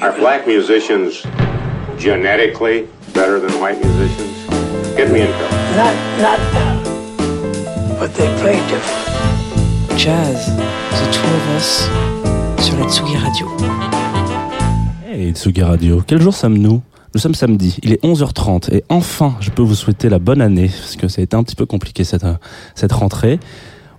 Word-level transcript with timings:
Are 0.00 0.12
black 0.16 0.46
musicians 0.46 1.24
genetically 1.98 2.86
better 3.14 3.40
than 3.40 3.50
white 3.60 3.84
musicians? 3.84 4.46
Get 4.96 5.10
me 5.10 5.22
in 5.22 5.26
trouble. 5.26 5.56
Not, 5.74 5.94
not, 6.22 6.38
but 7.98 8.14
they 8.14 8.28
play 8.40 8.60
different. 8.68 9.98
Jazz, 9.98 10.54
The 10.92 11.10
Two 11.10 11.26
of 11.26 11.56
Us, 11.56 11.88
sur 12.64 12.76
la 12.78 12.86
Tsugi 12.86 13.16
Radio. 13.16 13.48
Hey 15.04 15.32
Tsugi 15.32 15.62
Radio, 15.62 16.00
quel 16.06 16.20
jour 16.20 16.32
sommes-nous? 16.32 16.80
Nous 17.14 17.20
sommes 17.20 17.34
samedi, 17.34 17.76
il 17.82 17.92
est 17.92 18.04
11h30 18.04 18.72
et 18.72 18.84
enfin 18.88 19.34
je 19.40 19.50
peux 19.50 19.62
vous 19.62 19.74
souhaiter 19.74 20.08
la 20.08 20.20
bonne 20.20 20.40
année 20.40 20.68
parce 20.68 20.94
que 20.94 21.08
ça 21.08 21.22
a 21.22 21.24
été 21.24 21.36
un 21.36 21.42
petit 21.42 21.56
peu 21.56 21.66
compliqué 21.66 22.04
cette, 22.04 22.24
cette 22.76 22.92
rentrée. 22.92 23.40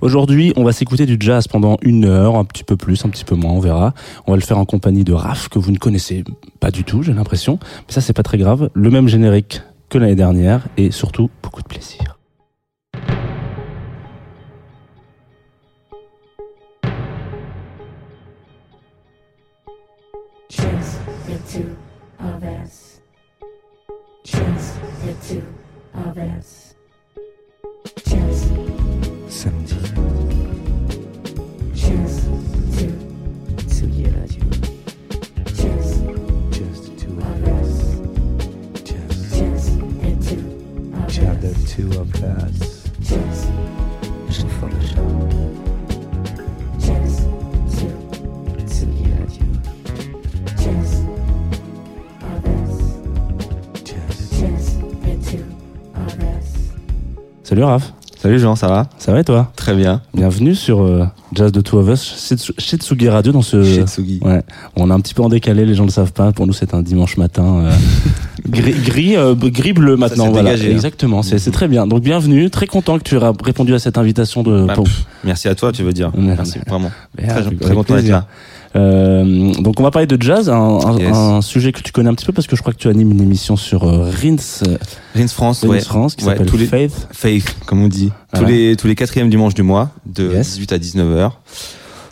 Aujourd'hui, 0.01 0.53
on 0.55 0.63
va 0.63 0.71
s'écouter 0.71 1.05
du 1.05 1.17
jazz 1.19 1.47
pendant 1.47 1.77
une 1.81 2.05
heure, 2.05 2.35
un 2.35 2.45
petit 2.45 2.63
peu 2.63 2.77
plus, 2.77 3.03
un 3.05 3.09
petit 3.09 3.25
peu 3.25 3.35
moins, 3.35 3.51
on 3.51 3.59
verra. 3.59 3.93
On 4.27 4.31
va 4.31 4.37
le 4.37 4.43
faire 4.43 4.57
en 4.57 4.65
compagnie 4.65 5.03
de 5.03 5.11
Raph, 5.11 5.49
que 5.49 5.59
vous 5.59 5.71
ne 5.71 5.77
connaissez 5.77 6.23
pas 6.61 6.71
du 6.71 6.85
tout, 6.85 7.03
j'ai 7.03 7.13
l'impression. 7.13 7.59
Mais 7.87 7.93
ça, 7.93 7.99
c'est 7.99 8.13
pas 8.13 8.23
très 8.23 8.37
grave. 8.37 8.69
Le 8.73 8.89
même 8.89 9.09
générique 9.09 9.61
que 9.89 9.97
l'année 9.97 10.15
dernière 10.15 10.67
et 10.77 10.91
surtout 10.91 11.29
beaucoup 11.41 11.61
de 11.61 11.67
plaisir. 11.67 12.18
The 42.13 42.27
us. 42.27 42.83
two 43.07 43.15
of 43.15 43.33
us. 43.33 43.39
Just 43.39 43.47
Jeune 44.29 44.49
Forge, 44.59 44.89
just 46.79 47.19
two 47.77 47.95
Tsugi 48.69 49.05
Radio. 49.19 49.47
just 50.63 50.95
of 52.21 52.45
us. 52.45 52.75
Just. 53.83 54.19
Just 54.39 54.79
the 55.01 55.13
two 55.29 55.45
of 55.95 56.19
us. 56.23 56.49
Salut 57.43 57.63
Raph, 57.63 57.85
Salut 58.21 58.37
Jean, 58.37 58.55
ça 58.57 58.67
va? 58.67 58.87
Ça 58.97 59.13
va 59.13 59.21
et 59.21 59.23
toi? 59.23 59.49
Très 59.55 59.73
bien. 59.73 60.01
Bienvenue 60.13 60.53
sur 60.53 60.81
euh, 60.81 61.05
Jazz 61.33 61.53
de 61.53 61.61
Two 61.61 61.79
of 61.79 61.87
Us 61.87 62.15
chez 62.27 62.35
Tsu- 62.35 62.51
chez 62.57 62.75
Tsugi 62.75 63.07
Radio 63.07 63.31
dans 63.31 63.41
ce... 63.41 63.63
Chez 63.63 63.85
Tsugi. 63.85 64.19
Ouais, 64.21 64.41
on 64.75 64.89
est 64.89 64.93
un 64.93 64.99
petit 64.99 65.13
peu 65.13 65.21
en 65.23 65.29
décalé, 65.29 65.65
les 65.65 65.73
gens 65.73 65.83
ne 65.83 65.87
le 65.87 65.93
savent 65.93 66.11
pas. 66.11 66.33
Pour 66.33 66.45
nous, 66.45 66.51
c'est 66.51 66.73
un 66.73 66.81
dimanche 66.81 67.15
matin 67.15 67.61
euh, 67.63 67.71
gris, 68.49 68.73
gris, 68.83 69.15
euh, 69.15 69.35
gris 69.35 69.71
bleu 69.71 69.95
maintenant. 69.95 70.25
s'est 70.25 70.31
voilà, 70.31 70.51
dégagé, 70.51 70.69
hein. 70.69 70.75
exactement. 70.75 71.23
C'est 71.23 71.39
c'est 71.39 71.51
très 71.51 71.69
bien. 71.69 71.87
Donc 71.87 72.03
bienvenue, 72.03 72.49
très 72.49 72.67
content 72.67 72.97
que 72.97 73.03
tu 73.03 73.15
aies 73.15 73.31
répondu 73.41 73.73
à 73.73 73.79
cette 73.79 73.97
invitation 73.97 74.43
de. 74.43 74.65
Bah, 74.65 74.73
pour- 74.73 74.83
pff, 74.83 75.05
merci 75.23 75.47
à 75.47 75.55
toi, 75.55 75.71
tu 75.71 75.83
veux 75.83 75.93
dire. 75.93 76.11
Merci, 76.17 76.59
vraiment. 76.67 76.91
Très, 77.17 77.41
très 77.55 77.73
content 77.73 77.95
d'être 77.95 78.09
là. 78.09 78.25
Euh, 78.75 79.51
donc 79.55 79.79
on 79.79 79.83
va 79.83 79.91
parler 79.91 80.05
de 80.07 80.21
jazz, 80.21 80.49
un, 80.49 80.53
un- 80.55 80.97
Yes. 80.99 81.15
un 81.15 81.41
sujet 81.41 81.71
que 81.71 81.81
tu 81.81 81.91
connais 81.91 82.09
un 82.09 82.13
petit 82.13 82.25
peu 82.25 82.33
parce 82.33 82.47
que 82.47 82.55
je 82.55 82.61
crois 82.61 82.73
que 82.73 82.77
tu 82.77 82.87
animes 82.87 83.11
une 83.11 83.21
émission 83.21 83.55
sur 83.55 83.83
euh, 83.83 84.09
Rins, 84.11 84.35
Rins 85.15 85.27
France, 85.27 85.61
Rins 85.63 85.69
ouais. 85.69 85.79
France 85.81 86.15
qui 86.15 86.23
s'appelle 86.25 86.47
Faith. 86.67 87.07
Faith, 87.11 87.55
comme 87.65 87.81
on 87.81 87.87
dit. 87.87 88.11
Voilà. 88.31 88.45
Tous 88.47 88.51
les 88.53 88.75
tous 88.75 88.87
les 88.87 88.95
quatrièmes 88.95 89.29
dimanches 89.29 89.55
du 89.55 89.63
mois, 89.63 89.89
de 90.05 90.31
Yes. 90.33 90.51
18 90.53 90.73
à 90.73 90.77
19 90.77 91.17
heures. 91.17 91.39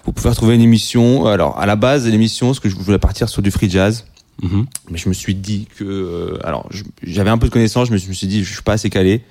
Vous 0.05 0.13
pouvez 0.13 0.29
retrouver 0.29 0.55
une 0.55 0.61
émission. 0.61 1.25
Alors, 1.27 1.59
à 1.59 1.65
la 1.65 1.75
base 1.75 2.07
l'émission, 2.07 2.53
ce 2.53 2.59
que 2.59 2.69
je 2.69 2.75
voulais 2.75 2.97
partir 2.97 3.27
sur 3.29 3.41
du 3.41 3.51
free 3.51 3.69
jazz. 3.69 4.05
Mhm. 4.41 4.65
Mais 4.91 4.97
je 4.97 5.09
me 5.09 5.13
suis 5.13 5.35
dit 5.35 5.67
que, 5.77 5.83
euh, 5.83 6.39
alors, 6.43 6.69
j'avais 7.03 7.29
un 7.31 7.37
peu 7.39 7.47
de 7.47 7.51
connaissances, 7.51 7.87
je 7.87 7.93
me 7.93 7.97
suis 7.97 8.27
dit, 8.27 8.43
je 8.43 8.53
suis 8.53 8.61
pas 8.61 8.73
assez 8.73 8.89
calé. 8.89 9.21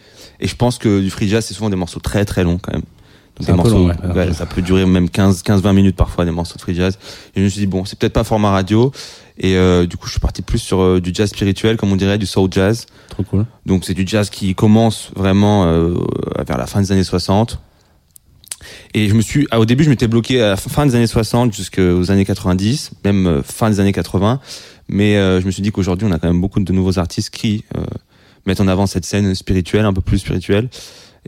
Et 0.41 0.47
je 0.49 0.55
pense 0.57 0.79
que 0.79 1.01
du 1.01 1.11
free 1.11 1.29
jazz, 1.29 1.45
c'est 1.47 1.55
souvent 1.55 1.71
des 1.71 1.77
morceaux 1.77 2.01
très 2.01 2.25
très 2.25 2.45
longs 2.45 2.59
quand 2.61 2.73
même. 2.73 2.83
Donc 3.37 3.47
C'est 3.47 3.47
des 3.47 3.53
un 3.53 3.63
peu 3.63 3.71
morceaux, 3.71 3.89
long, 3.89 4.15
ouais. 4.15 4.27
ouais, 4.27 4.33
ça 4.33 4.47
peut 4.47 4.63
durer 4.63 4.87
même 4.87 5.11
15, 5.11 5.43
15, 5.43 5.63
20 5.63 5.73
minutes 5.73 5.97
parfois, 5.97 6.25
des 6.25 6.31
morceaux 6.31 6.57
de 6.57 6.61
free 6.61 6.75
jazz. 6.75 6.99
Et 7.35 7.41
je 7.41 7.45
me 7.45 7.49
suis 7.49 7.61
dit, 7.61 7.67
bon, 7.67 7.85
c'est 7.85 7.99
peut-être 7.99 8.13
pas 8.13 8.25
format 8.25 8.51
radio. 8.51 8.93
Et 9.39 9.57
euh, 9.57 9.87
du 9.87 9.97
coup, 9.97 10.07
je 10.07 10.13
suis 10.13 10.21
parti 10.21 10.43
plus 10.43 10.59
sur 10.59 10.81
euh, 10.81 11.01
du 11.01 11.11
jazz 11.13 11.29
spirituel, 11.29 11.77
comme 11.77 11.93
on 11.93 11.97
dirait, 11.97 12.19
du 12.19 12.27
soul 12.27 12.49
jazz. 12.51 12.87
Trop 13.11 13.23
cool. 13.25 13.47
Donc 13.67 13.85
c'est 13.85 13.95
du 13.95 14.07
jazz 14.07 14.31
qui 14.31 14.55
commence 14.55 15.11
vraiment 15.15 15.67
euh, 15.67 15.95
vers 16.47 16.57
la 16.57 16.67
fin 16.67 16.81
des 16.81 16.93
années 16.93 17.05
60. 17.05 17.61
Et 18.95 19.09
je 19.09 19.15
me 19.15 19.21
suis, 19.21 19.47
ah, 19.51 19.61
au 19.61 19.65
début, 19.65 19.85
je 19.85 19.91
m'étais 19.91 20.09
bloqué 20.09 20.43
à 20.43 20.51
la 20.51 20.57
fin 20.57 20.87
des 20.87 20.95
années 20.95 21.07
60 21.07 21.53
jusqu'aux 21.53 22.11
années 22.11 22.25
90, 22.25 22.93
même 23.05 23.27
euh, 23.27 23.43
fin 23.43 23.71
des 23.71 23.81
années 23.81 23.93
80. 23.93 24.41
Mais 24.89 25.17
euh, 25.17 25.41
je 25.41 25.47
me 25.47 25.51
suis 25.51 25.63
dit 25.63 25.73
qu'aujourd'hui, 25.73 26.07
on 26.09 26.13
a 26.13 26.19
quand 26.19 26.29
même 26.29 26.41
beaucoup 26.41 26.61
de 26.61 26.73
nouveaux 26.73 26.99
artistes 26.99 27.31
qui 27.31 27.65
euh, 27.77 27.85
mettent 28.47 28.61
en 28.61 28.69
avant 28.69 28.87
cette 28.87 29.05
scène 29.05 29.35
spirituelle, 29.35 29.85
un 29.85 29.93
peu 29.93 30.01
plus 30.01 30.19
spirituelle. 30.19 30.69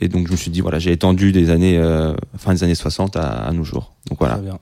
Et 0.01 0.09
donc 0.09 0.27
je 0.27 0.33
me 0.33 0.37
suis 0.37 0.51
dit, 0.51 0.61
voilà, 0.61 0.79
j'ai 0.79 0.93
étendu 0.93 1.33
des 1.33 1.51
années, 1.51 1.77
euh, 1.79 2.15
fin 2.37 2.53
des 2.53 2.63
années 2.65 2.75
60 2.75 3.17
à, 3.17 3.23
à 3.29 3.53
nos 3.53 3.65
jours. 3.65 3.93
Donc 4.09 4.19
voilà, 4.19 4.35
Très 4.35 4.43
bien. 4.45 4.55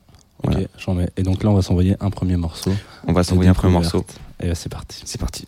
Ok, 0.43 0.51
Voilà. 0.53 0.67
j'en 0.77 0.93
mets. 0.93 1.09
Et 1.17 1.23
donc 1.23 1.43
là, 1.43 1.49
on 1.49 1.55
va 1.55 1.61
s'envoyer 1.61 1.95
un 1.99 2.09
premier 2.09 2.35
morceau. 2.37 2.71
on 3.07 3.13
va 3.13 3.23
s'envoyer 3.23 3.49
un 3.49 3.53
premier 3.53 3.73
morceau. 3.73 4.05
Et 4.41 4.53
c'est 4.53 4.69
parti. 4.69 5.01
C'est 5.05 5.19
parti. 5.19 5.47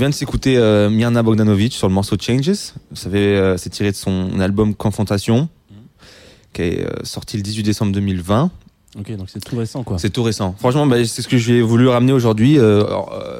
Vient 0.00 0.08
de 0.08 0.14
s'écouter 0.14 0.56
euh, 0.56 0.90
Mirna 0.90 1.22
Bogdanovic 1.22 1.72
sur 1.72 1.86
le 1.88 1.94
morceau 1.94 2.16
Changes. 2.20 2.50
Vous 2.90 2.96
savez, 2.96 3.36
euh, 3.36 3.56
c'est 3.56 3.70
tiré 3.70 3.90
de 3.92 3.96
son 3.96 4.40
album 4.40 4.74
Confrontation, 4.74 5.48
qui 6.52 6.62
est 6.62 6.84
euh, 6.84 6.90
sorti 7.04 7.36
le 7.36 7.42
18 7.42 7.62
décembre 7.62 7.92
2020. 7.92 8.50
Ok, 8.98 9.16
donc 9.16 9.28
c'est 9.30 9.38
tout 9.44 9.56
récent 9.56 9.84
quoi. 9.84 9.98
C'est 9.98 10.10
tout 10.10 10.22
récent. 10.24 10.54
Franchement, 10.58 10.86
bah, 10.86 10.96
c'est 11.04 11.22
ce 11.22 11.28
que 11.28 11.38
j'ai 11.38 11.60
voulu 11.62 11.86
ramener 11.88 12.12
aujourd'hui, 12.12 12.58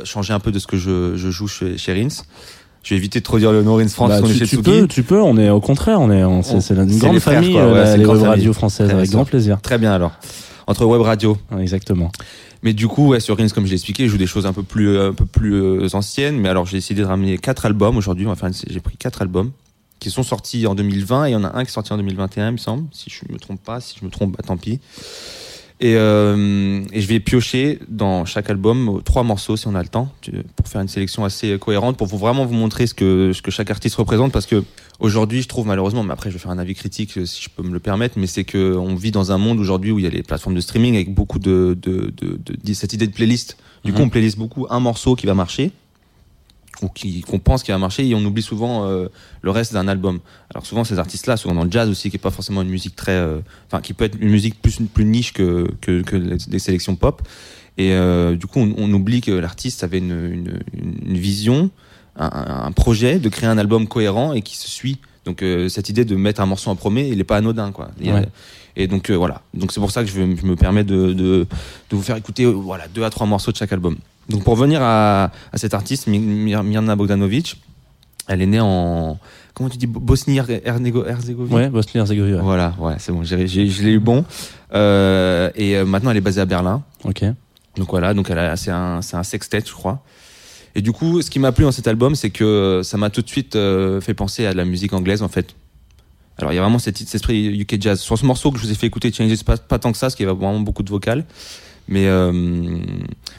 changer 0.05 0.33
un 0.33 0.39
peu 0.39 0.53
de 0.53 0.59
ce 0.61 0.67
que 0.69 0.77
je, 0.77 1.17
je 1.17 1.31
joue 1.31 1.49
chez, 1.49 1.77
chez 1.77 1.93
Rins. 1.93 2.23
Je 2.83 2.95
vais 2.95 2.97
éviter 2.97 3.19
de 3.21 3.25
trop 3.25 3.39
dire 3.39 3.53
le 3.53 3.63
nom 3.63 3.75
Rins 3.77 3.89
France, 3.89 4.11
Bah, 4.11 4.21
tu, 4.25 4.33
chez 4.35 4.47
tu 4.47 4.59
peux, 4.63 4.87
tu 4.87 5.03
peux, 5.03 5.21
on 5.21 5.37
est 5.37 5.51
au 5.51 5.61
contraire, 5.61 6.01
on 6.01 6.11
est, 6.11 6.23
on- 6.25 6.43
c'est 6.43 6.61
c'est 6.61 6.75
une 6.75 6.89
c'est 6.89 6.99
grande 6.99 7.19
frères, 7.19 7.35
famille, 7.41 7.53
quoi, 7.53 7.67
ouais, 7.67 7.75
la- 7.75 7.93
une 7.93 7.99
les 7.99 8.05
grande 8.05 8.19
web 8.23 8.53
françaises, 8.53 8.89
Très 8.89 8.97
avec 8.97 9.11
grand 9.11 9.25
plaisir. 9.25 9.61
Très 9.61 9.77
bien 9.79 9.93
alors. 9.93 10.13
Entre 10.67 10.85
web 10.87 11.01
radio. 11.03 11.37
Ouais, 11.51 11.63
Exactement. 11.63 12.13
Mais 12.63 12.73
du 12.75 12.89
coup, 12.89 13.09
ouais, 13.09 13.21
sur 13.21 13.39
Rins, 13.39 13.49
comme 13.49 13.65
je 13.65 13.71
l'ai 13.71 13.77
expliqué, 13.77 14.05
je 14.07 14.11
joue 14.13 14.19
des 14.19 14.27
choses 14.27 14.45
un 14.47 14.53
peu 14.53 14.63
plus, 14.63 14.99
un 14.99 15.15
peu 15.15 15.25
plus 15.27 15.55
euh, 15.55 15.89
anciennes. 15.95 16.39
Mais 16.39 16.49
alors, 16.49 16.67
j'ai 16.67 16.77
décidé 16.79 17.01
de 17.01 17.07
ramener 17.07 17.39
quatre 17.39 17.65
albums 17.67 17.97
aujourd'hui. 17.97 18.27
Une- 18.27 18.53
J'ai 18.69 18.81
pris 18.81 18.97
quatre 18.97 19.23
albums 19.23 19.51
qui 19.99 20.11
sont 20.11 20.23
sortis 20.23 20.67
en 20.67 20.75
2020 20.75 21.27
et 21.27 21.31
il 21.31 21.33
y 21.33 21.37
en 21.37 21.45
a 21.45 21.57
un 21.57 21.63
qui 21.65 21.71
est 21.71 21.73
sorti 21.75 21.93
en 21.93 21.97
2021, 21.97 22.49
il 22.49 22.53
me 22.53 22.57
semble. 22.59 22.87
Si 22.93 23.11
je 23.11 23.31
me 23.33 23.39
trompe 23.39 23.63
pas, 23.63 23.81
si 23.81 23.97
je 24.01 24.05
me 24.05 24.11
trompe, 24.11 24.33
bah, 24.37 24.43
tant 24.47 24.57
pis. 24.57 24.79
Et, 25.83 25.95
euh, 25.97 26.83
et 26.93 27.01
je 27.01 27.07
vais 27.09 27.21
piocher 27.21 27.79
dans 27.89 28.27
chaque 28.27 28.51
album 28.51 29.01
trois 29.03 29.23
morceaux 29.23 29.57
si 29.57 29.67
on 29.67 29.75
a 29.75 29.83
le 29.83 29.89
temps 29.89 30.13
pour 30.57 30.69
faire 30.69 30.83
une 30.83 30.89
sélection 30.89 31.25
assez 31.25 31.59
cohérente 31.59 31.97
pour 31.97 32.07
vous 32.07 32.19
vraiment 32.19 32.45
vous 32.45 32.53
montrer 32.55 32.87
ce 32.87 32.93
que 32.93 33.33
ce 33.33 33.41
que 33.41 33.51
chaque 33.51 33.71
artiste 33.71 33.97
représente 33.97 34.31
parce 34.31 34.45
que 34.45 34.63
aujourd'hui 34.99 35.41
je 35.41 35.49
trouve 35.49 35.67
malheureusement 35.67 36.03
mais 36.03 36.13
après 36.13 36.29
je 36.31 36.35
vais 36.35 36.39
faire 36.39 36.51
un 36.51 36.59
avis 36.59 36.75
critique 36.75 37.17
euh, 37.17 37.25
si 37.25 37.43
je 37.43 37.49
peux 37.49 37.63
me 37.63 37.73
le 37.73 37.81
permettre 37.81 38.19
mais 38.19 38.27
c'est 38.27 38.45
que 38.45 38.77
on 38.77 38.95
vit 38.95 39.11
dans 39.11 39.33
un 39.33 39.39
monde 39.39 39.59
aujourd'hui 39.59 39.91
où 39.91 39.99
il 39.99 40.03
y 40.05 40.07
a 40.07 40.11
les 40.11 40.23
plateformes 40.23 40.55
de 40.55 40.61
streaming 40.61 40.95
avec 40.97 41.15
beaucoup 41.15 41.39
de 41.39 41.75
de, 41.81 42.13
de, 42.15 42.39
de- 42.45 42.57
de- 42.63 42.75
cette 42.75 42.93
idée 42.93 43.07
de 43.07 43.13
playlist 43.15 43.57
du 43.83 43.93
coup 43.95 44.01
Mhm. 44.01 44.05
on 44.05 44.09
playlist 44.11 44.37
beaucoup 44.37 44.67
un 44.69 44.81
morceau 44.81 45.17
qui 45.17 45.25
va 45.25 45.33
marcher 45.33 45.73
ou 46.83 46.89
qui 46.89 47.21
qu'on 47.23 47.39
pense 47.39 47.63
qui 47.63 47.71
va 47.71 47.79
marcher 47.79 48.07
et 48.09 48.15
on 48.15 48.25
oublie 48.25 48.43
souvent 48.43 48.87
euh, 48.87 49.09
le 49.43 49.51
reste 49.51 49.73
d'un 49.73 49.89
album. 49.89 50.21
Alors 50.55 50.65
souvent 50.67 50.85
ces 50.85 50.99
artistes-là, 50.99 51.37
souvent 51.37 51.55
dans 51.55 51.65
le 51.65 51.71
jazz 51.71 51.89
aussi, 51.89 52.11
qui 52.11 52.17
est 52.17 52.19
pas 52.21 52.31
forcément 52.31 52.63
une 52.63 52.69
musique 52.71 52.97
très, 52.97 53.13
euh, 53.13 53.41
enfin 53.67 53.81
qui 53.81 53.93
peut 53.93 54.05
être 54.05 54.17
une 54.21 54.31
musique 54.31 54.61
plus 54.63 54.79
plus 54.93 55.05
niche 55.05 55.33
que 55.33 55.69
que, 55.81 56.03
que 56.03 56.17
les, 56.17 56.59
sélections 56.59 56.97
pop. 56.97 57.23
Et 57.79 57.93
euh, 57.93 58.37
du 58.37 58.47
coup, 58.47 58.61
on, 58.61 58.75
on 58.77 58.93
oublie 58.93 59.21
que 59.21 59.31
l'artiste 59.31 59.85
avait 59.85 59.99
une, 59.99 60.11
une, 60.11 60.61
une 61.07 61.17
vision, 61.17 61.71
un, 62.17 62.65
un- 62.67 62.73
projet 62.73 63.19
de 63.19 63.29
créer 63.29 63.49
un 63.49 63.57
album 63.59 63.87
cohérent 63.87 64.33
et 64.33 64.43
qui 64.43 64.57
se 64.57 64.69
suit. 64.69 64.99
Donc 65.25 65.43
euh, 65.43 65.69
cette 65.69 65.89
idée 65.89 66.05
de 66.05 66.17
mettre 66.17 66.41
un 66.41 66.47
morceau 66.47 66.71
en 66.71 66.77
premier, 66.77 67.09
il 67.09 67.21
est 67.21 67.25
pas 67.25 67.37
anodin 67.39 67.73
quoi. 67.73 67.87
A- 67.87 68.15
Ouais. 68.15 68.29
Et 68.77 68.87
donc 68.87 69.11
euh, 69.11 69.15
voilà. 69.17 69.43
Donc 69.55 69.73
c'est 69.73 69.81
pour 69.81 69.91
ça 69.91 70.03
que 70.03 70.09
je, 70.09 70.15
je 70.15 70.47
me 70.47 70.57
permets 70.57 70.85
de, 70.85 71.13
de, 71.13 71.47
de 71.91 71.97
vous 71.97 72.03
faire 72.03 72.17
écouter 72.17 72.45
euh, 72.45 72.51
voilà 72.51 72.87
deux 72.89 73.03
à 73.05 73.11
trois 73.11 73.27
morceaux 73.27 73.51
de 73.53 73.57
chaque 73.57 73.73
album. 73.73 73.97
Donc 74.31 74.45
pour 74.45 74.57
venir 74.57 74.81
à, 74.83 75.25
à 75.53 75.59
cette 75.59 75.75
artiste 75.75 76.07
Mi- 76.07 76.19
Mir- 76.19 76.63
Mirna 76.63 76.97
Bogdanovic, 76.97 77.61
elle 78.29 78.43
est 78.43 78.47
née 78.47 78.61
en 78.61 79.19
comment 79.55 79.69
tu 79.69 79.77
dis 79.77 79.87
Bosnie-Herzégovine. 79.87 81.55
Ouais, 81.55 81.69
Bosnie-Herzégovine. 81.69 82.35
ouais. 82.37 82.41
Voilà, 82.43 82.75
ouais, 82.79 82.95
c'est 82.99 83.13
bon, 83.13 83.23
j'ai, 83.25 83.47
j'ai, 83.47 83.67
je 83.67 83.83
l'ai 83.83 83.93
eu 83.93 83.99
bon. 83.99 84.25
Euh, 84.73 85.51
et 85.55 85.77
euh, 85.77 85.85
maintenant, 85.85 86.11
elle 86.11 86.17
est 86.17 86.21
basée 86.23 86.41
à 86.41 86.47
Berlin. 86.47 86.83
Ok. 87.05 87.25
Donc 87.77 87.91
voilà, 87.91 88.15
donc 88.15 88.31
elle 88.31 88.39
a, 88.39 88.57
c'est 88.57 88.71
un, 88.71 89.03
c'est 89.03 89.17
un 89.17 89.23
sextet, 89.23 89.63
je 89.67 89.73
crois. 89.73 90.03
Et 90.75 90.83
du 90.83 90.93
coup, 90.93 91.21
ce 91.23 91.31
qui 91.31 91.39
m'a 91.41 91.51
plu 91.53 91.65
dans 91.65 91.73
cet 91.73 91.89
album, 91.89 92.15
c'est 92.15 92.31
que 92.31 92.83
ça 92.85 92.97
m'a 92.97 93.11
tout 93.11 93.23
de 93.23 93.29
suite 93.29 93.57
euh, 93.57 94.01
fait 94.01 94.15
penser 94.15 94.47
à 94.47 94.53
de 94.53 94.57
la 94.57 94.65
musique 94.65 94.93
anglaise, 94.93 95.23
en 95.23 95.29
fait. 95.29 95.55
Alors 96.39 96.53
il 96.53 96.57
y 96.57 96.59
a 96.59 96.63
vraiment 96.63 96.79
cet, 96.79 96.97
cet 96.99 97.15
esprit 97.15 97.59
UK 97.61 97.77
jazz. 97.83 98.01
Sur 98.01 98.17
ce 98.17 98.25
morceau 98.25 98.51
que 98.51 98.59
je 98.59 98.65
vous 98.65 98.71
ai 98.73 98.75
fait 98.75 98.87
écouter, 98.87 99.13
Changes, 99.13 99.43
pas, 99.45 99.57
pas 99.59 99.79
tant 99.79 99.93
que 99.93 99.99
ça, 99.99 100.07
parce 100.07 100.15
qu'il 100.15 100.27
y 100.27 100.29
a 100.29 100.33
vraiment 100.33 100.61
beaucoup 100.61 100.83
de 100.83 100.89
vocales. 100.91 101.25
Mais 101.91 102.07
euh, 102.07 102.79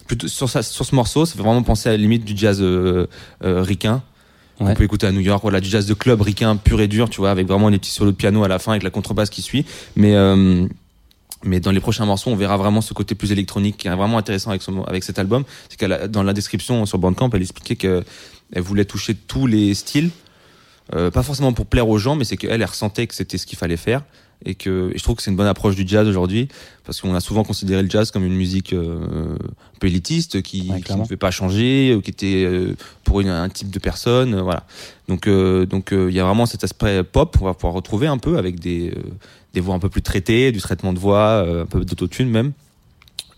plutôt 0.05 0.27
sur, 0.27 0.49
ça, 0.49 0.61
sur 0.61 0.85
ce 0.85 0.93
morceau, 0.93 1.25
ça 1.25 1.35
fait 1.35 1.41
vraiment 1.41 1.63
penser 1.63 1.89
à 1.89 1.93
la 1.93 1.97
limite 1.97 2.25
du 2.25 2.37
jazz 2.37 2.61
euh, 2.61 3.07
euh, 3.43 3.63
ricain. 3.63 4.03
Ouais. 4.59 4.71
On 4.71 4.73
peut 4.75 4.83
écouter 4.83 5.07
à 5.07 5.11
New 5.11 5.21
York, 5.21 5.41
voilà, 5.41 5.59
du 5.61 5.69
jazz 5.69 5.87
de 5.87 5.93
club 5.93 6.21
ricain 6.21 6.55
pur 6.57 6.81
et 6.81 6.87
dur, 6.87 7.09
tu 7.09 7.21
vois, 7.21 7.31
avec 7.31 7.47
vraiment 7.47 7.71
des 7.71 7.79
petits 7.79 7.91
solos 7.91 8.11
de 8.11 8.15
piano 8.17 8.43
à 8.43 8.47
la 8.47 8.59
fin, 8.59 8.73
avec 8.73 8.83
la 8.83 8.91
contrebasse 8.91 9.29
qui 9.29 9.41
suit. 9.41 9.65
Mais 9.95 10.15
euh, 10.15 10.67
mais 11.43 11.59
dans 11.59 11.71
les 11.71 11.79
prochains 11.79 12.05
morceaux, 12.05 12.29
on 12.29 12.35
verra 12.35 12.57
vraiment 12.57 12.81
ce 12.81 12.93
côté 12.93 13.15
plus 13.15 13.31
électronique 13.31 13.77
qui 13.77 13.87
est 13.87 13.95
vraiment 13.95 14.17
intéressant 14.17 14.51
avec, 14.51 14.61
son, 14.61 14.83
avec 14.83 15.03
cet 15.03 15.17
album. 15.17 15.43
C'est 15.69 15.79
qu'elle 15.79 16.07
dans 16.09 16.21
la 16.21 16.33
description 16.33 16.85
sur 16.85 16.99
Bandcamp, 16.99 17.29
elle 17.33 17.41
expliquait 17.41 17.75
que 17.75 18.03
elle 18.53 18.61
voulait 18.61 18.85
toucher 18.85 19.15
tous 19.15 19.47
les 19.47 19.73
styles, 19.73 20.11
euh, 20.93 21.09
pas 21.09 21.23
forcément 21.23 21.53
pour 21.53 21.65
plaire 21.65 21.87
aux 21.87 21.97
gens, 21.97 22.15
mais 22.15 22.25
c'est 22.25 22.37
qu'elle 22.37 22.51
elle 22.51 22.65
ressentait 22.65 23.07
que 23.07 23.15
c'était 23.15 23.37
ce 23.37 23.45
qu'il 23.45 23.57
fallait 23.57 23.77
faire 23.77 24.03
et 24.45 24.55
que 24.55 24.91
et 24.93 24.97
je 24.97 25.03
trouve 25.03 25.15
que 25.15 25.21
c'est 25.23 25.31
une 25.31 25.37
bonne 25.37 25.47
approche 25.47 25.75
du 25.75 25.83
jazz 25.87 26.07
aujourd'hui 26.07 26.47
parce 26.85 26.99
qu'on 27.01 27.13
a 27.13 27.19
souvent 27.19 27.43
considéré 27.43 27.83
le 27.83 27.89
jazz 27.89 28.11
comme 28.11 28.25
une 28.25 28.33
musique 28.35 28.73
euh, 28.73 29.35
un 29.35 29.79
peu 29.79 29.87
élitiste 29.87 30.41
qui, 30.41 30.69
Ouais, 30.71 30.81
qui 30.81 30.91
ne 30.95 31.05
fait 31.05 31.17
pas 31.17 31.31
changer, 31.31 31.91
euh, 31.95 32.01
qui 32.01 32.09
était 32.09 32.43
euh, 32.45 32.75
pour 33.03 33.21
une- 33.21 33.29
un 33.29 33.49
type 33.49 33.69
de 33.69 33.79
personne, 33.79 34.33
euh, 34.33 34.41
voilà. 34.41 34.65
Donc 35.07 35.27
euh, 35.27 35.65
donc 35.65 35.93
euh, 35.93 36.07
il 36.09 36.15
y 36.15 36.19
a 36.19 36.23
vraiment 36.25 36.45
cet 36.45 36.63
aspect 36.63 37.03
pop 37.03 37.37
qu'on 37.37 37.45
va 37.45 37.53
pouvoir 37.53 37.73
retrouver 37.73 38.07
un 38.07 38.17
peu 38.17 38.37
avec 38.37 38.59
des 38.59 38.89
euh, 38.89 39.01
des 39.53 39.59
voix 39.61 39.75
un 39.75 39.79
peu 39.79 39.89
plus 39.89 40.01
traitées, 40.01 40.51
du 40.51 40.59
traitement 40.59 40.93
de 40.93 40.99
voix, 40.99 41.43
euh, 41.45 41.63
un 41.63 41.65
peu 41.65 41.83
d'autotune 41.85 42.29
même 42.29 42.53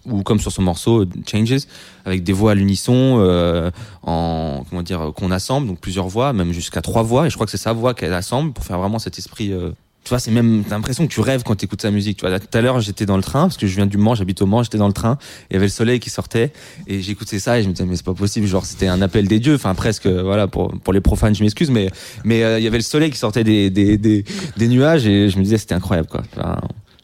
ou 0.06 0.22
comme 0.22 0.38
sur 0.40 0.52
son 0.52 0.62
morceau 0.64 1.06
Changes 1.26 1.66
avec 2.04 2.24
des 2.24 2.34
voix 2.34 2.52
à 2.52 2.56
l'unisson 2.56 3.20
euh, 3.20 3.72
en 4.02 4.66
comment 4.70 4.84
dire 4.84 5.12
qu'on 5.16 5.32
assemble 5.32 5.66
donc 5.68 5.80
plusieurs 5.80 6.10
voix 6.10 6.34
même 6.34 6.52
jusqu'à 6.52 6.82
trois 6.82 7.04
voix 7.04 7.26
et 7.26 7.30
je 7.30 7.36
crois 7.36 7.46
que 7.46 7.52
c'est 7.52 7.58
sa 7.58 7.72
voix 7.72 7.94
qu'elle 7.94 8.14
assemble 8.14 8.52
pour 8.52 8.66
faire 8.66 8.78
vraiment 8.80 9.00
cet 9.00 9.18
esprit 9.18 9.54
euh, 9.54 9.72
tu 10.04 10.10
vois 10.10 10.20
c'est 10.20 10.32
même 10.32 10.64
t'as 10.68 10.76
l'impression 10.76 11.08
que 11.08 11.14
tu 11.14 11.22
rêves 11.22 11.44
quand 11.44 11.56
t'écoutes 11.56 11.82
sa 11.82 11.92
musique. 11.92 12.18
Tu 12.18 12.28
vois 12.28 12.40
tout 12.40 12.58
à 12.58 12.62
l'heure 12.62 12.82
j'étais 12.82 13.06
dans 13.06 13.16
le 13.16 13.24
train 13.24 13.44
parce 13.44 13.58
que 13.58 13.68
je 13.68 13.76
viens 13.76 13.86
du 13.86 13.98
Mans 13.98 14.16
j'habite 14.16 14.42
au 14.42 14.46
Mans 14.46 14.64
j'étais 14.64 14.78
dans 14.78 14.88
le 14.88 14.94
train 14.94 15.18
il 15.50 15.54
y 15.54 15.58
avait 15.58 15.68
le 15.68 15.72
soleil 15.72 16.00
qui 16.00 16.10
sortait 16.10 16.52
et 16.88 17.02
j'écoutais 17.02 17.40
ça 17.40 17.60
et 17.60 17.64
je 17.64 17.70
me 17.70 17.74
disais 17.74 17.86
mais 17.86 17.96
c'est 17.96 18.06
pas 18.06 18.14
possible 18.14 18.46
genre 18.46 18.66
c'était 18.66 18.88
un 18.88 19.02
appel 19.02 19.28
des 19.28 19.40
dieux 19.40 19.56
enfin 19.56 19.74
presque 19.76 20.06
euh, 20.06 20.22
voilà 20.22 20.48
pour 20.48 20.78
pour 20.80 20.92
les 20.92 21.00
profanes 21.00 21.34
je 21.36 21.44
m'excuse 21.44 21.72
mais 21.72 21.90
mais 22.26 22.44
euh, 22.44 22.60
il 22.60 22.64
y 22.64 22.68
avait 22.68 22.78
le 22.78 22.84
soleil 22.84 23.12
qui 23.12 23.18
sortait 23.18 23.46
des 23.46 23.70
des 23.70 23.98
des, 23.98 24.68
nuages 24.68 25.08
et 25.08 25.30
je 25.30 25.38
me 25.38 25.44
disais 25.44 25.58
c'était 25.58 25.76
incroyable 25.76 26.10
quoi. 26.10 26.24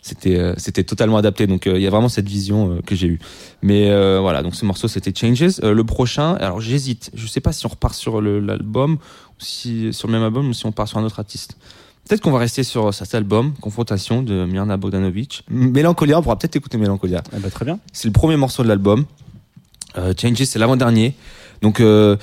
C'était 0.02 0.38
euh, 0.38 0.54
c'était 0.58 0.84
totalement 0.84 1.18
adapté 1.18 1.46
donc 1.48 1.68
il 1.68 1.82
y 1.82 1.88
a 1.88 1.90
vraiment 1.90 2.10
cette 2.10 2.28
vision 2.28 2.80
que 2.86 2.96
j'ai 2.96 3.08
eue. 3.08 3.20
Mais 3.62 3.90
voilà 4.20 4.44
donc 4.44 4.56
ce 4.56 4.66
morceau 4.66 4.88
c'était 4.88 5.14
Changes. 5.14 5.60
Le 5.62 5.84
prochain 5.84 6.34
alors 6.36 6.60
j'hésite. 6.60 7.12
Je 7.14 7.28
sais 7.28 7.42
pas 7.42 7.54
si 7.54 7.66
on 7.66 7.70
repart 7.70 7.94
sur 7.94 8.22
l'album 8.22 8.98
si 9.38 9.94
sur 9.94 10.08
le 10.08 10.14
même 10.14 10.24
album 10.24 10.50
ou 10.50 10.54
si 10.54 10.66
on 10.66 10.72
part 10.72 10.88
sur 10.88 10.98
un 10.98 11.04
autre 11.04 11.20
artiste 11.20 11.58
peut-être 12.10 12.22
qu'on 12.22 12.32
va 12.32 12.40
rester 12.40 12.64
sur 12.64 12.94
cet 12.94 13.14
album 13.16 13.54
Confrontation 13.62 14.22
de 14.24 14.44
Mirna 14.46 14.76
Bogdanovic 14.78 15.44
Mélancolia 15.50 16.20
on 16.20 16.22
pourra 16.24 16.38
peut-être 16.38 16.56
écouter 16.58 16.78
Mélancolia 16.78 17.22
Eh 17.36 17.40
ben, 17.40 17.50
très 17.52 17.64
bien. 17.66 17.80
c'est 17.94 18.08
le 18.08 18.12
premier 18.14 18.36
morceau 18.36 18.64
de 18.64 18.68
l'album. 18.68 19.06
Euh, 19.98 20.14
Changes, 20.20 20.44
c'est 20.44 20.60
l'avant-dernier. 20.60 21.14
Donc, 21.62 21.80
euh, 21.80 22.16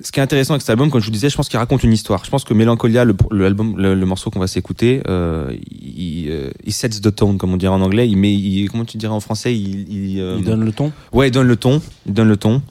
ce 0.00 0.10
qui 0.12 0.18
est 0.20 0.22
intéressant 0.22 0.54
avec 0.54 0.62
cet 0.62 0.70
album, 0.70 0.90
comme 0.90 1.00
je 1.00 1.06
vous 1.06 1.12
disais, 1.12 1.28
je 1.30 1.36
pense 1.36 1.48
qu'il 1.48 1.58
raconte 1.58 1.82
une 1.84 1.92
histoire. 1.92 2.24
Je 2.24 2.30
pense 2.30 2.44
que 2.44 2.54
Mélancolia, 2.54 3.04
le, 3.04 3.14
le 3.30 3.46
album, 3.46 3.76
le, 3.78 3.94
le 3.94 4.06
morceau 4.06 4.30
qu'on 4.30 4.40
va 4.40 4.46
s'écouter, 4.48 5.02
euh, 5.08 5.52
il, 5.70 6.28
euh, 6.30 6.50
il 6.64 6.72
sets 6.72 6.88
the 6.90 7.14
tone, 7.14 7.38
comme 7.38 7.52
on 7.52 7.56
dirait 7.56 7.72
en 7.72 7.80
anglais. 7.80 8.08
Il 8.08 8.16
met, 8.16 8.32
il, 8.32 8.68
comment 8.70 8.84
tu 8.84 8.96
dirais 8.98 9.12
en 9.12 9.20
français, 9.20 9.54
il, 9.56 9.88
il, 9.92 10.18
Il 10.38 10.44
donne 10.44 10.64
le 10.64 10.72
ton. 10.72 10.92
ouais, 11.12 11.28
il 11.28 11.30
donne 11.30 11.46
le 11.48 11.56
ton. 11.56 11.80
Il 12.06 12.12
donne 12.14 12.28
le 12.28 12.36
ton. 12.36 12.62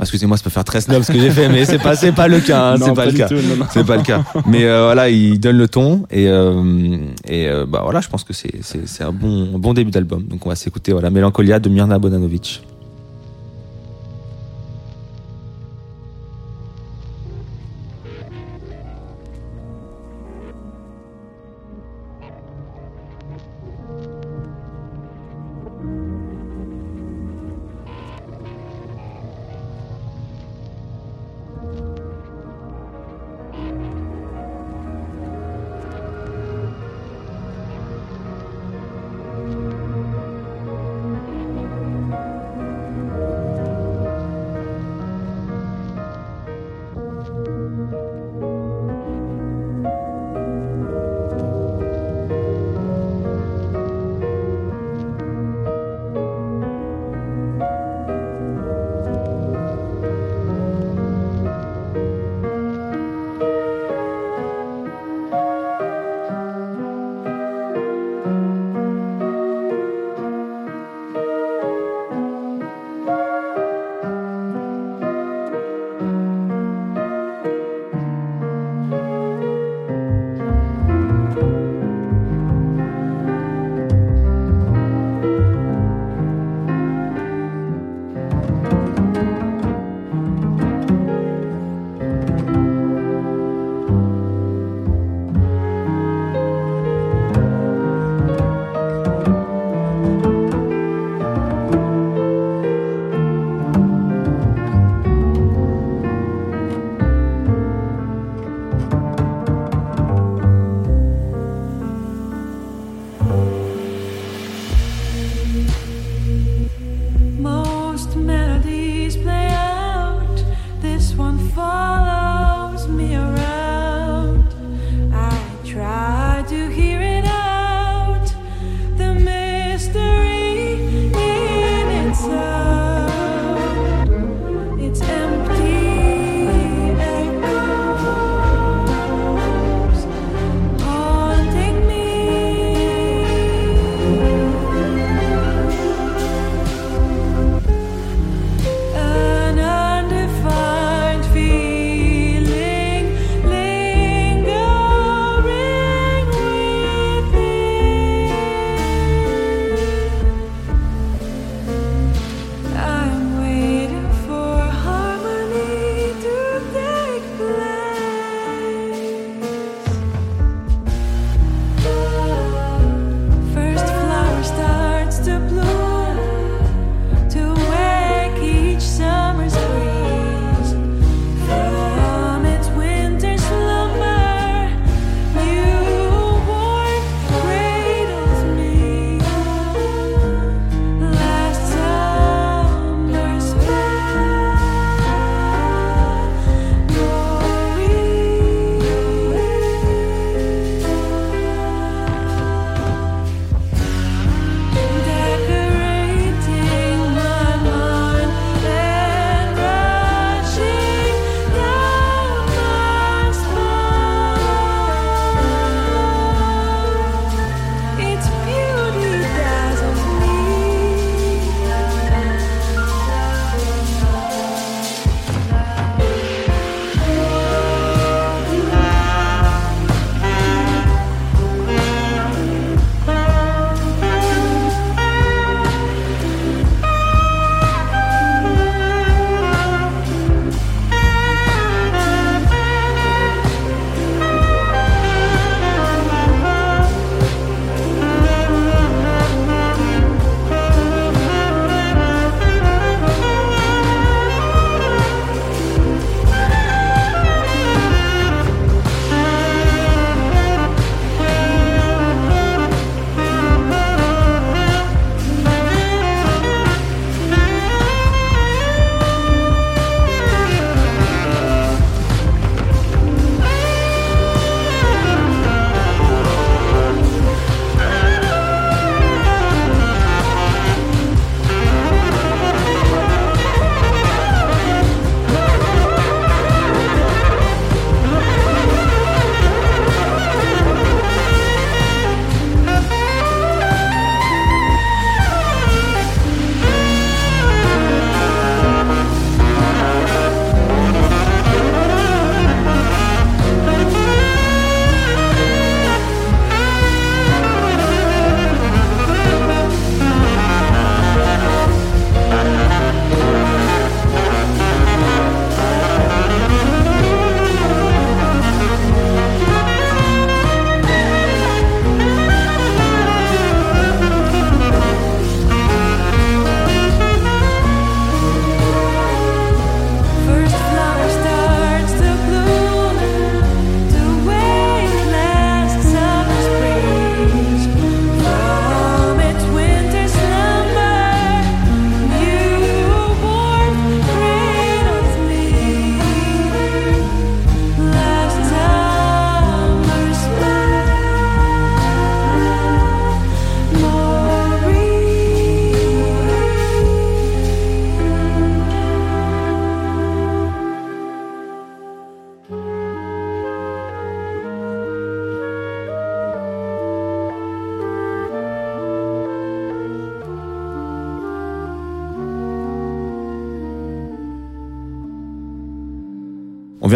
Ah, 0.00 0.04
Excusez-moi, 0.04 0.38
ça 0.38 0.42
peut 0.44 0.48
faire 0.48 0.64
très 0.64 0.80
snob 0.80 1.02
ce 1.02 1.12
que 1.12 1.18
j'ai 1.18 1.30
fait, 1.30 1.50
mais 1.50 1.66
c'est 1.66 1.78
pas, 1.78 1.94
c'est 1.94 2.12
pas 2.12 2.26
le 2.26 2.40
cas. 2.40 2.72
hein, 2.72 2.76
c'est 2.82 2.94
pas, 2.94 3.04
le 3.04 3.12
cas. 3.12 3.28
C'est 3.70 3.84
pas 3.86 3.96
le 3.98 4.02
cas. 4.02 4.24
Mais 4.46 4.64
euh, 4.64 4.84
voilà, 4.84 5.10
il 5.10 5.38
donne 5.38 5.58
le 5.58 5.68
ton 5.68 6.04
et 6.10 6.26
euh, 6.26 6.96
et 7.28 7.46
euh, 7.48 7.66
bah 7.66 7.80
voilà, 7.82 8.00
je 8.00 8.08
pense 8.08 8.24
que 8.24 8.32
c'est 8.32 8.62
c'est 8.62 8.88
c'est 8.88 9.04
un 9.04 9.12
bon 9.12 9.56
un 9.56 9.58
bon 9.58 9.74
début 9.74 9.90
d'album. 9.90 10.22
Donc 10.24 10.46
on 10.46 10.48
va 10.48 10.54
s'écouter 10.54 10.92
voilà 10.92 11.10
Mélancolia 11.10 11.58
de 11.58 11.68
Mirna 11.68 11.98
Bonanovic. 11.98 12.62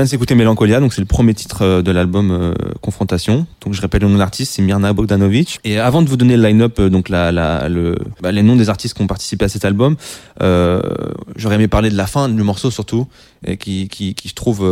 Vient 0.04 0.06
de 0.06 0.10
s'écouter 0.10 0.34
Mélancolia, 0.34 0.80
donc 0.80 0.92
c'est 0.92 1.00
le 1.00 1.06
premier 1.06 1.32
titre 1.32 1.62
euh, 1.62 1.82
de 1.82 1.90
l'album 1.90 2.30
euh, 2.30 2.54
Confrontation. 2.82 3.46
Donc 3.62 3.72
je 3.72 3.80
répète 3.80 4.02
le 4.02 4.08
nom 4.08 4.14
de 4.14 4.18
l'artiste, 4.18 4.54
c'est 4.54 4.60
Mirna 4.60 4.92
Bogdanovic. 4.92 5.60
Et 5.64 5.78
avant 5.78 6.02
de 6.02 6.08
vous 6.08 6.18
donner 6.18 6.36
le 6.36 6.42
line-up, 6.42 6.78
euh, 6.78 6.90
donc 6.90 7.10
bah, 7.10 8.32
les 8.32 8.42
noms 8.42 8.56
des 8.56 8.68
artistes 8.68 8.94
qui 8.94 9.02
ont 9.02 9.06
participé 9.06 9.46
à 9.46 9.48
cet 9.48 9.64
album, 9.64 9.96
j'aurais 10.40 11.54
aimé 11.54 11.68
parler 11.68 11.88
de 11.88 11.96
la 11.96 12.06
fin 12.06 12.28
du 12.28 12.42
morceau 12.42 12.70
surtout, 12.70 13.08
et 13.46 13.56
qui, 13.56 13.88
je 14.24 14.34
trouve 14.34 14.68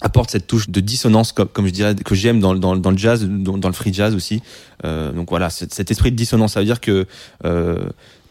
apporte 0.00 0.30
cette 0.30 0.46
touche 0.46 0.68
de 0.68 0.80
dissonance 0.80 1.32
comme, 1.32 1.66
je 1.66 1.72
dirais 1.72 1.94
que 1.94 2.14
j'aime 2.14 2.40
dans, 2.40 2.52
le 2.54 2.96
jazz, 2.96 3.24
dans, 3.24 3.68
le 3.68 3.74
free 3.74 3.92
jazz 3.92 4.14
aussi. 4.14 4.42
Donc 4.82 5.30
voilà, 5.30 5.50
cet, 5.50 5.90
esprit 5.90 6.10
de 6.10 6.16
dissonance, 6.16 6.54
ça 6.54 6.60
veut 6.60 6.66
dire 6.66 6.80
que 6.80 7.06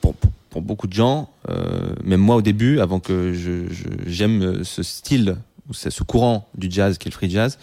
pour, 0.01 0.15
pour 0.49 0.61
beaucoup 0.61 0.87
de 0.87 0.93
gens, 0.93 1.29
euh, 1.49 1.93
même 2.03 2.19
moi 2.21 2.35
au 2.37 2.41
début, 2.41 2.79
avant 2.79 2.99
que 2.99 3.33
je, 3.33 3.67
je- 3.71 3.87
j'aime 4.07 4.63
ce 4.63 4.81
style 4.83 5.35
ou 5.69 5.73
ce, 5.73 6.03
courant 6.03 6.47
du 6.57 6.69
jazz 6.71 6.97
qui 6.97 7.07
est 7.07 7.11
le 7.11 7.15
free 7.15 7.29
jazz, 7.29 7.57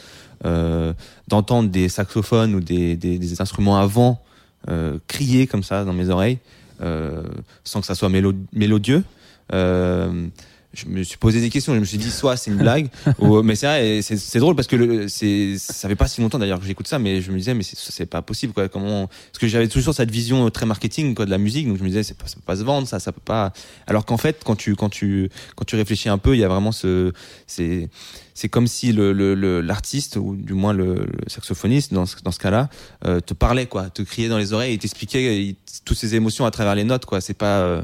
euh, 0.44 0.92
d'entendre 1.28 1.68
des 1.70 1.88
saxophones 1.88 2.54
ou 2.54 2.60
des, 2.60 2.94
des, 2.96 3.18
des 3.18 3.40
instruments 3.40 3.78
avant 3.78 4.22
euh, 4.68 4.98
crier 5.08 5.46
comme 5.46 5.62
ça 5.62 5.84
dans 5.84 5.92
mes 5.92 6.08
oreilles, 6.08 6.38
euh, 6.82 7.22
sans 7.64 7.80
que 7.80 7.86
ça 7.86 7.94
soit 7.94 8.08
mélo- 8.10 8.34
mélodieux. 8.52 9.02
Je 10.76 10.86
me 10.86 11.02
suis 11.02 11.16
posé 11.16 11.40
des 11.40 11.50
questions. 11.50 11.74
Je 11.74 11.80
me 11.80 11.84
suis 11.84 11.98
dit, 11.98 12.10
soit 12.10 12.36
c'est 12.36 12.50
une 12.50 12.58
blague, 12.58 12.88
ou, 13.18 13.42
mais 13.42 13.56
c'est 13.56 13.66
vrai, 13.66 14.00
c'est, 14.02 14.38
drôle 14.38 14.54
parce 14.54 14.68
que 14.68 14.76
le, 14.76 15.08
c'est, 15.08 15.56
ça 15.58 15.88
fait 15.88 15.96
pas 15.96 16.06
si 16.06 16.20
longtemps 16.20 16.38
d'ailleurs 16.38 16.60
que 16.60 16.66
j'écoute 16.66 16.86
ça, 16.86 16.98
mais 16.98 17.20
je 17.20 17.32
me 17.32 17.38
disais, 17.38 17.54
mais 17.54 17.62
c'est, 17.62 18.06
pas 18.06 18.22
possible, 18.22 18.52
quoi. 18.52 18.68
Comment, 18.68 19.06
parce 19.06 19.38
que 19.40 19.48
j'avais 19.48 19.68
toujours 19.68 19.94
cette 19.94 20.10
vision 20.10 20.50
très 20.50 20.66
marketing, 20.66 21.14
quoi, 21.14 21.24
de 21.24 21.30
la 21.30 21.38
musique, 21.38 21.66
donc 21.66 21.78
je 21.78 21.82
me 21.82 21.88
disais, 21.88 22.14
pas, 22.14 22.26
ça 22.26 22.36
peut 22.36 22.42
pas 22.44 22.56
se 22.56 22.62
vendre, 22.62 22.86
ça, 22.86 23.00
ça 23.00 23.12
peut 23.12 23.20
pas. 23.24 23.52
Alors 23.86 24.04
qu'en 24.04 24.18
fait, 24.18 24.42
quand 24.44 24.56
tu, 24.56 24.76
quand 24.76 24.90
tu, 24.90 25.30
quand 25.54 25.64
tu 25.64 25.76
réfléchis 25.76 26.08
un 26.08 26.18
peu, 26.18 26.34
il 26.34 26.40
y 26.40 26.44
a 26.44 26.48
vraiment 26.48 26.72
ce, 26.72 27.12
c'est, 27.46 27.88
c'est 28.36 28.50
comme 28.50 28.66
si 28.66 28.92
le, 28.92 29.12
l'artiste 29.62 30.16
ou 30.16 30.36
du 30.36 30.52
moins 30.52 30.74
le, 30.74 30.94
le 30.94 31.28
saxophoniste 31.28 31.94
dans 31.94 32.04
ce, 32.04 32.16
dans 32.22 32.32
ce 32.32 32.38
cas-là 32.38 32.68
euh, 33.06 33.18
te 33.20 33.32
parlait 33.32 33.66
quoi, 33.66 33.88
te 33.88 34.02
criait 34.02 34.28
dans 34.28 34.36
les 34.36 34.52
oreilles 34.52 34.74
et 34.74 34.78
t'expliquait 34.78 35.56
toutes 35.86 35.96
ses 35.96 36.14
émotions 36.14 36.44
à 36.44 36.50
travers 36.50 36.74
les 36.74 36.84
notes 36.84 37.06
quoi. 37.06 37.22
C'est 37.22 37.34
pas 37.34 37.60
euh, 37.60 37.82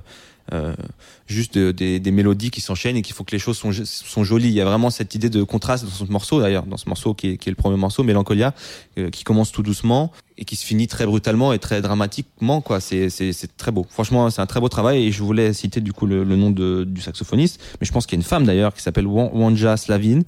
euh, 0.53 0.75
juste 1.27 1.57
de- 1.59 1.73
des, 1.73 2.01
des 2.01 2.11
mélodies 2.11 2.51
qui 2.51 2.61
s'enchaînent 2.61 2.97
et 2.97 3.03
qu'il 3.03 3.15
faut 3.15 3.25
que 3.25 3.33
les 3.33 3.39
choses 3.39 3.57
sont, 3.59 3.71
sont 3.85 4.25
jolies. 4.25 4.49
Il 4.49 4.55
y 4.55 4.61
a 4.61 4.65
vraiment 4.65 4.91
cette 4.91 5.15
idée 5.15 5.31
de 5.31 5.43
contraste 5.43 5.85
dans 5.85 5.91
ce 5.91 6.05
morceau 6.05 6.41
d'ailleurs, 6.41 6.65
dans 6.67 6.77
ce 6.77 6.89
morceau 6.89 7.15
qui 7.15 7.29
est, 7.29 7.37
qui 7.37 7.49
est 7.49 7.53
le 7.53 7.57
premier 7.57 7.77
morceau, 7.77 8.03
Mélancolia, 8.03 8.55
euh, 8.99 9.11
qui 9.11 9.25
commence 9.25 9.53
tout 9.53 9.63
doucement 9.63 10.11
et 10.39 10.45
qui 10.45 10.57
se 10.57 10.65
finit 10.67 10.89
très 10.89 11.07
brutalement 11.07 11.53
et 11.53 11.59
très 11.59 11.81
dramatiquement 11.83 12.61
quoi. 12.61 12.81
C'est 12.81 13.09
très 13.57 13.71
beau. 13.71 13.87
Franchement, 13.89 14.31
c'est 14.31 14.41
un 14.41 14.47
très 14.47 14.61
beau 14.61 14.69
travail 14.69 15.05
et 15.07 15.13
je 15.13 15.23
voulais 15.23 15.53
citer 15.53 15.81
du 15.81 15.93
coup 15.93 16.07
le, 16.07 16.25
le 16.25 16.37
nom 16.37 16.51
de, 16.51 16.85
du 16.85 17.01
saxophoniste, 17.01 17.61
mais 17.81 17.87
je 17.87 17.93
pense 17.93 18.07
qu'il 18.07 18.17
y 18.17 18.21
a 18.21 18.23
une 18.23 18.29
femme 18.29 18.45
d'ailleurs 18.45 18.75
qui 18.75 18.83
s'appelle 18.83 19.07
Wan- 19.07 19.31
Wanja 19.33 19.77
Slavin 19.77 20.21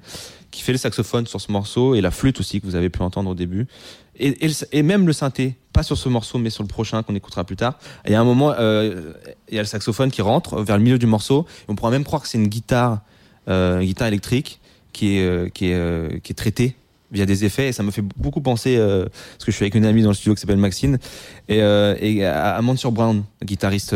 qui 0.50 0.62
fait 0.62 0.70
le 0.72 0.78
saxophone 0.78 1.26
sur 1.26 1.40
ce 1.40 1.50
morceau 1.50 1.96
et 1.96 2.00
la 2.00 2.12
flûte 2.12 2.38
aussi 2.38 2.60
que 2.60 2.66
vous 2.66 2.76
avez 2.76 2.88
pu 2.88 3.02
entendre 3.02 3.28
au 3.30 3.34
début 3.34 3.66
et, 4.18 4.82
même 4.82 5.06
le 5.06 5.12
synthé 5.12 5.56
pas 5.72 5.82
sur 5.82 5.98
ce 5.98 6.08
morceau 6.08 6.38
mais 6.38 6.50
sur 6.50 6.62
le 6.62 6.68
prochain 6.68 7.02
qu'on 7.02 7.14
écoutera 7.14 7.44
plus 7.44 7.56
tard. 7.56 7.78
Et 8.06 8.14
a 8.14 8.20
un 8.20 8.24
moment 8.24 8.54
euh, 8.58 9.12
il 9.48 9.56
y 9.56 9.58
a 9.58 9.62
le 9.62 9.66
saxophone 9.66 10.10
qui 10.10 10.22
rentre 10.22 10.60
vers 10.62 10.76
le 10.76 10.84
milieu 10.84 10.98
du 10.98 11.06
morceau. 11.06 11.46
Et 11.62 11.64
on 11.70 11.74
pourrait 11.74 11.92
même 11.92 12.04
croire 12.04 12.22
que 12.22 12.28
c'est 12.28 12.38
une 12.38 12.48
guitare 12.48 13.00
euh, 13.48 13.80
une 13.80 13.86
guitare 13.86 14.08
électrique 14.08 14.60
qui 14.92 15.18
est 15.18 15.26
euh, 15.26 15.48
qui 15.48 15.66
est 15.66 16.22
qui 16.22 16.32
est 16.32 16.36
traitée 16.36 16.76
via 17.14 17.26
des 17.26 17.44
effets. 17.44 17.68
Et 17.68 17.72
ça 17.72 17.82
me 17.82 17.90
fait 17.90 18.02
beaucoup 18.16 18.40
penser 18.40 18.76
euh, 18.76 19.04
parce 19.04 19.44
que 19.44 19.52
je 19.52 19.56
suis 19.56 19.64
avec 19.64 19.74
une 19.74 19.86
amie 19.86 20.02
dans 20.02 20.10
le 20.10 20.14
studio 20.14 20.34
qui 20.34 20.40
s'appelle 20.40 20.56
Maxine. 20.58 20.98
Et, 21.48 21.62
euh, 21.62 21.96
et 22.00 22.24
à, 22.24 22.56
à 22.56 22.62
Mansur 22.62 22.92
Brown 22.92 23.24
guitariste 23.42 23.94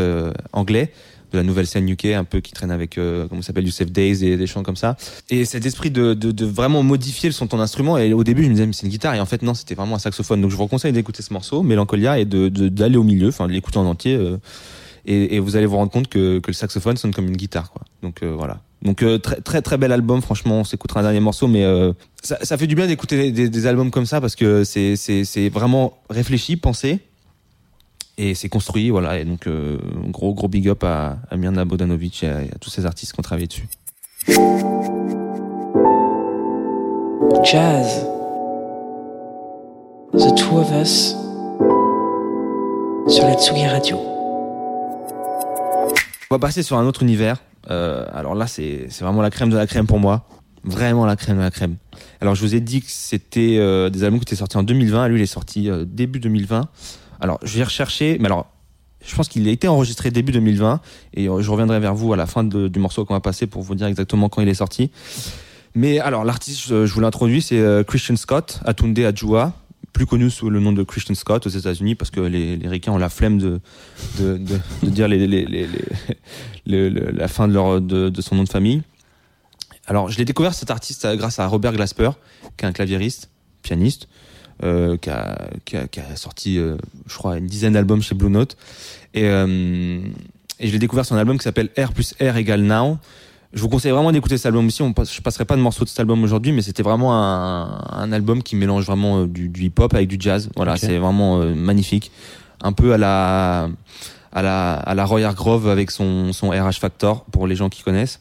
anglais 0.53 0.93
de 1.33 1.37
la 1.37 1.43
nouvelle 1.45 1.67
scène 1.67 1.89
UK 1.89 2.07
un 2.07 2.25
peu 2.25 2.41
qui 2.41 2.53
traîne 2.53 2.71
avec 2.71 2.97
euh, 2.99 3.27
comment 3.29 3.43
s'appelle 3.43 3.65
Youssef 3.67 3.91
Days 3.91 4.25
et 4.25 4.37
des 4.37 4.47
chants 4.47 4.63
comme 4.63 4.77
ça. 4.77 4.97
Et 5.31 5.45
cet 5.45 5.67
esprit 5.67 5.91
de, 5.91 6.15
de, 6.15 6.31
de 6.33 6.47
vraiment 6.47 6.83
modifier 6.83 7.29
le 7.29 7.35
son 7.35 7.47
ton 7.47 7.61
instrument. 7.61 7.99
Et 7.99 8.13
au 8.13 8.25
début 8.25 8.43
je 8.45 8.49
me 8.49 8.55
disais 8.55 8.67
mais 8.67 8.73
c'est 8.73 8.85
une 8.87 8.93
guitare. 8.93 9.15
Et 9.15 9.21
en 9.21 9.27
fait 9.27 9.43
non 9.43 9.55
c'était 9.55 9.75
vraiment 9.75 9.97
un 9.97 9.99
saxophone. 9.99 10.41
Donc 10.41 10.51
je 10.51 10.57
vous 10.57 10.67
conseille 10.69 10.93
d'écouter 10.93 11.23
ce 11.23 11.33
morceau 11.33 11.63
Mélancolia 11.63 12.19
et 12.19 12.25
de 12.25 12.49
de- 12.49 12.69
d'aller 12.69 12.97
au 12.97 13.03
milieu 13.03 13.29
enfin 13.29 13.47
de 13.47 13.53
l'écouter 13.53 13.79
en 13.79 13.87
entier 13.87 14.15
euh, 14.15 14.39
et, 15.07 15.37
et 15.37 15.39
vous 15.41 15.57
allez 15.57 15.67
vous 15.67 15.77
rendre 15.77 15.91
compte 15.93 16.09
que, 16.09 16.39
que 16.39 16.49
le 16.49 16.53
saxophone 16.55 16.97
sonne 16.97 17.13
comme 17.15 17.27
une 17.29 17.37
guitare 17.37 17.71
quoi. 17.71 17.83
Donc 18.03 18.23
euh, 18.23 18.35
voilà. 18.37 18.61
Donc 18.83 19.03
euh, 19.03 19.19
très 19.19 19.41
très 19.41 19.61
très 19.63 19.77
bel 19.77 19.93
album. 19.93 20.23
Franchement 20.23 20.61
on 20.61 20.65
s'écoutera 20.65 21.01
un 21.01 21.03
dernier 21.03 21.21
morceau 21.21 21.47
mais 21.49 21.65
euh, 21.65 21.93
ça, 22.23 22.39
ça 22.43 22.57
fait 22.57 22.67
du 22.67 22.75
bien 22.75 22.87
d'écouter 22.87 23.33
des, 23.33 23.49
des 23.49 23.67
albums 23.67 23.91
comme 23.91 24.07
ça 24.07 24.21
parce 24.21 24.37
que 24.37 24.65
c'est 24.65 24.97
c'est 24.97 25.25
c'est 25.25 25.49
vraiment 25.49 25.99
réfléchi 26.11 26.57
pensé 26.57 27.01
et 28.19 28.35
c'est 28.35 28.49
construit 28.49 28.91
voilà 28.91 29.19
et 29.19 29.25
donc 29.25 29.47
euh, 29.47 29.79
gros 30.09 30.35
gros 30.35 30.49
big 30.49 30.69
up 30.69 30.85
à, 30.85 31.19
à 31.31 31.37
Mirna 31.37 31.65
Bodanovic 31.65 32.25
et 32.25 32.29
à, 32.29 32.43
et 32.43 32.51
à 32.51 32.59
tous 32.61 32.69
ces 32.69 32.85
artistes 32.85 33.13
qui 33.13 33.21
ont 33.21 33.23
travaillé 33.23 33.47
dessus 33.47 33.69
Jazz. 37.45 38.07
The 40.13 40.35
Two 40.37 40.59
of 40.59 40.71
Us. 40.73 41.15
Sur 43.09 43.25
la 43.25 43.35
Tsugi 43.35 43.67
Radio. 43.67 43.97
On 46.31 46.35
va 46.35 46.39
passer 46.39 46.63
sur 46.63 46.77
un 46.77 46.85
autre 46.85 47.03
univers. 47.03 47.43
Euh, 47.71 48.05
alors 48.13 48.35
là, 48.35 48.47
c'est 48.47 48.87
c'est 48.91 49.05
vraiment 49.05 49.23
la 49.23 49.31
crème 49.31 49.51
de 49.51 49.57
la 49.57 49.67
crème 49.67 49.87
pour 49.87 49.99
moi. 49.99 50.27
Vraiment 50.65 51.07
la 51.07 51.17
crème 51.17 51.37
de 51.39 51.43
la 51.43 51.51
crème. 51.51 51.77
Alors 52.21 52.35
je 52.35 52.43
vous 52.43 52.55
ai 52.55 52.61
dit 52.61 52.81
que 52.83 52.91
c'était 52.91 53.57
euh, 53.59 53.89
des 53.89 54.05
albums 54.05 54.19
qui 54.19 54.25
étaient 54.25 54.37
sortis 54.37 54.57
en 54.57 54.63
2020. 54.63 55.09
Lui, 55.09 55.21
il 55.21 55.23
est 55.23 55.27
sorti 55.27 55.71
début 55.87 56.21
2020. 56.21 56.69
Alors 57.21 57.39
je 57.43 57.59
vais 57.59 57.65
rechercher, 57.65 58.17
mais 58.21 58.27
alors 58.27 58.47
je 59.05 59.15
pense 59.15 59.29
qu'il 59.29 59.47
a 59.49 59.51
été 59.51 59.69
enregistré 59.69 60.11
début 60.11 60.33
2020 60.33 60.81
et 61.15 61.29
euh, 61.29 61.41
je 61.41 61.51
reviendrai 61.51 61.81
vers 61.81 61.95
vous 61.95 62.13
à 62.13 62.17
la 62.17 62.27
fin 62.27 62.45
du 62.45 62.79
morceau 62.79 63.05
qu'on 63.05 63.15
va 63.15 63.21
passer 63.21 63.47
pour 63.47 63.63
vous 63.63 63.75
dire 63.75 63.87
exactement 63.87 64.29
quand 64.29 64.43
il 64.43 64.49
est 64.49 64.55
sorti. 64.55 64.91
Mais 65.75 66.01
alors 66.01 66.25
l'artiste, 66.25 66.67
je, 66.69 66.93
vous 66.93 67.01
l'introduis, 67.01 67.43
c'est 67.43 67.59
euh, 67.59 67.85
Christian 67.85 68.17
Scott, 68.17 68.61
Atunde 68.65 68.99
Adjua, 68.99 69.55
plus 69.93 70.07
connu 70.07 70.31
sous 70.31 70.51
le 70.51 70.61
nom 70.61 70.73
de 70.73 70.83
Christian 70.83 71.15
Scott 71.15 71.47
aux 71.47 71.51
États-Unis 71.51 71.95
parce 71.95 72.11
que 72.11 72.21
les, 72.21 72.57
les 72.57 72.69
ricains 72.69 72.93
ont 72.93 72.99
la 72.99 73.09
flemme 73.09 73.39
de, 73.39 73.61
de, 74.19 74.39
dire 74.83 75.09
la 76.67 77.29
fin 77.29 77.49
de, 77.49 77.79
de, 78.11 78.21
son 78.21 78.37
nom 78.37 78.45
de 78.45 78.49
famille. 78.49 78.83
Alors, 79.87 80.11
je 80.11 80.19
l'ai 80.19 80.25
découvert 80.25 80.55
cet 80.55 80.71
artiste 80.71 81.07
grâce 81.17 81.39
à 81.39 81.47
Robert 81.47 81.73
Glasper, 81.73 82.11
qui 82.57 82.65
est 82.65 82.69
un 82.69 82.73
claviériste, 82.73 83.31
pianiste, 83.63 84.09
euh, 84.63 84.97
qui, 84.97 85.11
a, 85.11 85.49
qui, 85.65 85.77
a, 85.77 85.87
qui 85.87 86.01
a 86.01 86.17
sorti, 86.17 86.59
euh, 86.59 86.77
je 87.07 87.17
crois, 87.17 87.39
une 87.39 87.47
dizaine 87.47 87.75
d'albums 87.75 88.03
chez 88.03 88.15
Blue 88.15 88.31
Note. 88.31 88.57
Et, 89.15 89.25
euh, 89.25 90.01
et 90.61 90.67
je 90.67 90.73
l'ai 90.73 90.79
découvert 90.79 91.05
sur 91.05 91.15
un 91.15 91.19
album 91.19 91.39
qui 91.39 91.45
s'appelle 91.45 91.71
R 91.79 91.93
plus 91.93 92.15
R 92.21 92.37
égale 92.37 92.63
Now. 92.63 92.99
Je 93.53 93.63
vous 93.63 93.69
conseille 93.71 93.93
vraiment 93.93 94.13
d'écouter 94.13 94.37
cet 94.37 94.47
album 94.47 94.67
aussi. 94.67 94.83
On 94.83 94.93
passe, 94.93 95.15
je 95.15 95.23
passerai 95.23 95.47
pas 95.47 95.57
de 95.57 95.63
morceaux 95.63 95.85
de 95.85 95.89
cet 95.89 96.01
album 96.01 96.23
aujourd'hui, 96.23 96.53
mais 96.53 96.61
c'était 96.61 96.83
vraiment 96.83 97.15
un, 97.15 97.83
un 97.91 98.13
album 98.13 98.43
qui 98.43 98.57
mélange 98.57 98.85
vraiment 98.85 99.23
euh, 99.23 99.27
du, 99.27 99.49
du 99.49 99.65
hip-hop 99.65 99.95
avec 99.95 100.09
du 100.09 100.17
jazz. 100.19 100.51
Voilà, 100.55 100.77
c'est 100.77 100.99
vraiment 100.99 101.41
euh, 101.41 101.55
magnifique. 101.55 102.11
Un 102.61 102.73
peu 102.73 102.93
à 102.93 102.99
la 102.99 103.69
à 104.33 104.43
la 104.43 104.75
à 104.75 104.95
la 104.95 105.05
Roy 105.07 105.23
Hargrove 105.23 105.69
avec 105.69 105.91
son 105.91 106.33
son 106.33 106.51
RH 106.51 106.79
Factor 106.81 107.25
pour 107.27 107.47
les 107.47 107.57
gens 107.57 107.71
qui 107.71 107.83
connaissent. 107.83 108.21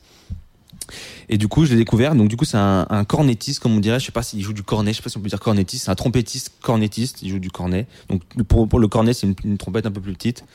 Et 1.30 1.38
du 1.38 1.48
coup, 1.48 1.66
je 1.66 1.72
l'ai 1.72 1.78
découvert. 1.78 2.16
Donc, 2.16 2.30
du 2.30 2.38
coup, 2.38 2.46
c'est 2.46 2.58
un, 2.58 2.86
un 2.90 3.04
cornettiste, 3.04 3.60
comme 3.60 3.76
on 3.76 3.80
dirait. 3.80 4.00
Je 4.00 4.06
sais 4.06 4.12
pas 4.12 4.24
s'il 4.24 4.42
joue 4.42 4.54
du 4.54 4.64
cornet. 4.64 4.92
Je 4.92 4.98
sais 4.98 5.04
pas 5.04 5.10
si 5.10 5.18
on 5.18 5.22
peut 5.22 5.30
dire 5.30 5.40
cornettiste. 5.40 5.86
C'est 5.86 5.92
un 5.92 5.96
trompettiste 5.96 6.54
cornettiste. 6.62 7.22
Il 7.22 7.30
joue 7.30 7.40
du 7.40 7.52
cornet. 7.52 7.88
Donc, 8.10 8.22
pour, 8.48 8.68
pour 8.68 8.80
le 8.80 8.88
cornet, 8.88 9.14
c'est 9.14 9.28
une, 9.44 9.58
trompette 9.58 9.86
un 9.86 9.92
peu 9.92 10.02
plus 10.02 10.14
petite. 10.14 10.46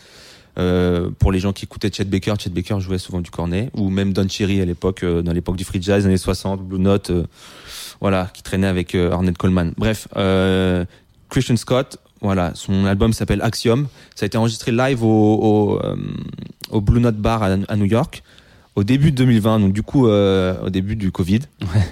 Euh, 0.59 1.11
pour 1.19 1.33
les 1.33 1.39
gens 1.39 1.53
qui 1.53 1.65
écoutaient 1.65 1.91
Chet 1.91 2.05
Baker, 2.05 2.35
Chet 2.39 2.51
Baker 2.51 2.81
jouait 2.81 2.99
souvent 2.99 3.21
du 3.21 3.31
cornet. 3.31 3.71
Ou 3.75 3.91
même 3.91 4.13
Don 4.13 4.29
Cherry 4.29 4.61
à 4.61 4.65
l'époque, 4.65 5.03
euh, 5.03 5.23
dans 5.23 5.33
l'époque 5.33 5.57
du 5.57 5.65
free 5.65 5.83
jazz, 5.83 6.07
années 6.07 6.17
60, 6.17 6.63
Blue 6.63 6.79
Note, 6.79 7.11
euh, 7.11 7.25
voilà, 8.03 8.29
qui 8.35 8.43
traînait 8.43 8.67
avec 8.67 8.97
euh, 8.97 9.13
Ornette 9.13 9.39
Coleman. 9.39 9.73
Bref, 9.79 10.09
euh, 10.17 10.85
Christian 11.31 11.57
Scott, 11.57 11.99
voilà, 12.21 12.51
son 12.55 12.85
album 12.85 13.13
s'appelle 13.13 13.41
Axiom. 13.41 13.87
Ça 14.17 14.25
a 14.25 14.27
été 14.27 14.37
enregistré 14.37 14.73
live 14.73 15.05
au, 15.05 15.09
au, 15.09 15.81
euh, 15.85 15.97
au 16.71 16.81
Blue 16.81 17.01
Note 17.01 17.17
Bar 17.17 17.45
à 17.45 17.77
New 17.77 17.85
York 17.85 18.25
au 18.75 18.85
début 18.85 19.11
de 19.13 19.17
2020, 19.17 19.61
donc 19.61 19.73
du 19.73 19.83
coup 19.83 20.09
euh, 20.09 20.55
au 20.65 20.71
début 20.71 20.97
du 20.97 21.11
Covid. 21.13 21.41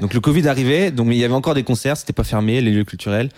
Donc 0.01 0.15
le 0.15 0.21
Covid 0.21 0.49
arrivait, 0.49 0.91
donc 0.91 1.09
il 1.11 1.17
y 1.17 1.25
avait 1.25 1.35
encore 1.35 1.55
des 1.55 1.63
concerts, 1.63 1.97
c'était 1.97 2.13
pas 2.13 2.25
fermé, 2.25 2.61
les 2.61 2.71
lieux 2.71 2.85
culturels. 2.85 3.29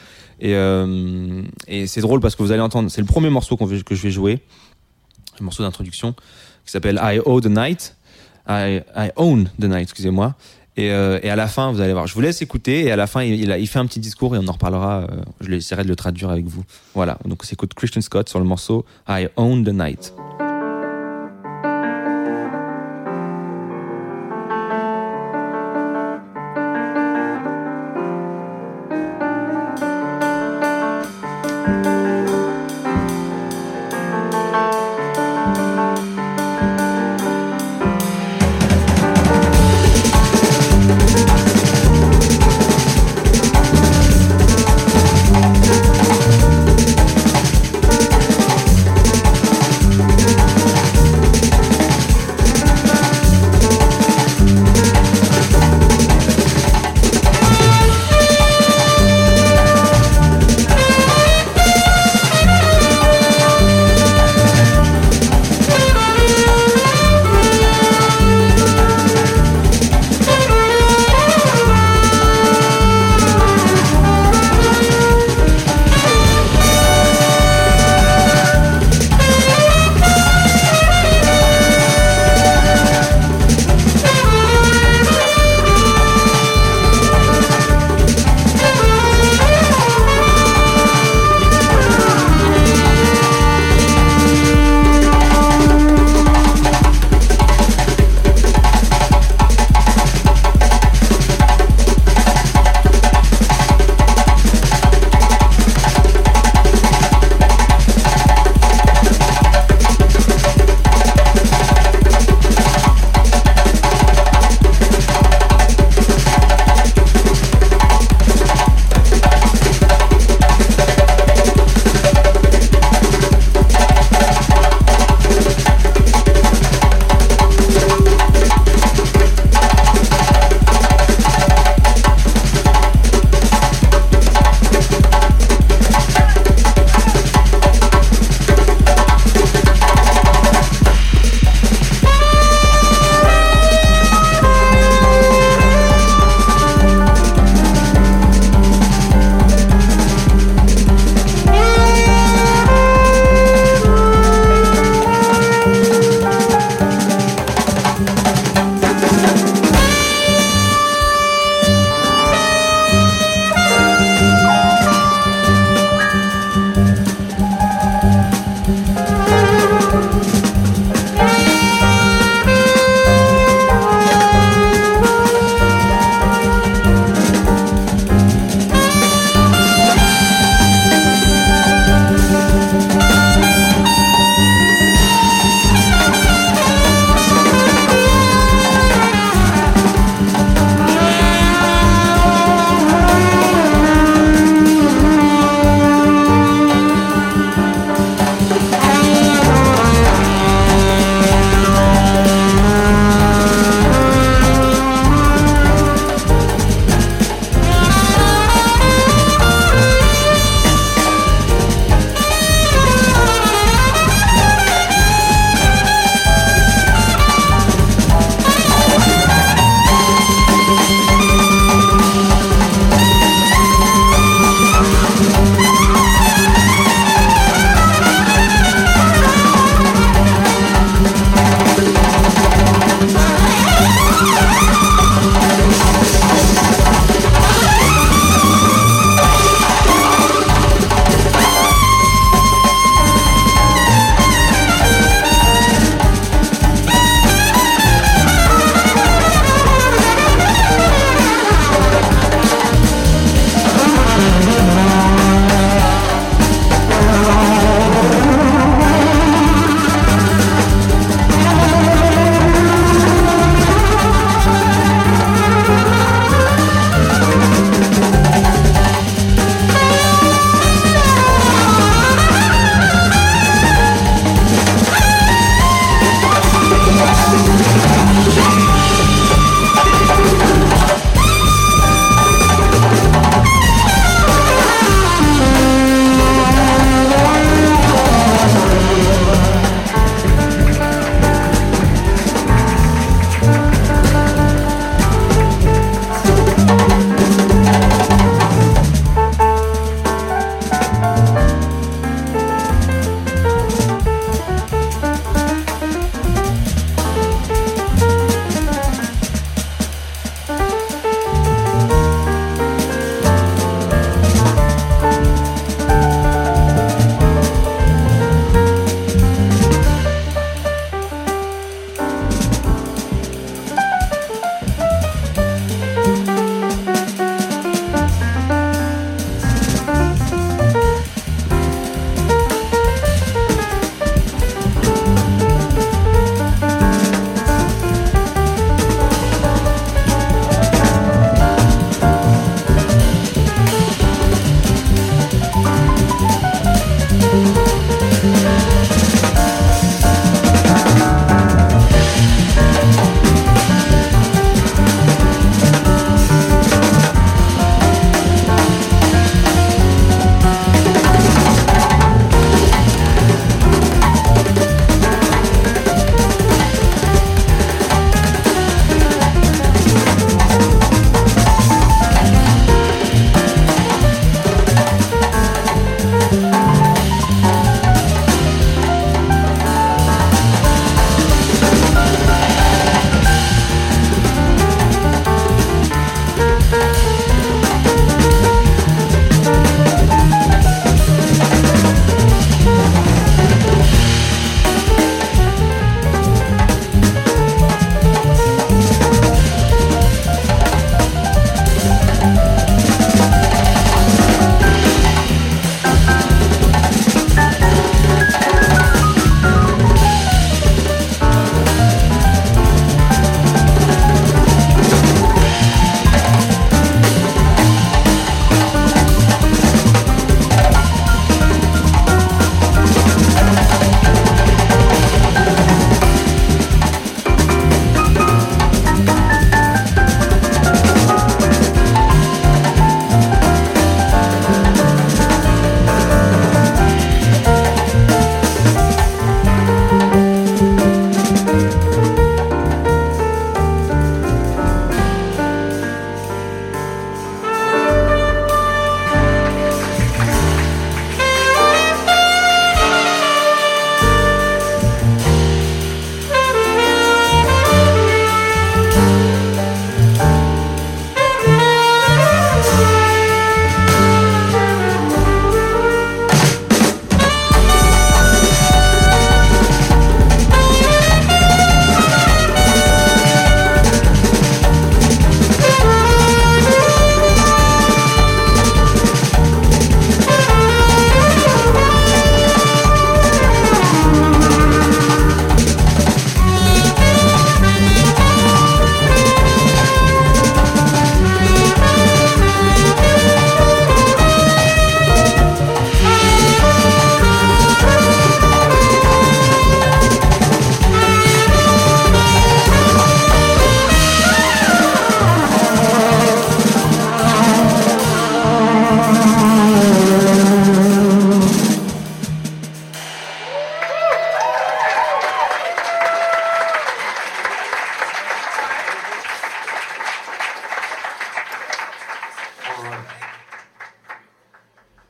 Et, 0.40 0.54
euh, 0.54 1.42
et 1.68 1.86
c'est 1.86 2.00
drôle 2.00 2.20
parce 2.20 2.36
que 2.36 2.42
vous 2.42 2.52
allez 2.52 2.62
entendre, 2.62 2.90
c'est 2.90 3.00
le 3.00 3.06
premier 3.06 3.30
morceau 3.30 3.56
que 3.56 3.94
je 3.94 4.02
vais 4.02 4.10
jouer, 4.10 4.40
un 5.40 5.44
morceau 5.44 5.62
d'introduction 5.62 6.14
qui 6.64 6.70
s'appelle 6.70 7.00
I 7.02 7.20
Owe 7.24 7.40
the 7.40 7.46
Night, 7.46 7.96
I, 8.48 8.80
I 8.96 9.10
Own 9.16 9.50
the 9.60 9.64
Night, 9.64 9.82
excusez-moi. 9.82 10.34
Et, 10.76 10.90
euh, 10.90 11.18
et 11.22 11.28
à 11.28 11.36
la 11.36 11.48
fin, 11.48 11.70
vous 11.70 11.80
allez 11.82 11.92
voir, 11.92 12.06
je 12.06 12.14
vous 12.14 12.22
laisse 12.22 12.40
écouter 12.40 12.84
et 12.86 12.92
à 12.92 12.96
la 12.96 13.06
fin, 13.06 13.22
il, 13.22 13.34
il, 13.34 13.52
a, 13.52 13.58
il 13.58 13.66
fait 13.66 13.78
un 13.78 13.86
petit 13.86 14.00
discours 14.00 14.34
et 14.34 14.38
on 14.38 14.48
en 14.48 14.52
reparlera. 14.52 15.00
euh, 15.02 15.06
je 15.40 15.52
essaierai 15.52 15.82
de 15.84 15.88
le 15.88 15.96
traduire 15.96 16.30
avec 16.30 16.46
vous. 16.46 16.64
Voilà, 16.94 17.18
donc 17.26 17.40
on 17.42 17.46
s'écoute 17.46 17.74
Christian 17.74 18.00
Scott 18.00 18.28
sur 18.30 18.38
le 18.38 18.46
morceau 18.46 18.86
I 19.08 19.28
Own 19.36 19.64
the 19.64 19.72
Night. 19.72 20.14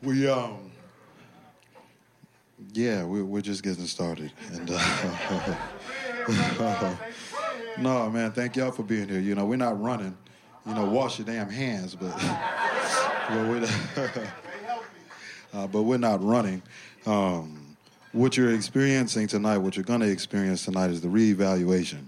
We 0.03 0.29
um. 0.29 0.71
Yeah, 2.73 3.05
we, 3.05 3.23
we're 3.23 3.41
just 3.41 3.63
getting 3.63 3.87
started, 3.87 4.33
and 4.53 4.71
uh, 4.73 5.55
no, 7.79 8.09
man, 8.09 8.33
thank 8.33 8.57
y'all 8.57 8.71
for 8.71 8.83
being 8.83 9.09
here. 9.09 9.21
You 9.21 9.35
know, 9.35 9.45
we're 9.45 9.57
not 9.57 9.81
running. 9.81 10.17
You 10.67 10.75
know, 10.75 10.87
wash 10.87 11.19
your 11.19 11.27
damn 11.27 11.51
hands, 11.51 11.95
but 11.95 12.17
but 13.29 13.49
we're, 13.49 13.69
uh, 15.55 15.67
but 15.67 15.83
we're 15.83 15.99
not 15.99 16.23
running. 16.23 16.63
Um, 17.05 17.77
what 18.13 18.37
you're 18.37 18.55
experiencing 18.55 19.27
tonight, 19.27 19.59
what 19.59 19.77
you're 19.77 19.85
gonna 19.85 20.07
experience 20.07 20.65
tonight, 20.65 20.91
is 20.91 21.01
the 21.01 21.09
reevaluation 21.09 22.07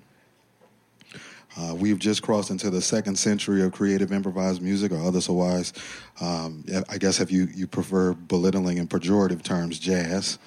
uh, 1.56 1.74
we've 1.74 1.98
just 1.98 2.22
crossed 2.22 2.50
into 2.50 2.68
the 2.68 2.82
second 2.82 3.16
century 3.16 3.62
of 3.62 3.72
creative 3.72 4.12
improvised 4.12 4.60
music, 4.60 4.90
or 4.90 5.00
otherwise, 5.00 5.72
um, 6.20 6.64
I 6.88 6.98
guess 6.98 7.20
if 7.20 7.30
you, 7.30 7.48
you 7.54 7.66
prefer 7.66 8.12
belittling 8.12 8.78
and 8.78 8.90
pejorative 8.90 9.42
terms, 9.42 9.78
jazz. 9.78 10.38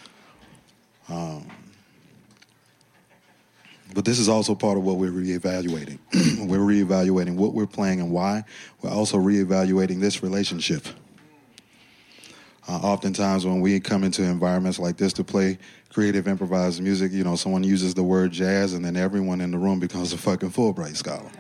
Um, 1.08 1.48
but 3.94 4.04
this 4.04 4.20
is 4.20 4.28
also 4.28 4.54
part 4.54 4.78
of 4.78 4.84
what 4.84 4.98
we're 4.98 5.12
reevaluating. 5.12 6.00
we're 6.48 6.58
reevaluating 6.60 7.36
what 7.36 7.54
we're 7.54 7.66
playing 7.66 8.02
and 8.02 8.12
why. 8.12 8.44
We're 8.82 8.92
also 8.92 9.18
reevaluating 9.18 10.02
this 10.02 10.22
relationship. 10.22 10.86
Uh, 12.68 12.74
oftentimes, 12.74 13.46
when 13.46 13.62
we 13.62 13.80
come 13.80 14.04
into 14.04 14.24
environments 14.24 14.78
like 14.78 14.98
this 14.98 15.14
to 15.14 15.24
play 15.24 15.58
creative 15.90 16.28
improvised 16.28 16.82
music, 16.82 17.14
you 17.14 17.24
know, 17.24 17.36
someone 17.36 17.64
uses 17.64 17.94
the 17.94 18.04
word 18.04 18.32
jazz, 18.32 18.74
and 18.74 18.84
then 18.84 18.98
everyone 18.98 19.40
in 19.40 19.52
the 19.52 19.58
room 19.58 19.80
becomes 19.80 20.12
a 20.12 20.18
fucking 20.18 20.50
Fulbright 20.50 20.96
scholar. 20.96 21.32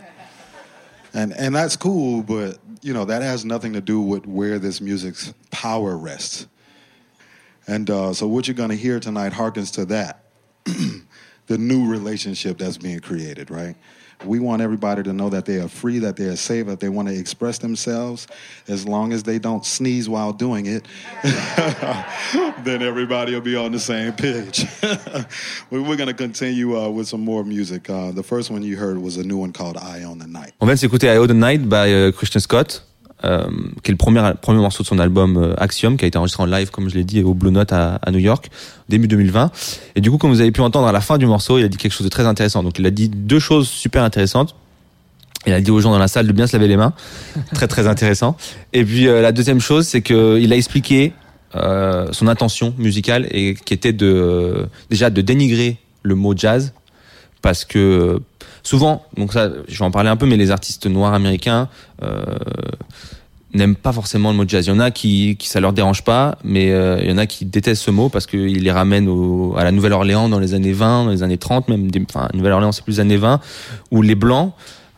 And 1.13 1.33
and 1.33 1.53
that's 1.53 1.75
cool, 1.75 2.21
but 2.21 2.59
you 2.81 2.93
know 2.93 3.05
that 3.05 3.21
has 3.21 3.43
nothing 3.43 3.73
to 3.73 3.81
do 3.81 3.99
with 3.99 4.25
where 4.25 4.59
this 4.59 4.79
music's 4.79 5.33
power 5.51 5.97
rests. 5.97 6.47
And 7.67 7.89
uh, 7.89 8.13
so, 8.13 8.27
what 8.27 8.47
you're 8.47 8.55
going 8.55 8.69
to 8.69 8.75
hear 8.75 8.99
tonight 8.99 9.33
harkens 9.33 9.73
to 9.73 9.85
that, 9.85 10.23
the 11.47 11.57
new 11.57 11.89
relationship 11.89 12.57
that's 12.57 12.77
being 12.77 12.99
created, 12.99 13.51
right? 13.51 13.75
We 14.25 14.39
want 14.39 14.61
everybody 14.63 15.03
to 15.03 15.13
know 15.13 15.29
that 15.29 15.45
they 15.45 15.57
are 15.59 15.67
free, 15.67 15.99
that 15.99 16.15
they 16.15 16.25
are 16.25 16.35
safe, 16.35 16.65
that 16.65 16.79
they 16.79 16.89
want 16.89 17.07
to 17.07 17.13
express 17.17 17.59
themselves, 17.59 18.27
as 18.67 18.87
long 18.87 19.13
as 19.13 19.23
they 19.23 19.37
don't 19.39 19.63
sneeze 19.65 20.09
while 20.09 20.33
doing 20.33 20.65
it. 20.65 20.85
then 22.63 22.81
everybody 22.81 23.33
will 23.33 23.41
be 23.41 23.55
on 23.55 23.71
the 23.71 23.79
same 23.79 24.13
page. 24.13 24.65
We- 25.69 25.79
We're 25.81 25.95
going 25.97 26.07
to 26.07 26.13
continue 26.13 26.77
uh, 26.77 26.89
with 26.89 27.07
some 27.07 27.21
more 27.21 27.43
music. 27.43 27.89
Uh, 27.89 28.11
the 28.11 28.23
first 28.23 28.49
one 28.49 28.63
you 28.63 28.75
heard 28.77 28.97
was 28.97 29.17
a 29.17 29.23
new 29.23 29.37
one 29.37 29.51
called 29.53 29.77
"Eye 29.77 30.03
on 30.03 30.17
the 30.19 30.27
Night." 30.27 30.53
On 30.61 30.65
vient 30.67 30.77
s'écouter 30.77 31.09
I 31.13 31.17
Owe 31.17 31.27
the 31.27 31.33
Night 31.33 31.67
by 31.69 31.91
euh, 31.91 32.11
Christian 32.11 32.41
Scott, 32.41 32.81
euh, 33.23 33.45
qui 33.83 33.89
est 33.89 33.93
le 33.93 33.97
premier, 33.97 34.21
premier 34.41 34.59
morceau 34.59 34.83
de 34.83 34.87
son 34.87 34.99
album 34.99 35.37
euh, 35.37 35.53
Axiom, 35.57 35.97
qui 35.97 36.05
a 36.05 36.07
été 36.07 36.17
enregistré 36.17 36.43
en 36.43 36.45
live, 36.45 36.69
comme 36.69 36.89
je 36.89 36.95
l'ai 36.95 37.03
dit, 37.03 37.23
au 37.23 37.33
Blue 37.33 37.51
Note 37.51 37.73
à, 37.73 37.95
à 37.95 38.11
New 38.11 38.19
York, 38.19 38.49
début 38.89 39.07
2020. 39.07 39.51
Et 39.95 40.01
du 40.01 40.11
coup, 40.11 40.17
comme 40.17 40.29
vous 40.29 40.41
avez 40.41 40.51
pu 40.51 40.61
entendre 40.61 40.87
à 40.87 40.91
la 40.91 41.01
fin 41.01 41.17
du 41.17 41.25
morceau, 41.25 41.57
il 41.57 41.63
a 41.63 41.67
dit 41.67 41.77
quelque 41.77 41.93
chose 41.93 42.05
de 42.05 42.11
très 42.11 42.25
intéressant. 42.25 42.61
Donc 42.63 42.77
il 42.77 42.85
a 42.85 42.91
dit 42.91 43.09
deux 43.09 43.39
choses 43.39 43.67
super 43.67 44.03
intéressantes. 44.03 44.55
Il 45.47 45.53
a 45.53 45.61
dit 45.61 45.71
aux 45.71 45.79
gens 45.79 45.91
dans 45.91 45.99
la 45.99 46.07
salle 46.07 46.27
de 46.27 46.31
bien 46.31 46.45
se 46.45 46.55
laver 46.55 46.67
les 46.67 46.77
mains. 46.77 46.93
très 47.53 47.67
très 47.67 47.87
intéressant. 47.87 48.37
Et 48.73 48.83
puis 48.83 49.07
euh, 49.07 49.21
la 49.21 49.31
deuxième 49.31 49.61
chose, 49.61 49.87
c'est 49.87 50.01
que 50.01 50.37
il 50.39 50.51
a 50.51 50.55
expliqué 50.55 51.13
euh, 51.55 52.09
son 52.11 52.27
intention 52.27 52.73
musicale 52.77 53.27
et 53.31 53.55
qui 53.55 53.73
était 53.73 53.93
de 53.93 54.67
déjà 54.89 55.09
de 55.09 55.21
dénigrer 55.21 55.77
le 56.03 56.15
mot 56.15 56.35
jazz 56.35 56.73
parce 57.41 57.63
que 57.63 58.19
souvent, 58.67 59.03
donc 59.15 59.31
ça, 59.33 59.49
je 59.67 59.79
vais 59.79 59.85
en 59.85 59.91
parler 59.91 60.09
un 60.09 60.17
peu, 60.17 60.25
mais 60.25 60.37
les 60.37 60.51
artistes 60.51 60.87
noirs 60.87 61.13
américains 61.13 61.69
euh, 62.03 62.21
n'aiment 63.53 63.75
pas 63.75 63.93
forcément 63.93 64.31
le 64.31 64.37
mot 64.37 64.43
jazz. 64.45 64.65
Il 64.67 64.69
y 64.69 64.73
en 64.73 64.79
a 64.79 64.91
qui, 64.91 65.37
qui 65.37 65.47
ça 65.47 65.59
leur 65.61 65.71
dérange 65.73 66.03
pas, 66.03 66.37
mais 66.43 66.71
euh, 66.71 66.99
il 67.01 67.09
y 67.09 67.13
en 67.13 67.17
a 67.17 67.25
qui 67.25 67.45
détestent 67.45 67.83
ce 67.83 67.91
mot 67.91 68.09
parce 68.09 68.25
qu'il 68.25 68.61
les 68.63 68.71
ramène 68.71 69.07
au, 69.07 69.55
à 69.57 69.63
la 69.63 69.71
Nouvelle-Orléans 69.71 70.27
dans 70.29 70.39
les 70.39 70.53
années 70.53 70.73
20, 70.73 71.05
dans 71.05 71.11
les 71.11 71.23
années 71.23 71.37
30, 71.37 71.69
même, 71.69 71.89
des- 71.89 72.03
enfin, 72.09 72.27
Nouvelle-Orléans 72.33 72.71
c'est 72.73 72.83
plus 72.83 72.99
années 72.99 73.17
20, 73.17 73.39
où 73.91 74.01
les 74.01 74.15
blancs 74.15 74.51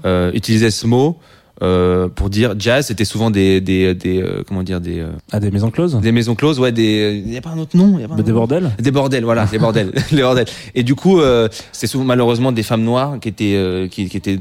euh, 0.05 0.31
utilisaient 0.33 0.71
ce 0.71 0.87
mot 0.87 1.17
euh, 1.61 2.07
pour 2.07 2.29
dire 2.29 2.55
jazz. 2.57 2.87
C'était 2.87 3.05
souvent 3.05 3.31
des, 3.31 3.61
des, 3.61 3.93
des 3.93 4.21
euh, 4.21 4.43
comment 4.47 4.63
dire, 4.63 4.81
des, 4.81 4.99
euh, 4.99 5.11
À 5.31 5.39
des 5.39 5.51
maisons 5.51 5.71
closes 5.71 5.99
des 6.01 6.11
maisons 6.11 6.35
closes, 6.35 6.59
ouais, 6.59 6.71
des, 6.71 7.21
il 7.25 7.33
y 7.33 7.37
a 7.37 7.41
pas 7.41 7.49
un 7.51 7.57
autre 7.57 7.75
nom, 7.75 7.99
y 7.99 8.03
a 8.03 8.07
pas 8.07 8.15
un 8.15 8.17
Des 8.17 8.31
nom 8.31 8.37
bordels 8.39 8.71
des 8.79 8.91
bordels, 8.91 9.23
voilà, 9.23 9.45
des 9.45 9.59
bordels, 9.59 9.91
les 10.11 10.21
bordels. 10.21 10.47
Et 10.75 10.83
du 10.83 10.95
coup, 10.95 11.19
euh, 11.19 11.47
c'est 11.71 11.87
souvent 11.87 12.05
malheureusement 12.05 12.51
des 12.51 12.63
femmes 12.63 12.83
noires 12.83 13.19
qui 13.19 13.29
étaient 13.29 13.55
euh, 13.55 13.87
qui, 13.87 14.07
qui 14.09 14.17
étaient 14.17 14.39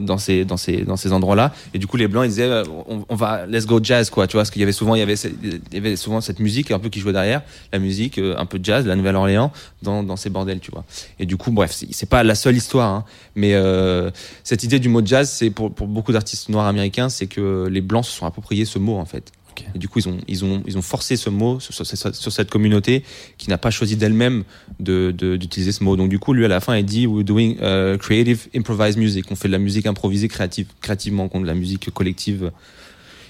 dans 0.00 0.18
ces 0.18 0.44
dans 0.44 0.56
ces 0.56 0.82
dans 0.82 0.96
ces 0.96 1.12
endroits-là. 1.12 1.52
Et 1.74 1.78
du 1.78 1.86
coup, 1.86 1.96
les 1.96 2.08
blancs 2.08 2.24
ils 2.24 2.30
disaient 2.30 2.44
euh, 2.44 2.64
on, 2.88 3.04
on 3.08 3.14
va 3.14 3.46
let's 3.46 3.66
go 3.66 3.80
jazz 3.82 4.10
quoi, 4.10 4.26
tu 4.26 4.32
vois, 4.32 4.42
parce 4.42 4.50
qu'il 4.50 4.60
y 4.60 4.62
avait 4.62 4.72
souvent 4.72 4.94
il 4.94 5.00
y 5.00 5.02
avait 5.02 5.14
il 5.42 5.60
y 5.72 5.76
avait 5.76 5.96
souvent 5.96 6.20
cette 6.20 6.40
musique 6.40 6.70
un 6.70 6.78
peu 6.78 6.88
qui 6.88 7.00
jouait 7.00 7.12
derrière, 7.12 7.42
la 7.72 7.78
musique 7.78 8.18
un 8.18 8.46
peu 8.46 8.58
de 8.58 8.64
jazz, 8.64 8.86
la 8.86 8.96
Nouvelle-Orléans 8.96 9.52
dans 9.82 10.02
dans 10.02 10.16
ces 10.16 10.30
bordels, 10.30 10.60
tu 10.60 10.70
vois. 10.70 10.84
Et 11.18 11.26
du 11.26 11.36
coup, 11.36 11.50
bref, 11.50 11.76
c'est 11.90 12.08
pas 12.08 12.22
la 12.22 12.34
seule 12.34 12.56
histoire, 12.56 12.90
hein, 12.92 13.04
mais 13.34 13.54
euh, 13.54 14.10
cette 14.44 14.62
idée 14.64 14.78
du 14.78 14.88
mot 14.88 15.02
jazz, 15.04 15.30
c'est 15.30 15.50
pour 15.50 15.72
pour 15.72 15.86
beaucoup 15.86 16.12
d'artistes 16.12 16.48
noirs 16.48 16.57
américains, 16.66 17.08
c'est 17.08 17.26
que 17.26 17.68
les 17.70 17.80
blancs 17.80 18.04
se 18.04 18.12
sont 18.12 18.26
appropriés 18.26 18.64
ce 18.64 18.78
mot 18.78 18.96
en 18.96 19.04
fait. 19.04 19.32
Et 19.74 19.78
du 19.80 19.88
coup, 19.88 19.98
ils 19.98 20.08
ont, 20.08 20.18
ils 20.28 20.44
ont, 20.44 20.62
ils 20.68 20.78
ont 20.78 20.82
forcé 20.82 21.16
ce 21.16 21.28
mot 21.30 21.58
sur, 21.58 21.74
sur- 21.74 21.84
sur- 21.84 22.14
sur 22.14 22.30
cette 22.32 22.48
communauté 22.48 23.02
qui 23.38 23.50
n'a 23.50 23.58
pas 23.58 23.72
choisi 23.72 23.96
d'elle-même 23.96 24.44
de, 24.78 25.10
de- 25.10 25.34
d'utiliser 25.36 25.72
ce 25.72 25.82
mot. 25.82 25.96
Donc, 25.96 26.10
du 26.10 26.20
coup, 26.20 26.32
lui, 26.32 26.44
à 26.44 26.48
la 26.48 26.60
fin, 26.60 26.76
il 26.76 26.84
dit 26.84 27.08
We're 27.08 27.24
doing 27.24 27.56
uh, 27.60 27.98
creative 27.98 28.46
improvised 28.54 28.96
music. 28.98 29.24
On 29.32 29.34
fait 29.34 29.48
de 29.48 29.52
la 29.52 29.58
musique 29.58 29.86
improvisée 29.86 30.28
créative, 30.28 30.68
créativement, 30.80 31.26
contre 31.28 31.42
de 31.42 31.48
la 31.48 31.56
musique 31.56 31.90
collective. 31.92 32.52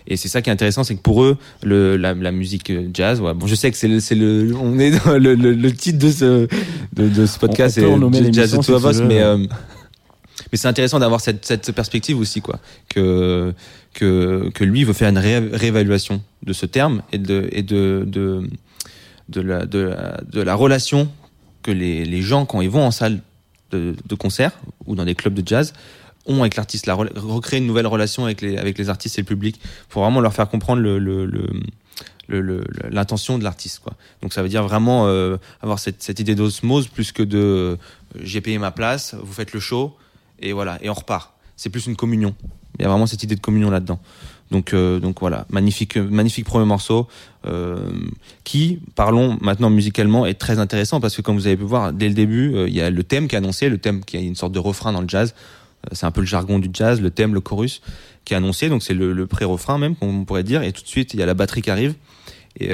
Et 0.07 0.19
c'est 0.19 0.29
ça 0.29 0.43
qui 0.43 0.51
est 0.51 0.53
intéressant, 0.53 0.85
c'est 0.85 0.97
que 0.97 1.01
pour 1.03 1.23
eux, 1.23 1.39
le, 1.63 1.97
la, 1.97 2.13
la 2.13 2.31
musique 2.33 2.73
jazz, 2.93 3.23
ouais, 3.23 3.33
bon, 3.33 3.47
je 3.47 3.55
sais 3.55 3.71
que 3.71 3.77
c'est 3.79 3.89
le, 3.89 3.99
c'est 4.01 4.15
le, 4.15 4.55
on 4.61 4.79
est 4.79 4.91
dans 5.05 5.17
le, 5.19 5.35
le, 5.35 5.53
le 5.55 5.73
titre 5.73 5.99
de 5.99 6.11
ce, 6.11 6.47
de, 6.95 7.09
de 7.09 7.25
ce 7.27 7.39
podcast, 7.39 7.79
On- 7.79 8.03
on 8.03 8.13
c'est 8.13 8.33
Jazz 8.35 8.51
tu 8.63 8.73
Us, 8.73 9.01
mais, 9.09 9.21
euh, 9.23 9.39
mais 10.51 10.59
c'est 10.59 10.69
intéressant 10.69 10.99
d'avoir 10.99 11.21
cette, 11.21 11.73
perspective 11.73 12.19
aussi, 12.19 12.41
quoi. 12.41 12.59
Que, 12.89 13.55
que, 13.95 14.65
lui 14.65 14.85
veut 14.85 14.93
faire 14.93 15.09
une 15.09 15.19
ré- 15.19 15.39
réévaluation 15.39 16.23
de 16.45 16.53
ce 16.53 16.67
terme 16.67 17.03
et 17.13 17.19
de, 17.19 17.51
de, 17.63 18.49
de, 19.29 20.43
la, 20.43 20.55
relation 20.55 21.09
que 21.63 21.71
les, 21.71 22.23
gens, 22.23 22.47
quand 22.47 22.61
ils 22.61 22.71
vont 22.71 22.85
en 22.85 22.91
salle 22.91 23.21
de, 23.71 23.95
concert 24.19 24.53
ou 24.87 24.95
dans 24.95 25.05
des 25.05 25.15
clubs 25.15 25.35
de 25.35 25.47
jazz, 25.47 25.73
ont 26.27 26.41
avec 26.41 26.57
l'artiste, 26.57 26.87
la 26.87 26.95
recréer 26.95 27.59
une 27.59 27.67
nouvelle 27.67 27.87
relation 27.87 28.25
avec 28.25 28.43
les, 28.43 28.59
avec 28.59 28.77
les 28.79 28.91
artistes 28.91 29.19
et 29.19 29.23
le 29.23 29.27
public 29.27 29.61
pour 29.89 30.03
vraiment 30.03 30.21
leur 30.21 30.35
faire 30.35 30.49
comprendre 30.49 30.83
l'intention 32.91 33.39
de 33.39 33.45
l'artiste 33.45 33.79
quoi 33.79 33.95
donc 34.21 34.35
ça 34.35 34.43
veut 34.43 34.51
dire 34.51 34.63
vraiment 34.63 35.07
euh, 35.07 35.39
avoir 35.63 35.79
cette, 35.79 36.03
cette 36.03 36.21
idée 36.21 36.35
d'osmose 36.35 36.87
plus 36.87 37.13
que 37.13 37.23
de 37.23 37.39
euh, 37.39 37.77
j'ai 38.21 38.43
payé 38.43 38.59
ma 38.59 38.71
place 38.71 39.15
vous 39.23 39.33
faites 39.33 39.55
le 39.55 39.61
show 39.61 39.97
et 40.41 40.53
voilà 40.53 40.79
et 40.83 40.91
on 40.91 40.95
repart. 40.95 41.35
C'est 41.57 41.71
plus 41.71 41.87
une 41.87 41.97
communion. 41.97 42.35
Il 42.79 42.83
y 42.83 42.85
a 42.85 42.89
vraiment 42.89 43.07
cette 43.07 43.23
idée 43.23 43.35
de 43.35 43.41
communion 43.41 43.71
là 43.71 43.81
dedans 43.81 43.99
donc 44.51 44.73
euh, 44.73 44.99
donc 44.99 45.21
voilà. 45.21 45.47
Magnifique 45.51 45.97
magnifique 45.97 46.47
premier 46.47 46.65
morceau 46.65 47.07
euh, 47.47 47.91
qui 48.45 48.81
parlons 48.95 49.39
maintenant 49.41 49.71
musicalement 49.71 50.27
est 50.27 50.35
très 50.35 50.59
intéressant 50.59 51.01
parce 51.01 51.17
que 51.17 51.23
comme 51.23 51.37
vous 51.37 51.47
avez 51.47 51.57
pu 51.57 51.65
voir 51.65 51.93
dès 51.93 52.09
le 52.09 52.15
début 52.15 52.55
euh, 52.55 52.69
il 52.69 52.75
y 52.75 52.81
a 52.81 52.91
le 52.91 53.03
thème 53.03 53.29
qui 53.29 53.35
est 53.35 53.39
annoncé 53.39 53.69
le 53.69 53.79
thème 53.79 54.05
qui 54.05 54.17
a 54.17 54.21
une 54.21 54.35
sorte 54.35 54.53
de 54.53 54.59
refrain 54.59 54.93
dans 54.93 55.03
le 55.03 55.09
jazz. 55.09 55.35
C'est 55.93 56.07
un 56.07 56.11
peu 56.11 56.21
le 56.21 56.27
jargon 56.27 56.59
du 56.59 56.71
jazz 56.73 57.01
le 57.01 57.11
thème 57.11 57.35
le 57.35 57.41
chorus 57.41 57.83
qui 58.25 58.35
est 58.35 58.37
annoncé. 58.37 58.69
Donc 58.69 58.83
c'est 58.83 58.95
le, 58.95 59.27
pré-refrain 59.27 59.79
même 59.79 59.97
qu'on 59.97 60.25
pourrait 60.25 60.43
dire. 60.43 60.63
Et 60.63 60.73
tout 60.73 60.83
de 60.83 60.89
suite 60.89 61.15
il 61.15 61.21
y 61.21 61.23
a 61.23 61.27
la 61.27 61.35
batterie 61.35 61.63
qui 61.63 61.71
arrive. 61.71 61.95
Et, 62.61 62.71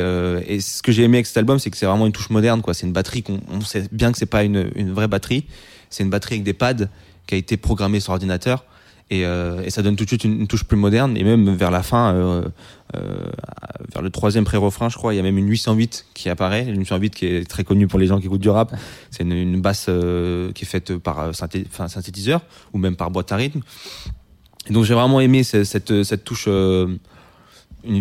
ce 0.60 0.82
que 0.82 0.92
j'ai 0.92 1.02
aimé 1.02 1.18
avec 1.18 1.26
cet 1.26 1.36
album, 1.36 1.58
c'est 1.58 1.68
que 1.68 1.76
c'est 1.76 1.84
vraiment 1.84 2.06
une 2.06 2.12
touche 2.12 2.30
moderne. 2.30 2.62
C'est 2.72 2.86
une 2.86 2.94
batterie 2.94 3.22
qu'on 3.22 3.40
on 3.50 3.60
sait 3.60 3.86
bien 3.92 4.12
que 4.12 4.16
c'est 4.16 4.24
pas 4.24 4.42
une 4.42 4.92
vraie 4.92 5.08
batterie. 5.08 5.44
C'est 5.90 6.02
une 6.02 6.10
batterie 6.10 6.36
avec 6.36 6.44
des 6.44 6.54
pads 6.54 6.88
qui 7.26 7.34
a 7.34 7.38
été 7.38 7.56
programmée 7.56 8.00
sur 8.00 8.12
ordinateur. 8.12 8.64
Et, 9.10 9.26
euh, 9.26 9.68
ça 9.68 9.82
donne 9.82 9.96
tout 9.96 10.04
de 10.04 10.08
suite 10.08 10.24
une, 10.24 10.46
touche 10.46 10.64
plus 10.64 10.76
moderne. 10.76 11.16
Et 11.16 11.24
même 11.24 11.54
vers 11.54 11.70
la 11.70 11.82
fin, 11.82 12.14
euh, 12.14 12.44
euh, 12.96 13.26
vers 13.92 14.02
le 14.02 14.10
troisième 14.10 14.44
pré-refrain, 14.44 14.88
je 14.88 14.96
crois, 14.96 15.12
il 15.12 15.18
y 15.18 15.20
a 15.20 15.22
même 15.22 15.36
une 15.38 15.48
808 15.48 16.06
qui 16.14 16.30
apparaît. 16.30 16.64
Une 16.64 16.78
808 16.78 17.14
qui 17.14 17.26
est 17.26 17.48
très 17.48 17.64
connue 17.64 17.86
pour 17.86 17.98
les 17.98 18.06
gens 18.06 18.18
qui 18.18 18.26
écoutent 18.26 18.40
du 18.40 18.48
rap. 18.50 18.74
C'est 19.10 19.24
une, 19.24 19.60
basse 19.60 19.84
qui 20.54 20.64
est 20.64 20.68
faite 20.68 20.96
par 20.96 21.32
synthé- 21.32 21.66
enfin, 21.68 21.88
synthétiseur 21.88 22.40
ou 22.72 22.78
même 22.78 22.96
par 22.96 23.10
boîte 23.10 23.30
à 23.32 23.36
rythme. 23.36 23.60
Donc 24.70 24.84
j'ai 24.84 24.94
vraiment 24.94 25.20
aimé 25.20 25.44
ce- 25.44 25.64
cette, 25.64 26.02
cette 26.04 26.24
touche, 26.24 26.48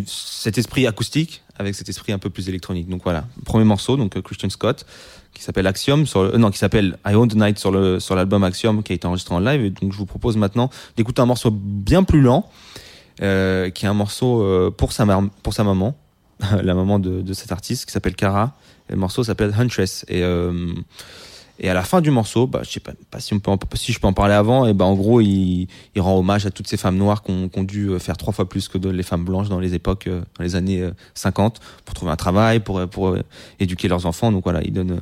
cet 0.05 0.57
esprit 0.57 0.87
acoustique 0.87 1.43
avec 1.57 1.75
cet 1.75 1.89
esprit 1.89 2.13
un 2.13 2.19
peu 2.19 2.29
plus 2.29 2.49
électronique. 2.49 2.87
Donc 2.87 3.03
voilà, 3.03 3.25
premier 3.45 3.65
morceau, 3.65 3.97
donc 3.97 4.19
Christian 4.21 4.49
Scott, 4.49 4.85
qui 5.33 5.43
s'appelle 5.43 5.67
Axiom 5.67 6.05
euh, 6.15 6.37
non 6.37 6.51
qui 6.51 6.57
s'appelle 6.57 6.97
I 7.05 7.15
Own 7.15 7.27
the 7.27 7.35
Night 7.35 7.59
sur 7.59 7.71
le 7.71 7.99
sur 7.99 8.15
l'album 8.15 8.43
Axiom 8.43 8.83
qui 8.83 8.93
a 8.93 8.95
été 8.95 9.07
enregistré 9.07 9.35
en 9.35 9.39
live. 9.39 9.63
Et 9.65 9.69
donc 9.69 9.91
je 9.91 9.97
vous 9.97 10.05
propose 10.05 10.37
maintenant 10.37 10.69
d'écouter 10.95 11.21
un 11.21 11.25
morceau 11.25 11.51
bien 11.51 12.03
plus 12.03 12.21
lent 12.21 12.49
euh, 13.21 13.69
qui 13.69 13.85
est 13.85 13.89
un 13.89 13.93
morceau 13.93 14.41
euh, 14.43 14.71
pour 14.71 14.91
sa 14.93 15.05
pour 15.41 15.53
sa 15.53 15.63
maman 15.63 15.95
la 16.63 16.73
maman 16.73 16.99
de, 16.99 17.33
cet 17.33 17.51
artiste 17.51 17.85
qui 17.85 17.91
s'appelle 17.91 18.15
Cara. 18.15 18.55
Et 18.89 18.93
le 18.93 18.99
morceau 18.99 19.23
s'appelle 19.23 19.53
Huntress. 19.57 20.05
Et 20.09 20.23
et 21.59 21.69
à 21.69 21.75
la 21.75 21.83
fin 21.83 22.01
du 22.01 22.09
morceau, 22.09 22.47
bah, 22.47 22.61
je 22.63 22.71
sais 22.71 22.79
pas, 22.79 22.93
si, 23.19 23.31
on 23.35 23.39
peut 23.39 23.67
si 23.75 23.93
je 23.93 23.99
peux 23.99 24.07
en 24.07 24.13
parler 24.13 24.33
avant, 24.33 24.65
et 24.65 24.73
ben 24.73 24.85
en 24.85 24.95
gros, 24.95 25.21
il, 25.21 25.67
rend 25.95 26.17
hommage 26.17 26.47
à 26.47 26.51
toutes 26.51 26.67
ces 26.67 26.77
femmes 26.77 26.97
noires 26.97 27.21
qui 27.21 27.31
ont, 27.31 27.63
dû 27.63 27.91
faire 27.99 28.17
trois 28.17 28.33
fois 28.33 28.49
plus 28.49 28.67
que 28.67 28.79
les 28.79 29.03
femmes 29.03 29.23
blanches 29.23 29.49
dans 29.49 29.59
les 29.59 29.75
époques, 29.75 30.09
dans 30.09 30.43
les 30.43 30.55
années 30.55 30.89
50, 31.13 31.61
pour 31.85 31.93
trouver 31.93 32.11
un 32.11 32.15
travail, 32.15 32.59
pour, 32.59 32.85
pour 32.89 33.15
éduquer 33.59 33.87
leurs 33.87 34.07
enfants. 34.07 34.31
Donc 34.31 34.43
voilà, 34.43 34.61
il 34.63 34.73
donne 34.73 34.99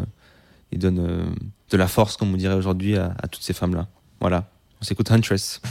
il 0.71 0.79
donne 0.79 0.99
euh, 0.99 1.25
de 1.69 1.77
la 1.77 1.87
force, 1.87 2.17
comme 2.17 2.33
on 2.33 2.37
dirait 2.37 2.55
aujourd'hui, 2.55 2.97
à, 2.97 3.15
à 3.21 3.27
toutes 3.27 3.43
ces 3.43 3.53
femmes-là. 3.53 3.87
Voilà, 4.19 4.49
on 4.81 4.85
s'écoute 4.85 5.11
Huntress. 5.11 5.61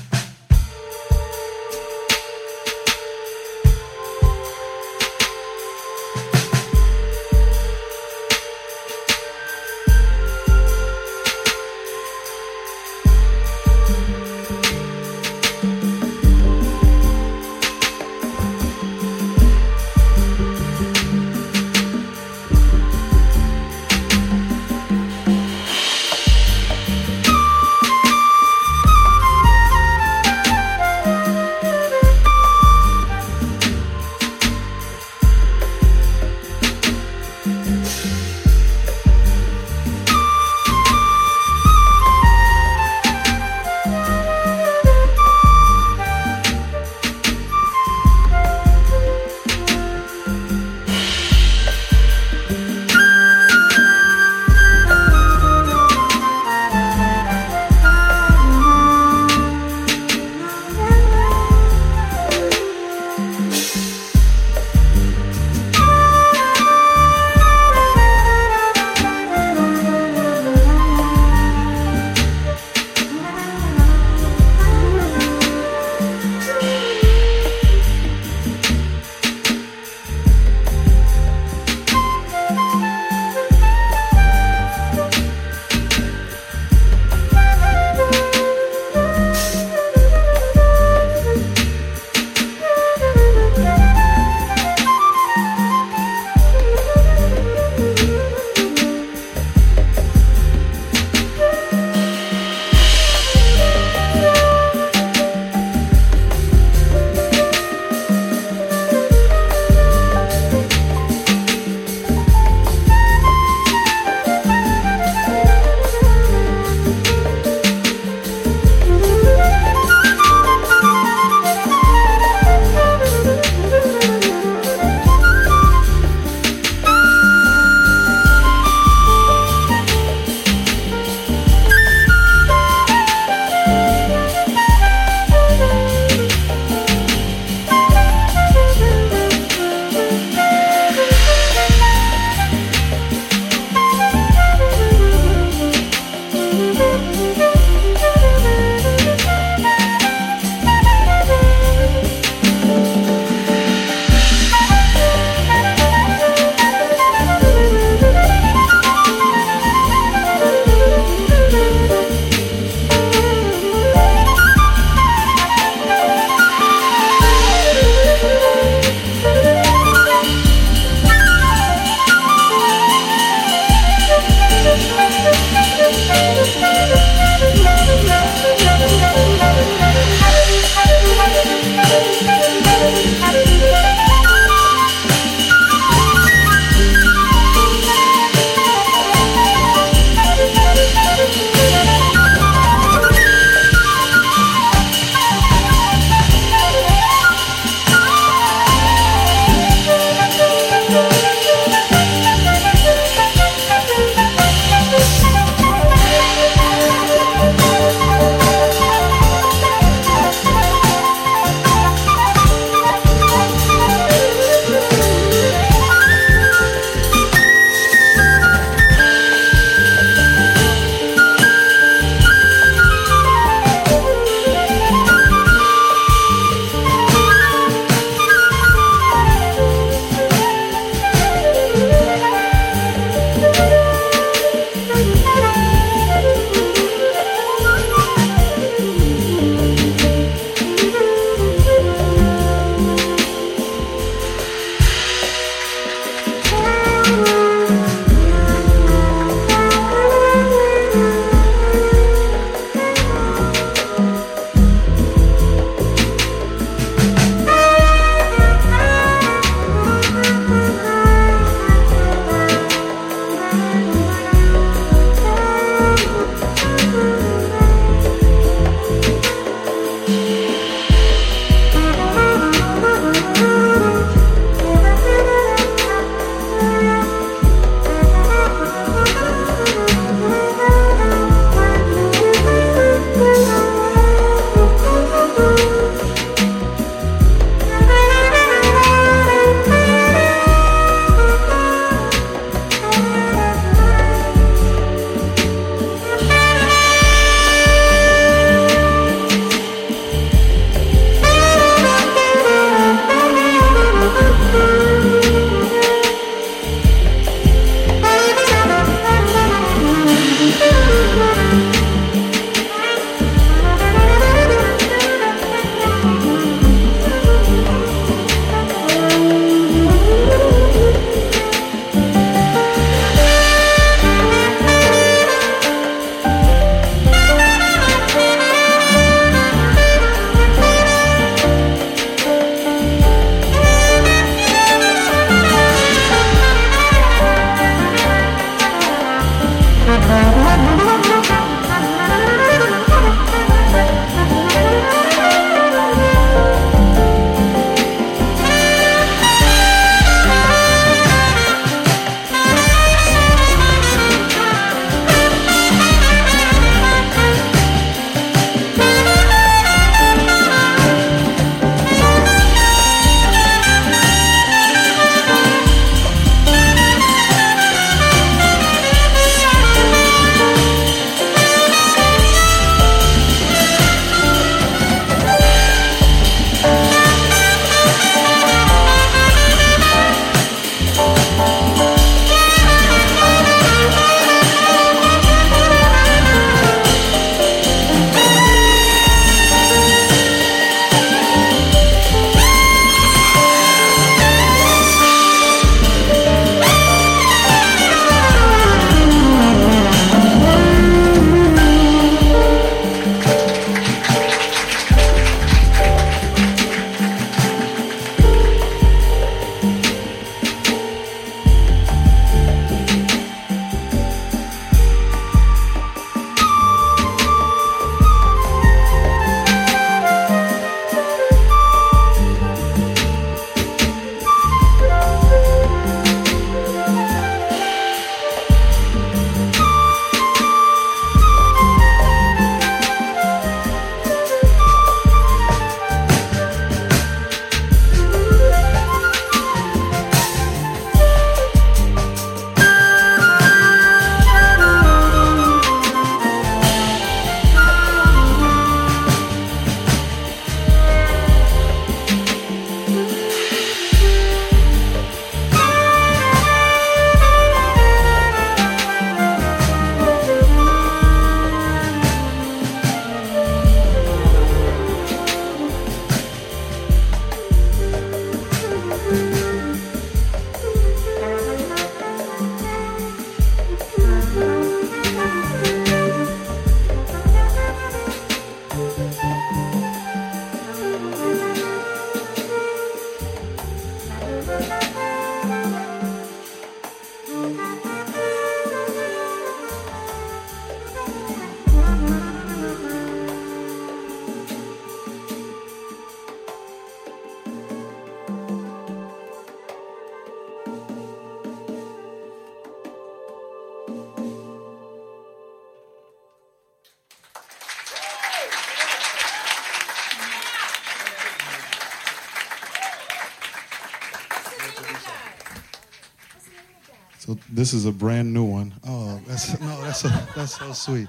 This 517.60 517.74
is 517.74 517.84
a 517.84 517.92
brand 517.92 518.32
new 518.32 518.44
one. 518.44 518.72
Oh, 518.88 519.20
that's 519.26 519.60
no, 519.60 519.82
that's 519.82 520.06
a, 520.06 520.28
that's 520.34 520.58
so 520.58 520.72
sweet. 520.72 521.08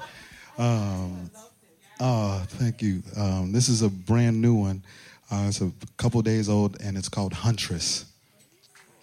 Um, 0.57 1.31
oh, 2.01 2.43
thank 2.45 2.81
you. 2.81 3.01
Um, 3.15 3.53
this 3.53 3.69
is 3.69 3.83
a 3.83 3.89
brand 3.89 4.41
new 4.41 4.55
one. 4.55 4.83
Uh, 5.31 5.45
it's 5.47 5.61
a 5.61 5.71
couple 5.95 6.21
days 6.21 6.49
old, 6.49 6.75
and 6.81 6.97
it's 6.97 7.07
called 7.07 7.31
Huntress. 7.31 8.03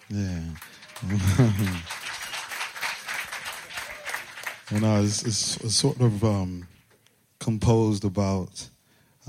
Yeah. 0.09 0.41
and 4.69 4.85
uh, 4.85 5.01
it's, 5.03 5.23
it's, 5.23 5.57
it's 5.57 5.75
sort 5.75 5.99
of 6.01 6.23
um, 6.23 6.67
composed 7.39 8.05
about 8.05 8.63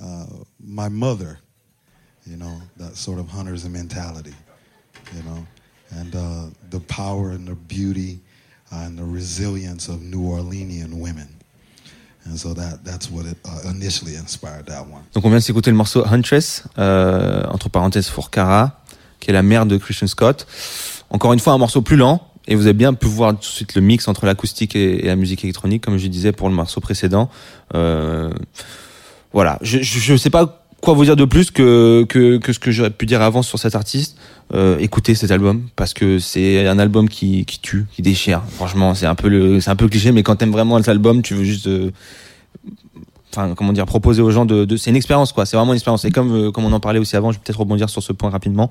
uh, 0.03 0.27
my 0.63 0.91
mother. 0.91 1.39
You 2.27 2.37
know, 2.37 2.61
that 2.77 2.97
sort 2.97 3.19
of 3.19 3.29
hunter's 3.29 3.67
mentality. 3.67 4.35
You 5.17 5.23
know, 5.23 5.47
and 5.93 6.15
uh, 6.15 6.49
the 6.71 6.81
power 6.81 7.31
and 7.31 7.47
the 7.47 7.57
beauty 7.69 8.21
uh, 8.73 8.87
and 8.87 8.97
the 8.97 9.05
resilience 9.05 9.89
of 9.89 10.03
New 10.03 10.31
Orleanian 10.31 10.95
women. 10.95 11.29
And 12.25 12.37
so 12.37 12.55
that 12.55 12.85
that's 12.85 13.11
what 13.11 13.27
it 13.27 13.39
uh, 13.45 13.71
initially 13.71 14.15
inspired 14.15 14.67
that 14.67 14.83
one. 14.83 15.03
Donc 15.15 15.25
on 15.25 15.31
vient 15.31 15.39
de 15.39 15.43
s'écouter 15.43 15.71
le 15.71 15.77
morceau 15.77 16.05
Huntress, 16.07 16.65
euh, 16.79 17.45
entre 17.49 17.69
parenthèses 17.69 18.11
pour 18.11 18.31
Cara, 18.31 18.81
qui 19.21 19.31
est 19.31 19.33
la 19.33 19.43
mère 19.43 19.67
de 19.67 19.79
Christian 19.79 20.07
Scott. 20.07 20.47
Encore 21.11 21.33
une 21.33 21.41
fois, 21.41 21.53
un 21.55 21.59
morceau 21.59 21.83
plus 21.83 21.97
lent. 21.97 22.27
Et 22.47 22.57
vous 22.57 22.63
avez 22.63 22.73
bien 22.73 22.95
pu 22.95 23.07
voir 23.07 23.33
tout 23.35 23.41
de 23.41 23.45
suite 23.45 23.75
le 23.75 23.81
mix 23.81 24.09
entre 24.09 24.27
l'acoustique 24.27 24.75
et, 24.75 25.05
et 25.05 25.07
la 25.07 25.15
musique 25.15 25.45
électronique, 25.45 25.85
comme 25.85 25.99
je 25.99 26.07
disais 26.09 26.33
pour 26.33 26.49
le 26.49 26.55
morceau 26.55 26.81
précédent. 26.81 27.31
Euh, 27.75 28.33
voilà, 29.33 29.59
je, 29.63 29.79
je 29.83 30.17
sais 30.17 30.31
pas 30.31 30.60
quoi 30.81 30.95
vous 30.95 31.05
dire 31.05 31.17
de 31.17 31.25
plus 31.25 31.51
que, 31.51 32.05
que, 32.09 32.39
que 32.39 32.53
ce 32.53 32.59
que 32.59 32.71
j'aurais 32.71 32.91
pu 32.91 33.07
dire 33.07 33.23
avant 33.23 33.43
sur 33.43 33.59
cet 33.59 33.75
artiste. 33.75 34.17
Euh, 34.53 34.79
écoutez 34.79 35.15
cet 35.15 35.31
album 35.31 35.69
parce 35.77 35.95
que 35.95 36.19
c'est 36.19 36.67
un 36.67 36.79
album 36.79 37.09
qui, 37.09 37.45
qui 37.45 37.61
tue, 37.61 37.87
qui 37.95 38.03
déchire. 38.03 38.43
Franchement, 38.57 38.95
c'est 38.95 39.07
un 39.07 39.15
peu 39.15 39.29
le, 39.29 39.61
c'est 39.61 39.71
un 39.71 39.77
peu 39.77 39.89
cliché, 39.89 40.11
mais 40.13 40.23
quand 40.23 40.37
t'aimes 40.37 40.51
vraiment 40.51 40.79
cet 40.79 40.89
album, 40.89 41.23
tu 41.23 41.35
veux 41.35 41.45
juste, 41.45 41.69
euh, 41.69 41.93
enfin, 43.33 43.55
comment 43.55 43.73
dire, 43.73 43.87
proposer 43.87 44.23
aux 44.23 44.31
gens 44.31 44.45
de, 44.45 44.65
de 44.65 44.77
c'est 44.77 44.91
une 44.91 44.97
expérience 44.97 45.33
quoi. 45.33 45.47
C'est 45.47 45.57
vraiment 45.57 45.73
une 45.73 45.77
expérience. 45.77 46.05
Et 46.05 46.11
comme, 46.11 46.35
euh, 46.35 46.51
comme 46.51 46.65
on 46.65 46.73
en 46.73 46.81
parlait 46.81 46.99
aussi 46.99 47.17
avant, 47.17 47.31
je 47.31 47.39
vais 47.39 47.43
peut-être 47.45 47.61
rebondir 47.61 47.89
sur 47.89 48.03
ce 48.03 48.13
point 48.13 48.31
rapidement. 48.31 48.71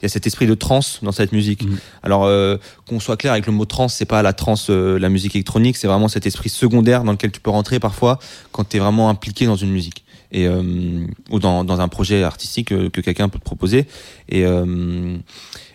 Il 0.00 0.04
y 0.04 0.06
a 0.06 0.08
cet 0.08 0.26
esprit 0.26 0.46
de 0.46 0.54
trance 0.54 1.00
dans 1.02 1.12
cette 1.12 1.32
musique. 1.32 1.64
Mhm. 1.64 1.78
Alors 2.02 2.24
euh, 2.24 2.56
qu'on 2.86 3.00
soit 3.00 3.16
clair 3.16 3.32
avec 3.32 3.46
le 3.46 3.52
mot 3.52 3.64
trance, 3.64 3.94
c'est 3.94 4.06
pas 4.06 4.22
la 4.22 4.32
trance, 4.32 4.68
euh, 4.70 4.98
la 4.98 5.08
musique 5.08 5.34
électronique, 5.34 5.76
c'est 5.76 5.88
vraiment 5.88 6.08
cet 6.08 6.26
esprit 6.26 6.48
secondaire 6.48 7.04
dans 7.04 7.12
lequel 7.12 7.30
tu 7.30 7.40
peux 7.40 7.50
rentrer 7.50 7.80
parfois 7.80 8.18
quand 8.52 8.64
t'es 8.64 8.78
vraiment 8.78 9.08
impliqué 9.10 9.46
dans 9.46 9.56
une 9.56 9.70
musique 9.70 10.04
et 10.32 10.46
euh, 10.46 11.06
ou 11.30 11.38
dans, 11.38 11.64
dans 11.64 11.80
un 11.80 11.88
projet 11.88 12.22
artistique 12.22 12.68
que 12.68 13.00
quelqu'un 13.00 13.28
peut 13.28 13.38
te 13.38 13.44
proposer. 13.44 13.86
Et 14.28 14.44
euh, 14.44 15.16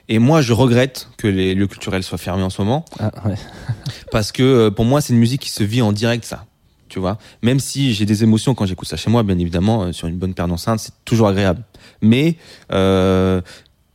et 0.09 0.19
moi, 0.19 0.41
je 0.41 0.51
regrette 0.51 1.07
que 1.17 1.27
les 1.27 1.55
lieux 1.55 1.67
culturels 1.67 2.03
soient 2.03 2.17
fermés 2.17 2.43
en 2.43 2.49
ce 2.49 2.61
moment 2.61 2.83
Ah, 2.99 3.11
ouais. 3.25 3.35
parce 4.11 4.31
que 4.31 4.43
euh, 4.43 4.71
pour 4.71 4.85
moi, 4.85 4.99
c'est 4.99 5.13
une 5.13 5.19
musique 5.19 5.41
qui 5.41 5.49
se 5.49 5.63
vit 5.63 5.81
en 5.81 5.93
direct, 5.93 6.25
ça. 6.25 6.45
Tu 6.89 6.99
vois, 6.99 7.17
même 7.41 7.59
si 7.59 7.93
j'ai 7.93 8.05
des 8.05 8.21
émotions 8.21 8.53
quand 8.53 8.67
j'écoute 8.67 8.87
ça 8.87 8.97
chez 8.97 9.09
moi, 9.09 9.23
bien 9.23 9.39
évidemment, 9.39 9.91
sur 9.91 10.07
une 10.07 10.17
bonne 10.17 10.35
paire 10.35 10.47
d'enceintes, 10.47 10.79
c'est 10.79 10.93
toujours 11.05 11.27
agréable. 11.27 11.63
Mais 12.03 12.35
euh, 12.71 13.41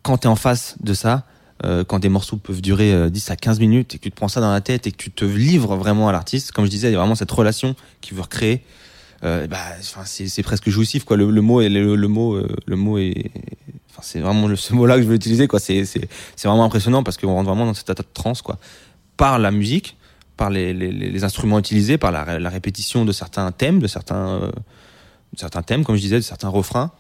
quand 0.02 0.18
t'es 0.18 0.26
en 0.26 0.34
face 0.34 0.74
de 0.80 0.94
ça, 0.94 1.24
euh, 1.64 1.84
quand 1.84 1.98
des 1.98 2.09
morceaux 2.09 2.36
peuvent 2.36 2.62
durer 2.62 2.92
euh, 2.92 3.11
10 3.11 3.30
à 3.30 3.36
15 3.36 3.59
minutes 3.59 3.94
et 3.94 3.98
que 3.98 4.04
tu 4.04 4.11
te 4.11 4.16
prends 4.16 4.28
ça 4.28 4.40
dans 4.40 4.52
la 4.52 4.61
tête 4.61 4.86
et 4.86 4.92
que 4.92 4.96
tu 4.96 5.11
te 5.11 5.24
livres 5.24 5.76
vraiment 5.76 6.09
à 6.09 6.12
l'artiste, 6.12 6.52
comme 6.52 6.64
je 6.64 6.70
disais, 6.70 6.88
il 6.88 6.92
y 6.92 6.94
a 6.94 6.98
vraiment 6.98 7.16
cette 7.16 7.30
relation 7.30 7.74
qu'il 8.00 8.16
veut 8.16 8.22
recréer. 8.22 8.62
Euh, 9.24 9.46
bah, 9.48 9.58
c'est 10.04 10.42
presque 10.42 10.70
jouissif, 10.70 11.04
quoi. 11.04 11.16
Le, 11.16 11.30
le 11.30 11.40
mot 11.40 11.60
est 11.60 11.68
le, 11.68 11.96
le 11.96 12.08
mot, 12.08 12.34
euh, 12.34 12.48
le 12.66 12.76
mot 12.76 12.98
est, 12.98 13.30
enfin, 13.90 14.02
c'est 14.02 14.20
vraiment 14.20 14.54
ce 14.54 14.74
mot-là 14.74 14.96
que 14.96 15.02
je 15.02 15.08
veux 15.08 15.16
utiliser, 15.16 15.48
quoi. 15.48 15.58
C'est 15.58 15.84
c'est 15.84 16.08
c'est 16.36 16.46
vraiment 16.46 16.64
impressionnant 16.64 17.02
parce 17.02 17.16
qu'on 17.16 17.32
rentre 17.32 17.48
vraiment 17.48 17.66
dans 17.66 17.74
cet 17.74 17.90
état 17.90 18.02
de 18.02 18.08
transe, 18.14 18.42
quoi, 18.42 18.58
par 19.16 19.40
la 19.40 19.50
musique, 19.50 19.96
par 20.36 20.50
les, 20.50 20.72
les, 20.72 20.92
les 20.92 21.24
instruments 21.24 21.58
utilisés, 21.58 21.98
par 21.98 22.12
la, 22.12 22.38
la 22.38 22.50
répétition 22.50 23.04
de 23.04 23.10
certains 23.10 23.50
thèmes, 23.50 23.80
de 23.80 23.88
certains, 23.88 24.28
euh, 24.28 24.52
certains 25.36 25.62
thèmes, 25.62 25.84
comme 25.84 25.96
je 25.96 26.02
disais, 26.02 26.16
de 26.16 26.20
certains 26.20 26.48
refrains. 26.48 26.92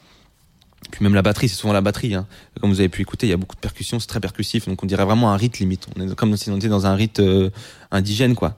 Puis 0.90 1.04
même 1.04 1.14
la 1.14 1.22
batterie, 1.22 1.48
c'est 1.48 1.56
souvent 1.56 1.72
la 1.72 1.80
batterie. 1.80 2.14
Hein. 2.14 2.26
Comme 2.60 2.70
vous 2.70 2.80
avez 2.80 2.88
pu 2.88 3.02
écouter, 3.02 3.26
il 3.26 3.30
y 3.30 3.32
a 3.32 3.36
beaucoup 3.36 3.56
de 3.56 3.60
percussions, 3.60 4.00
c'est 4.00 4.06
très 4.08 4.20
percussif, 4.20 4.66
donc 4.66 4.82
on 4.82 4.86
dirait 4.86 5.04
vraiment 5.04 5.30
un 5.32 5.36
rite 5.36 5.60
limite. 5.60 5.86
On 5.96 6.08
est 6.08 6.14
comme 6.16 6.36
si 6.36 6.50
on 6.50 6.56
était 6.56 6.68
dans 6.68 6.86
un 6.86 6.94
rite 6.94 7.20
euh, 7.20 7.50
indigène, 7.92 8.34
quoi. 8.34 8.56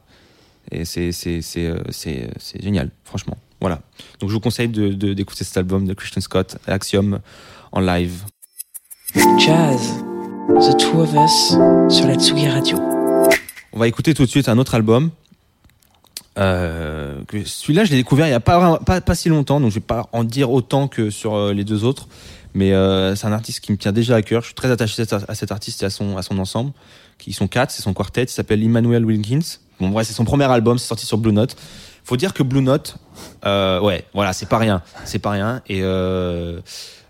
Et 0.70 0.84
c'est 0.84 1.12
c'est 1.12 1.42
c'est 1.42 1.66
euh, 1.66 1.80
c'est 1.90 2.62
génial, 2.62 2.90
franchement. 3.04 3.36
Voilà. 3.60 3.80
Donc 4.20 4.30
je 4.30 4.34
vous 4.34 4.40
conseille 4.40 4.68
de 4.68 4.88
de- 4.90 5.12
d'écouter 5.14 5.44
cet 5.44 5.56
album 5.56 5.86
de 5.86 5.94
Christian 5.94 6.20
Scott, 6.20 6.56
Axiom, 6.66 7.20
en 7.72 7.80
live. 7.80 8.24
Jazz, 9.38 9.80
The 10.48 10.76
Two 10.78 11.00
of 11.00 11.12
Us, 11.14 11.56
sur 11.94 12.06
la 12.06 12.14
Tsugi 12.14 12.48
Radio. 12.48 12.78
On 13.72 13.78
va 13.78 13.88
écouter 13.88 14.14
tout 14.14 14.24
de 14.24 14.28
suite 14.30 14.48
un 14.48 14.58
autre 14.58 14.74
album. 14.74 15.10
Euh, 16.38 17.20
celui-là, 17.44 17.84
je 17.84 17.90
l'ai 17.90 17.96
découvert 17.96 18.26
il 18.26 18.30
y 18.30 18.34
a 18.34 18.40
pas, 18.40 18.78
pas 18.78 19.00
pas 19.00 19.14
si 19.14 19.28
longtemps, 19.28 19.60
donc 19.60 19.70
je 19.70 19.74
vais 19.74 19.80
pas 19.80 20.08
en 20.12 20.24
dire 20.24 20.50
autant 20.50 20.88
que 20.88 21.10
sur 21.10 21.34
euh, 21.34 21.52
les 21.52 21.64
deux 21.64 21.84
autres. 21.84 22.08
Mais 22.54 22.72
euh, 22.72 23.14
c'est 23.14 23.26
un 23.26 23.32
artiste 23.32 23.60
qui 23.60 23.70
me 23.72 23.76
tient 23.76 23.92
déjà 23.92 24.16
à 24.16 24.22
cœur. 24.22 24.42
Je 24.42 24.46
suis 24.46 24.54
très 24.54 24.70
attaché 24.70 25.02
à 25.02 25.34
cet- 25.34 25.52
artiste 25.52 25.82
et 25.82 25.86
à 25.86 25.90
son 25.90 26.16
à 26.16 26.22
son 26.22 26.38
ensemble. 26.38 26.72
Qui 27.18 27.32
sont 27.32 27.46
quatre, 27.48 27.70
c'est 27.70 27.82
son 27.82 27.92
quartet. 27.94 28.24
Il 28.24 28.28
s'appelle 28.28 28.62
Emmanuel 28.62 29.04
Wilkins. 29.04 29.58
Bon, 29.78 29.90
bref, 29.90 30.06
c'est 30.06 30.14
son 30.14 30.24
premier 30.24 30.44
album. 30.50 30.78
C'est 30.78 30.86
sorti 30.88 31.04
sur 31.06 31.18
Blue 31.18 31.32
Note. 31.32 31.56
Faut 32.10 32.16
dire 32.16 32.34
que 32.34 32.42
Blue 32.42 32.60
Note, 32.60 32.96
euh, 33.46 33.78
ouais, 33.80 34.04
voilà, 34.14 34.32
c'est 34.32 34.48
pas 34.48 34.58
rien, 34.58 34.82
c'est 35.04 35.20
pas 35.20 35.30
rien. 35.30 35.62
Et 35.68 35.84
euh, 35.84 36.60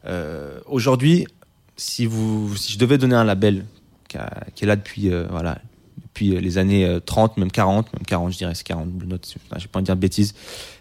euh, 0.04 0.60
aujourd'hui, 0.66 1.26
si 1.74 2.04
vous, 2.04 2.54
si 2.54 2.74
je 2.74 2.78
devais 2.78 2.98
donner 2.98 3.14
un 3.14 3.24
label 3.24 3.64
qui, 4.08 4.18
est 4.18 4.66
là 4.66 4.76
depuis, 4.76 5.10
voilà, 5.30 5.56
depuis 6.02 6.38
les 6.38 6.58
années 6.58 6.84
euh, 6.84 7.00
30, 7.00 7.38
même 7.38 7.50
40, 7.50 7.90
même 7.94 8.04
40, 8.04 8.32
je 8.32 8.36
dirais, 8.36 8.54
c'est 8.54 8.66
40 8.66 8.90
Blue 8.90 9.06
Note, 9.06 9.26
je 9.56 9.62
vais 9.62 9.68
pas 9.68 9.78
en 9.78 9.82
dire 9.82 9.96
de 9.96 10.00
bêtises, 10.02 10.34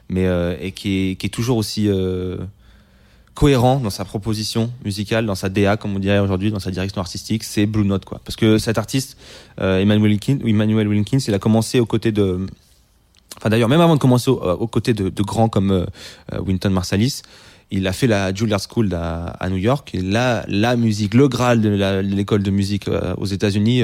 mais 0.10 0.28
qui 0.76 1.12
est, 1.12 1.34
toujours 1.34 1.56
aussi 1.56 1.90
cohérent 3.36 3.80
dans 3.80 3.90
sa 3.90 4.04
proposition 4.04 4.70
musicale, 4.84 5.28
dans 5.28 5.36
sa 5.36 5.48
DA, 5.48 5.78
comme 5.78 5.96
on 5.96 6.00
dirait 6.00 6.20
aujourd'hui, 6.20 6.52
dans 6.52 6.60
sa 6.60 6.72
direction 6.72 7.00
artistique, 7.00 7.46
c'est 7.46 7.66
Blue 7.66 7.86
Note, 7.86 8.04
quoi. 8.04 8.20
Parce 8.26 8.36
que 8.36 8.58
cet 8.58 8.78
artiste, 8.78 9.16
Emmanuel 9.60 10.12
Wilkins, 10.12 10.40
Emmanuel 10.46 10.90
Wilkins, 10.90 11.20
il 11.26 11.34
a 11.34 11.40
commencé 11.40 11.80
aux 11.80 11.86
côtés 11.86 12.12
de, 12.12 12.46
enfin 13.38 13.50
d'ailleurs, 13.50 13.70
même 13.70 13.82
avant 13.82 13.96
de 13.96 14.00
commencer 14.00 14.30
au- 14.30 14.44
euh, 14.44 14.56
aux 14.56 14.68
côtés 14.68 14.94
de, 14.94 15.10
grands 15.24 15.50
comme 15.50 15.72
euh, 15.72 15.86
euh, 16.34 16.42
Wynton 16.42 16.70
Marsalis, 16.70 17.22
il 17.72 17.88
a 17.88 17.94
fait 17.94 18.08
la 18.08 18.34
Juilliard 18.34 18.60
School 18.62 18.94
à, 18.96 19.48
New 19.50 19.58
York, 19.58 19.92
et 19.94 20.02
là, 20.02 20.44
la 20.48 20.76
musique, 20.76 21.14
le 21.14 21.28
graal 21.28 21.62
de 21.62 21.70
l'école 22.02 22.42
de 22.42 22.50
musique 22.50 22.90
aux 23.18 23.26
États-Unis, 23.28 23.84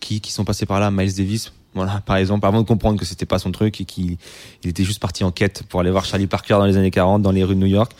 qui, 0.00 0.20
qui 0.20 0.32
sont 0.32 0.44
passés 0.44 0.66
par 0.66 0.80
là, 0.80 0.90
Miles 0.90 1.14
Davis, 1.14 1.50
voilà, 1.74 2.02
par 2.06 2.16
exemple, 2.16 2.44
avant 2.44 2.60
de 2.60 2.66
comprendre 2.66 3.00
que 3.00 3.06
c'était 3.06 3.24
pas 3.24 3.38
son 3.38 3.52
truc 3.52 3.80
et 3.80 3.86
qu'il 3.86 4.18
il 4.62 4.68
était 4.68 4.84
juste 4.84 5.00
parti 5.00 5.24
en 5.24 5.30
quête 5.30 5.62
pour 5.70 5.80
aller 5.80 5.90
voir 5.90 6.04
Charlie 6.04 6.26
Parker 6.26 6.56
dans 6.58 6.66
les 6.66 6.76
années 6.76 6.90
40 6.90 7.22
dans 7.22 7.30
les 7.30 7.42
rues 7.42 7.54
de 7.54 7.60
New 7.60 7.66
York. 7.66 7.92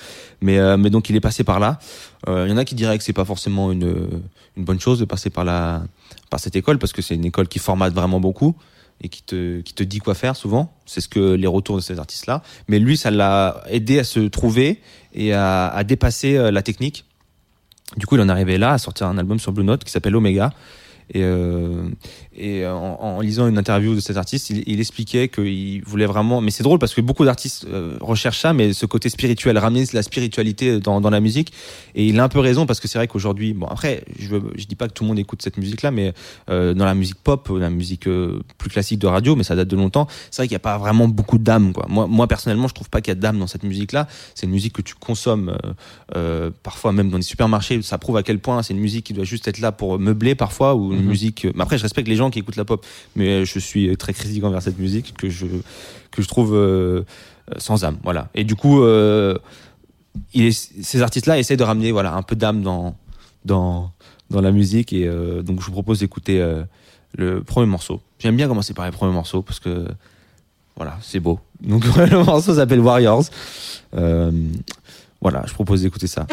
Mais, 0.43 0.59
donc 0.91 1.09
il 1.09 1.17
est 1.17 1.21
passé 1.21 1.45
par 1.45 1.61
là. 1.61 1.79
Il 2.27 2.51
y 2.51 2.53
en 2.53 2.59
a 2.59 2.67
qui 2.67 2.75
diraient 2.75 2.99
que 2.99 3.05
c'est 3.05 3.15
pas 3.15 3.25
forcément 3.25 3.73
une, 3.73 4.21
une 4.59 4.65
bonne 4.65 4.81
chose 4.81 4.99
de 4.99 5.07
passer 5.07 5.31
par 5.31 5.47
la, 5.47 5.83
par 6.29 6.41
cette 6.41 6.57
école 6.57 6.79
parce 6.79 6.93
que 6.93 7.01
c'est 7.01 7.15
une 7.15 7.25
école 7.25 7.49
qui 7.49 7.59
formate 7.59 7.95
vraiment 7.95 8.21
beaucoup 8.21 8.55
et 9.01 9.09
qui 9.09 9.23
te, 9.23 9.61
qui 9.61 9.75
te 9.75 9.83
dit 9.83 9.99
quoi 9.99 10.15
faire 10.15 10.37
souvent. 10.37 10.73
C'est 10.87 11.01
ce 11.01 11.09
que 11.09 11.35
les 11.35 11.47
retours 11.47 11.77
de 11.77 11.81
ces 11.83 11.99
artistes-là. 11.99 12.43
Mais 12.69 12.79
lui, 12.79 12.97
ça 12.97 13.11
l'a 13.11 13.63
aidé 13.69 13.99
à 13.99 14.05
se 14.05 14.21
trouver 14.21 14.81
et 15.15 15.33
à, 15.33 15.69
à 15.69 15.85
dépasser 15.85 16.37
euh, 16.37 16.51
la 16.51 16.63
technique. 16.63 17.05
Du 17.97 18.07
coup, 18.07 18.17
il 18.17 18.21
en 18.21 18.29
est 18.29 18.33
arrivé 18.33 18.59
là 18.59 18.73
à 18.73 18.79
sortir 18.79 19.07
un 19.07 19.19
album 19.19 19.39
sur 19.39 19.53
Blue 19.53 19.65
Note 19.65 19.85
qui 19.85 19.91
s'appelle 19.91 20.17
Omega. 20.17 20.53
Et, 21.11 21.23
euh, 21.23 21.89
et 22.37 22.67
en, 22.67 22.99
en 23.01 23.21
lisant 23.21 23.47
une 23.49 23.59
interview 23.59 23.95
de 23.95 24.01
cet 24.01 24.17
artiste, 24.17 24.51
il, 24.51 24.63
il 24.67 24.81
expliquait 24.81 25.29
qu'il 25.29 25.83
voulait 25.85 26.07
vraiment. 26.07 26.41
Mais 26.41 26.51
c'est 26.51 26.63
drôle 26.63 26.79
parce 26.79 26.95
que 26.95 27.01
beaucoup 27.01 27.25
d'artistes 27.25 27.67
euh, 27.69 27.97
recherchent 28.01 28.41
ça, 28.41 28.53
mais 28.53 28.73
ce 28.73 28.87
côté 28.87 29.09
spirituel, 29.09 29.59
ramener 29.59 29.85
la 29.93 30.03
spiritualité 30.03 30.81
dans, 30.81 31.01
dans 31.01 31.11
la 31.11 31.21
musique. 31.21 31.53
Et 31.95 32.07
il 32.07 32.19
a 32.21 32.25
un 32.25 32.29
peu 32.29 32.41
raison 32.41 32.67
parce 32.67 32.81
que 32.81 32.89
c'est 32.89 32.99
vrai 32.99 33.09
qu'aujourd'hui, 33.09 33.55
bon 33.55 33.67
après, 33.67 34.05
je, 34.19 34.37
je 34.55 34.67
dis 34.67 34.77
pas 34.77 34.89
que 34.89 34.93
tout 34.93 35.05
le 35.05 35.09
monde 35.09 35.19
écoute 35.19 35.43
cette 35.43 35.57
musique-là, 35.57 35.91
mais 35.91 36.13
euh, 36.51 36.75
dans 36.75 36.85
la 36.85 36.95
musique 36.95 37.17
pop, 37.23 37.49
la 37.57 37.71
musique 37.71 38.07
euh, 38.07 38.41
plus 38.59 38.71
classique 38.71 38.99
de 38.99 39.07
radio, 39.07 39.37
mais 39.37 39.45
ça 39.45 39.57
date 39.57 39.69
de 39.69 39.77
longtemps. 39.77 40.07
C'est 40.31 40.43
vrai 40.43 40.49
qu'il 40.49 40.55
n'y 40.55 40.57
a 40.57 40.61
pas 40.61 40.79
vraiment 40.79 41.09
beaucoup 41.09 41.39
d'âme, 41.39 41.73
quoi. 41.73 41.87
Moi, 41.89 42.07
moi 42.07 42.27
personnellement, 42.27 42.69
je 42.69 42.75
trouve 42.75 42.91
pas 42.91 43.01
qu'il 43.01 43.11
y 43.11 43.17
a 43.17 43.21
d'âme 43.21 43.39
dans 43.39 43.47
cette 43.47 43.63
musique-là. 43.63 44.07
C'est 44.35 44.47
une 44.47 44.53
musique 44.53 44.75
que 44.75 44.83
tu 44.83 44.95
consommes 44.95 45.51
euh, 45.51 45.73
euh, 46.17 46.51
parfois 46.63 46.93
même 46.93 47.11
dans 47.11 47.17
les 47.17 47.23
supermarchés. 47.23 47.81
Ça 47.83 47.99
prouve 47.99 48.17
à 48.17 48.23
quel 48.23 48.39
point 48.39 48.63
c'est 48.63 48.75
une 48.75 48.81
musique 48.81 49.07
qui 49.07 49.13
doit 49.13 49.25
juste 49.25 49.49
être 49.49 49.61
là 49.61 49.73
pour 49.73 49.99
meubler 49.99 50.35
parfois 50.35 50.75
ou 50.75 50.93
une 50.93 51.05
musique. 51.05 51.47
Mais 51.55 51.63
après, 51.63 51.79
je 51.79 51.83
respecte 51.83 52.09
les 52.09 52.17
gens 52.17 52.26
qui 52.31 52.39
écoutent 52.39 52.57
la 52.57 52.65
pop, 52.65 52.85
mais 53.15 53.45
je 53.45 53.59
suis 53.59 53.97
très 53.97 54.13
critique 54.13 54.45
envers 54.45 54.63
cette 54.63 54.79
musique 54.79 55.15
que 55.17 55.29
je 55.29 55.47
que 56.11 56.23
je 56.23 56.29
trouve 56.29 56.55
euh, 56.55 57.03
euh, 57.51 57.55
sans 57.59 57.85
âme. 57.85 57.99
Voilà. 58.03 58.29
Et 58.35 58.45
du 58.45 58.57
coup, 58.57 58.83
euh, 58.83 59.37
ces 60.33 61.03
artistes-là 61.03 61.39
essaient 61.39 61.57
de 61.57 61.65
ramener 61.65 61.93
voilà 61.93 62.15
un 62.15 62.23
peu 62.23 62.37
d'âme 62.37 62.63
dans 62.63 62.97
dans 63.45 63.91
dans 64.31 64.41
la 64.41 64.51
musique 64.51 64.93
et 64.93 65.07
euh, 65.07 65.43
donc 65.43 65.61
je 65.61 65.67
vous 65.67 65.73
propose 65.73 66.01
d'écouter 66.01 66.41
euh, 66.41 66.63
le 67.17 67.43
premier 67.43 67.67
morceau. 67.67 68.01
J'aime 68.19 68.37
bien 68.37 68.49
commencer 68.49 68.75
par 68.75 68.85
les 68.85 68.91
premiers 68.91 69.13
morceaux 69.13 69.43
parce 69.43 69.61
que 69.61 69.87
voilà, 70.77 70.99
c'est 71.01 71.21
beau. 71.21 71.41
Donc 71.61 71.85
le 71.97 72.25
morceau 72.25 72.55
s'appelle 72.55 72.81
Warriors. 72.81 73.25
Euh, 73.95 74.31
voilà, 75.21 75.45
je 75.47 75.55
propose 75.55 75.83
d'écouter 75.83 76.07
ça. 76.07 76.27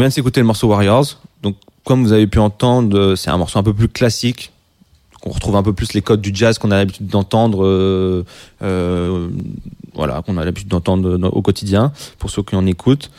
Vient 0.00 0.08
de 0.08 0.12
s'écouter 0.12 0.40
le 0.40 0.46
morceau 0.46 0.68
Warriors. 0.68 1.20
Donc 1.42 1.56
comme 1.84 2.02
vous 2.02 2.12
avez 2.12 2.26
pu 2.26 2.38
entendre, 2.38 2.98
euh, 2.98 3.16
c'est 3.16 3.30
un 3.30 3.38
morceau 3.38 3.58
un 3.58 3.62
peu 3.62 3.74
plus 3.74 3.88
classique. 3.88 4.52
On 5.24 5.30
retrouve 5.30 5.56
un 5.56 5.62
peu 5.62 5.72
plus 5.72 5.92
les 5.92 6.02
codes 6.02 6.20
du 6.22 6.30
jazz 6.32 6.58
qu'on 6.58 6.70
a 6.70 6.76
l'habitude 6.76 7.06
d'entendre, 7.06 7.66
euh, 7.66 8.24
euh, 8.62 9.28
voilà, 9.94 10.22
qu'on 10.22 10.38
a 10.38 10.44
l'habitude 10.44 10.68
d'entendre 10.68 11.28
au 11.30 11.42
quotidien 11.42 11.92
pour 12.18 12.30
ceux 12.30 12.42
qui 12.42 12.56
en 12.56 12.66
écoutent. 12.66 13.10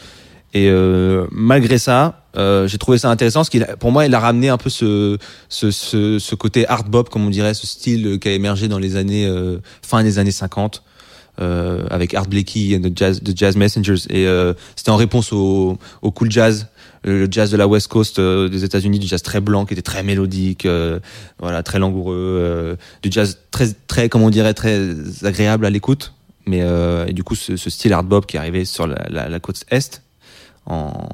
Et 0.53 0.69
euh, 0.69 1.27
malgré 1.31 1.77
ça, 1.77 2.23
euh, 2.35 2.67
j'ai 2.67 2.77
trouvé 2.77 2.97
ça 2.97 3.09
intéressant 3.09 3.39
parce 3.39 3.49
qu'il, 3.49 3.65
pour 3.79 3.91
moi, 3.91 4.05
il 4.05 4.13
a 4.13 4.19
ramené 4.19 4.49
un 4.49 4.57
peu 4.57 4.69
ce, 4.69 5.17
ce, 5.47 5.71
ce, 5.71 6.19
ce 6.19 6.35
côté 6.35 6.67
art 6.67 6.83
bop, 6.83 7.09
comme 7.09 7.25
on 7.25 7.29
dirait, 7.29 7.53
ce 7.53 7.67
style 7.67 8.19
qui 8.19 8.27
a 8.27 8.33
émergé 8.33 8.67
dans 8.67 8.79
les 8.79 8.95
années 8.95 9.25
euh, 9.25 9.59
fin 9.81 10.03
des 10.03 10.19
années 10.19 10.31
50 10.31 10.83
euh, 11.39 11.85
avec 11.89 12.13
Art 12.13 12.27
Blakey 12.27 12.71
et 12.71 12.81
The 12.81 13.35
Jazz, 13.35 13.55
Messengers. 13.55 14.05
Et 14.09 14.27
euh, 14.27 14.53
c'était 14.75 14.91
en 14.91 14.97
réponse 14.97 15.31
au, 15.31 15.77
cool 16.13 16.31
jazz, 16.31 16.67
le 17.03 17.27
jazz 17.29 17.51
de 17.51 17.57
la 17.57 17.67
West 17.67 17.87
Coast 17.87 18.19
euh, 18.19 18.47
des 18.49 18.63
États-Unis, 18.63 18.99
du 18.99 19.07
jazz 19.07 19.21
très 19.21 19.39
blanc 19.39 19.65
qui 19.65 19.73
était 19.73 19.81
très 19.81 20.03
mélodique, 20.03 20.65
euh, 20.65 20.99
voilà, 21.39 21.63
très 21.63 21.79
langoureux, 21.79 22.15
euh, 22.15 22.75
du 23.01 23.11
jazz 23.11 23.39
très, 23.49 23.67
très, 23.87 24.09
comme 24.09 24.21
on 24.21 24.29
dirait, 24.29 24.53
très 24.53 24.93
agréable 25.23 25.65
à 25.65 25.69
l'écoute. 25.69 26.13
Mais 26.47 26.61
et 27.07 27.13
du 27.13 27.23
coup, 27.23 27.35
ce, 27.35 27.55
style 27.55 27.93
art 27.93 28.03
bop 28.03 28.25
qui 28.25 28.35
est 28.35 28.39
arrivé 28.39 28.65
sur 28.65 28.87
la, 28.87 29.39
côte 29.39 29.63
est 29.69 30.01
en, 30.65 31.07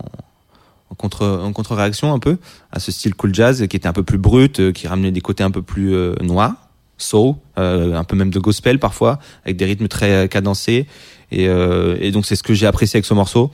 contre 0.97 1.27
en 1.27 1.51
contre-réaction 1.51 2.13
un 2.13 2.19
peu 2.19 2.37
à 2.71 2.79
ce 2.79 2.93
style 2.93 3.13
cool 3.13 3.35
jazz 3.35 3.67
qui 3.67 3.75
était 3.75 3.89
un 3.89 3.93
peu 3.93 4.03
plus 4.03 4.17
brut, 4.17 4.71
qui 4.71 4.87
ramenait 4.87 5.11
des 5.11 5.19
côtés 5.19 5.43
un 5.43 5.51
peu 5.51 5.61
plus 5.61 5.93
noirs, 6.21 6.66
soul, 6.97 7.35
euh, 7.57 7.95
un 7.95 8.03
peu 8.03 8.15
même 8.15 8.29
de 8.29 8.39
gospel 8.39 8.79
parfois, 8.79 9.19
avec 9.45 9.57
des 9.57 9.65
rythmes 9.65 9.87
très 9.87 10.27
cadencés. 10.29 10.87
Et, 11.31 11.47
euh, 11.47 11.97
et 11.99 12.11
donc 12.11 12.25
c'est 12.25 12.35
ce 12.35 12.43
que 12.43 12.53
j'ai 12.53 12.67
apprécié 12.67 12.97
avec 12.97 13.05
ce 13.05 13.13
morceau. 13.13 13.51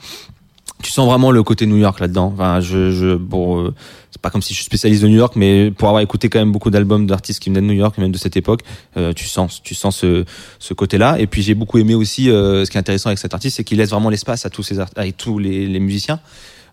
Tu 0.82 0.90
sens 0.90 1.08
vraiment 1.08 1.30
le 1.30 1.42
côté 1.42 1.66
New 1.66 1.76
York 1.76 2.00
là-dedans. 2.00 2.32
Enfin, 2.34 2.60
je, 2.60 2.90
je 2.90 3.14
bon, 3.14 3.64
euh, 3.64 3.74
c'est 4.10 4.20
pas 4.20 4.30
comme 4.30 4.42
si 4.42 4.52
je 4.52 4.58
suis 4.58 4.64
spécialiste 4.64 5.02
de 5.02 5.08
New 5.08 5.16
York, 5.16 5.34
mais 5.36 5.70
pour 5.70 5.88
avoir 5.88 6.02
écouté 6.02 6.28
quand 6.28 6.38
même 6.38 6.52
beaucoup 6.52 6.70
d'albums 6.70 7.06
d'artistes 7.06 7.40
qui 7.40 7.48
venaient 7.48 7.62
de 7.62 7.66
New 7.66 7.78
York, 7.78 7.96
même 7.96 8.12
de 8.12 8.18
cette 8.18 8.36
époque, 8.36 8.60
euh, 8.96 9.12
tu 9.12 9.26
sens, 9.26 9.62
tu 9.62 9.74
sens 9.74 9.96
ce, 9.96 10.24
ce 10.58 10.74
côté-là. 10.74 11.18
Et 11.20 11.26
puis 11.26 11.42
j'ai 11.42 11.54
beaucoup 11.54 11.78
aimé 11.78 11.94
aussi, 11.94 12.28
euh, 12.28 12.64
ce 12.64 12.70
qui 12.70 12.76
est 12.76 12.80
intéressant 12.80 13.08
avec 13.08 13.18
cet 13.18 13.34
artiste, 13.34 13.56
c'est 13.56 13.64
qu'il 13.64 13.78
laisse 13.78 13.90
vraiment 13.90 14.10
l'espace 14.10 14.44
à 14.46 14.50
tous 14.50 14.62
ces 14.62 14.78
avec 14.78 15.16
tous 15.16 15.38
les, 15.38 15.66
les 15.66 15.80
musiciens. 15.80 16.20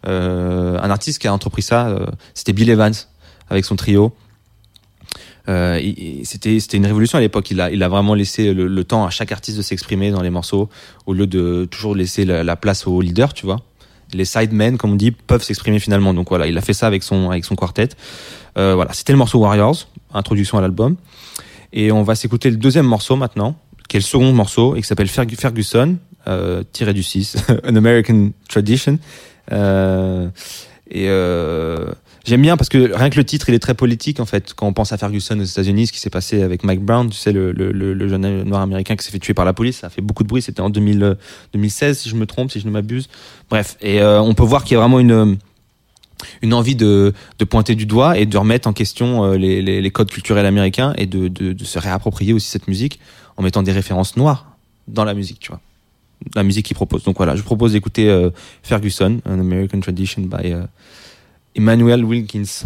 Euh, 0.08 0.80
un 0.82 0.90
artiste 0.90 1.20
qui 1.20 1.28
a 1.28 1.34
entrepris 1.34 1.62
ça, 1.62 1.96
c'était 2.34 2.54
Bill 2.54 2.70
Evans 2.70 2.94
avec 3.50 3.66
son 3.66 3.76
trio. 3.76 4.14
Euh, 5.50 5.80
c'était 6.24 6.60
c'était 6.60 6.78
une 6.78 6.86
révolution 6.86 7.18
à 7.18 7.22
l'époque. 7.22 7.50
Il 7.52 7.62
a 7.62 7.72
il 7.72 7.82
a 7.84 7.90
vraiment 7.90 8.14
laissé 8.14 8.54
le, 8.54 8.84
temps 8.84 9.06
à 9.06 9.10
chaque 9.10 9.32
artiste 9.32 9.58
de 9.58 9.62
s'exprimer 9.62 10.12
dans 10.12 10.22
les 10.22 10.30
morceaux 10.30 10.70
au 11.06 11.14
lieu 11.14 11.28
de 11.28 11.68
toujours 11.70 11.96
laisser 11.96 12.26
la, 12.26 12.44
la 12.44 12.56
place 12.56 12.88
au 12.88 13.02
leader, 13.02 13.34
tu 13.34 13.46
vois. 13.46 13.62
Les 14.14 14.26
sidemen, 14.26 14.78
comme 14.78 14.92
on 14.92 14.96
dit, 14.96 15.12
peuvent 15.12 15.44
s'exprimer 15.44 15.80
finalement. 15.80 16.14
Donc 16.14 16.30
voilà, 16.30 16.48
il 16.48 16.58
a 16.58 16.62
fait 16.62 16.74
ça 16.74 16.88
avec 16.88 17.02
son 17.04 17.30
avec 17.32 17.46
son 17.46 17.56
quartet. 17.56 17.90
Euh, 18.58 18.76
voilà, 18.76 18.94
c'était 18.94 19.14
le 19.14 19.18
morceau 19.18 19.40
Warriors, 19.40 19.88
introduction 20.14 20.58
à 20.58 20.62
l'album. 20.62 20.96
Et 21.74 21.92
on 21.92 22.04
va 22.04 22.16
s'écouter 22.16 22.50
le 22.50 22.58
deuxième 22.58 22.86
morceau 22.86 23.16
maintenant, 23.16 23.56
qui 23.88 23.98
est 23.98 24.02
le 24.02 24.06
second 24.06 24.34
morceau 24.34 24.76
et 24.76 24.82
qui 24.82 24.88
s'appelle 24.88 25.08
Ferg- 25.08 25.36
Ferguson, 25.36 25.98
euh, 26.28 26.64
tiré 26.74 26.94
du 26.94 27.04
6, 27.04 27.38
An 27.68 27.76
American 27.76 28.32
Tradition. 28.50 29.00
Euh, 29.52 30.28
et 30.92 31.08
euh, 31.08 31.86
j'aime 32.26 32.42
bien 32.42 32.58
parce 32.58 32.68
que 32.68 32.94
rien 32.94 33.10
que 33.10 33.16
le 33.16 33.24
titre, 33.24 33.48
il 33.48 33.56
est 33.56 33.60
très 33.60 33.74
politique 33.74 34.20
en 34.20 34.26
fait. 34.26 34.54
Quand 34.54 34.68
on 34.68 34.74
pense 34.74 34.92
à 34.92 34.98
Ferguson 34.98 35.40
aux 35.40 35.44
États-Unis, 35.44 35.88
ce 35.88 35.94
qui 35.94 36.00
s'est 36.00 36.10
passé 36.10 36.44
avec 36.44 36.66
Mike 36.66 36.82
Brown, 36.82 37.10
tu 37.10 37.18
sais, 37.18 37.32
le, 37.32 37.54
le, 37.54 38.08
jeune 38.10 38.44
noir 38.44 38.62
américain 38.62 38.98
qui 38.98 39.06
s'est 39.06 39.12
fait 39.12 39.20
tuer 39.20 39.34
par 39.34 39.46
la 39.46 39.54
police, 39.54 39.80
ça 39.80 39.88
a 39.88 39.90
fait 39.90 40.02
beaucoup 40.02 40.24
de 40.24 40.28
bruit. 40.28 40.42
C'était 40.42 40.60
en 40.60 40.70
2000, 40.70 41.04
euh, 41.04 41.16
2016, 41.54 42.00
si 42.00 42.10
je 42.10 42.16
me 42.16 42.26
trompe, 42.26 42.52
si 42.52 42.60
je 42.60 42.68
ne 42.68 42.72
m'abuse. 42.72 43.08
Bref, 43.50 43.78
et 43.82 44.02
euh, 44.02 44.22
on 44.22 44.34
peut 44.34 44.44
voir 44.44 44.66
qu'il 44.66 44.74
y 44.74 44.78
a 44.78 44.82
vraiment 44.82 45.00
une 45.00 45.38
une 46.44 46.54
envie 46.54 46.76
de, 46.76 47.14
de 47.40 47.46
pointer 47.46 47.74
du 47.74 47.88
doigt 47.88 48.16
et 48.16 48.28
de 48.28 48.38
remettre 48.38 48.68
en 48.68 48.74
question 48.74 49.24
euh, 49.24 49.38
les, 49.38 49.60
les, 49.64 49.92
codes 49.92 50.12
culturels 50.12 50.46
américains 50.46 50.94
et 50.96 51.08
de, 51.08 51.28
de 51.28 51.64
se 51.64 51.80
réapproprier 51.80 52.32
aussi 52.32 52.48
cette 52.48 52.68
musique 52.68 53.00
en 53.38 53.42
mettant 53.42 53.64
des 53.64 53.72
références 53.72 54.18
noires 54.18 54.56
dans 54.88 55.04
la 55.04 55.16
musique, 55.16 55.40
tu 55.40 55.50
vois. 55.50 55.62
La 56.36 56.44
musique 56.44 56.66
qu'il 56.68 56.76
propose. 56.76 57.04
Donc 57.04 57.18
voilà, 57.18 57.36
je 57.36 57.42
propose 57.42 57.74
d'écouter 57.74 58.10
euh, 58.10 58.30
Ferguson, 58.64 59.20
An 59.26 59.40
American 59.40 59.80
Tradition 59.80 60.22
by 60.22 60.54
euh, 60.54 60.64
Emmanuel 61.56 62.06
Wilkins. 62.06 62.66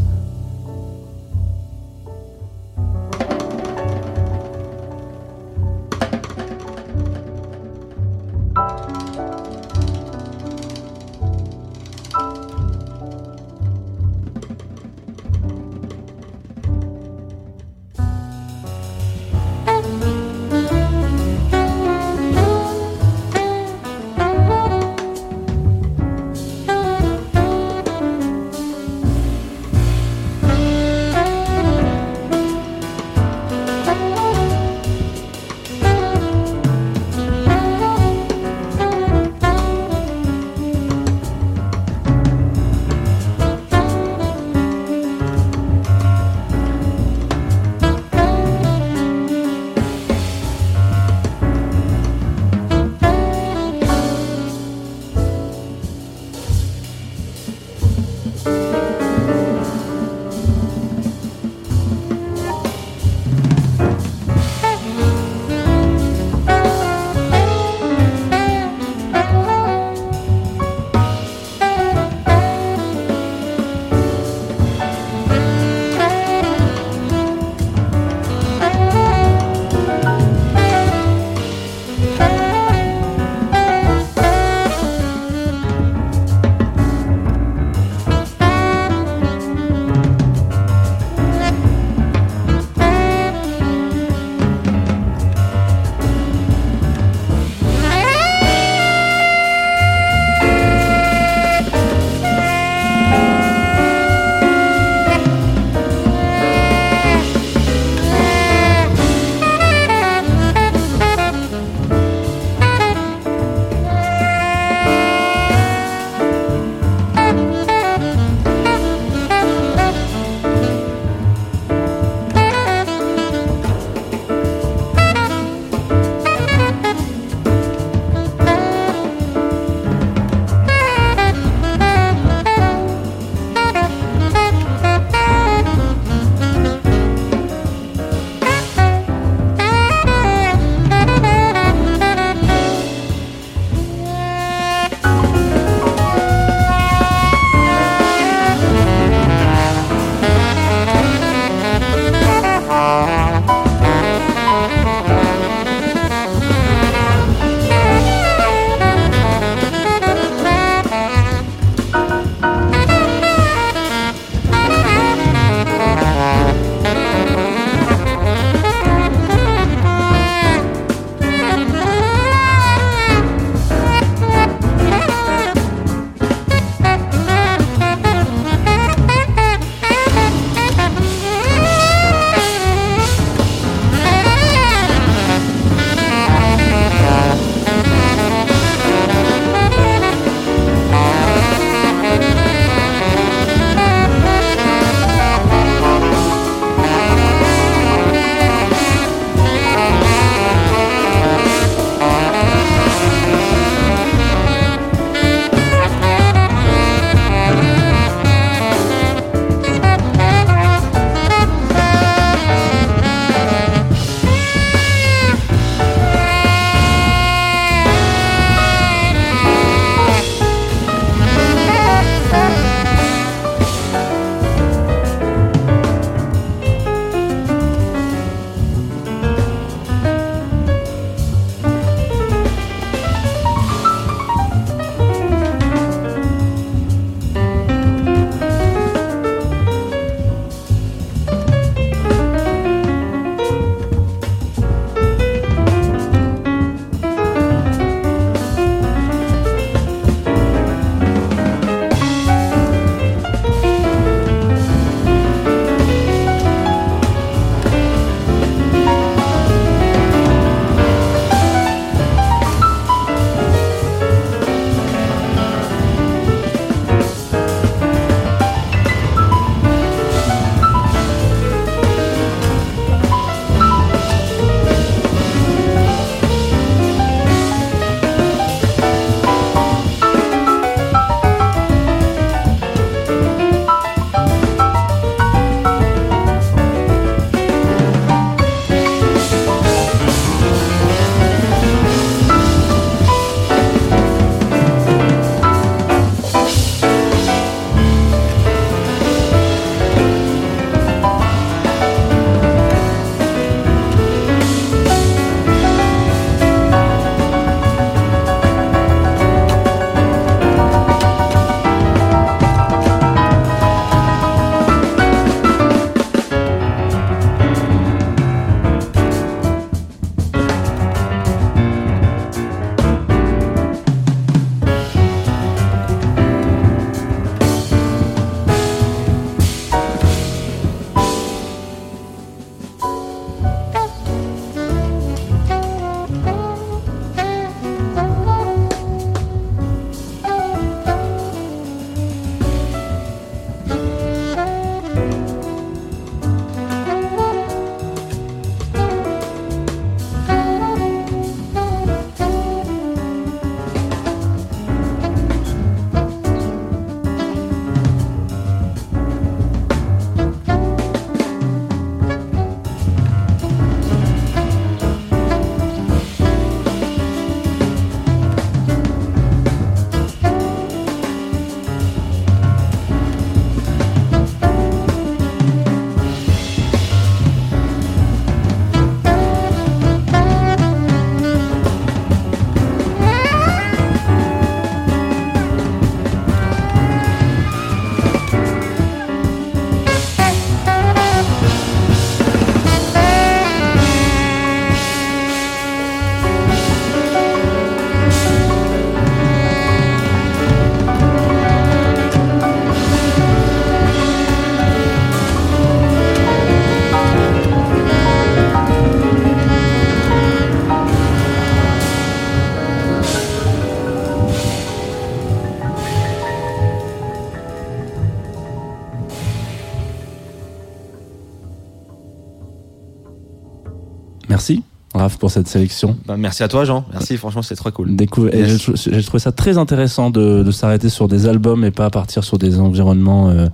Raph, 425.05 425.17
pour 425.17 425.29
cette 425.29 425.47
sélection. 425.47 425.95
Bah, 426.07 426.17
merci 426.17 426.41
à 426.43 426.47
toi, 426.47 426.65
Jean. 426.65 426.83
Merci, 426.91 427.17
franchement, 427.17 427.41
c'est 427.43 427.55
très 427.55 427.71
cool. 427.71 427.91
Et 427.91 428.39
Yes. 428.39 428.47
j'ai 428.49 428.57
trou- 428.57 428.73
J'ai 428.75 429.03
trouvé 429.03 429.19
ça 429.19 429.31
très 429.31 429.57
intéressant 429.57 430.09
de, 430.09 430.41
de 430.43 430.51
s'arrêter 430.51 430.89
sur 430.89 431.07
des 431.07 431.27
albums 431.27 431.63
et 431.63 431.71
pas 431.71 431.89
partir 431.89 432.23
sur 432.23 432.37
des 432.37 432.59
environnements. 432.59 433.29
euh, 433.29 433.47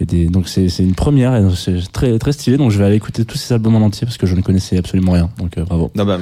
et 0.00 0.06
des, 0.06 0.26
donc 0.26 0.48
c'est 0.48 0.66
une 0.78 0.94
première 0.94 1.34
et 1.36 1.44
c'est 1.54 1.76
très 1.92 2.18
très 2.18 2.32
stylé. 2.32 2.56
Donc 2.56 2.70
je 2.70 2.78
vais 2.78 2.84
aller 2.84 2.96
écouter 2.96 3.24
tous 3.24 3.36
ces 3.36 3.52
albums 3.54 3.74
en 3.76 3.82
entier 3.82 4.06
parce 4.06 4.16
que 4.16 4.26
je 4.26 4.34
ne 4.34 4.40
connaissais 4.42 4.78
absolument 4.78 5.12
rien. 5.12 5.28
Donc 5.38 5.58
euh, 5.58 5.64
bravo. 5.64 5.90
Non, 5.94 6.04
bah, 6.04 6.18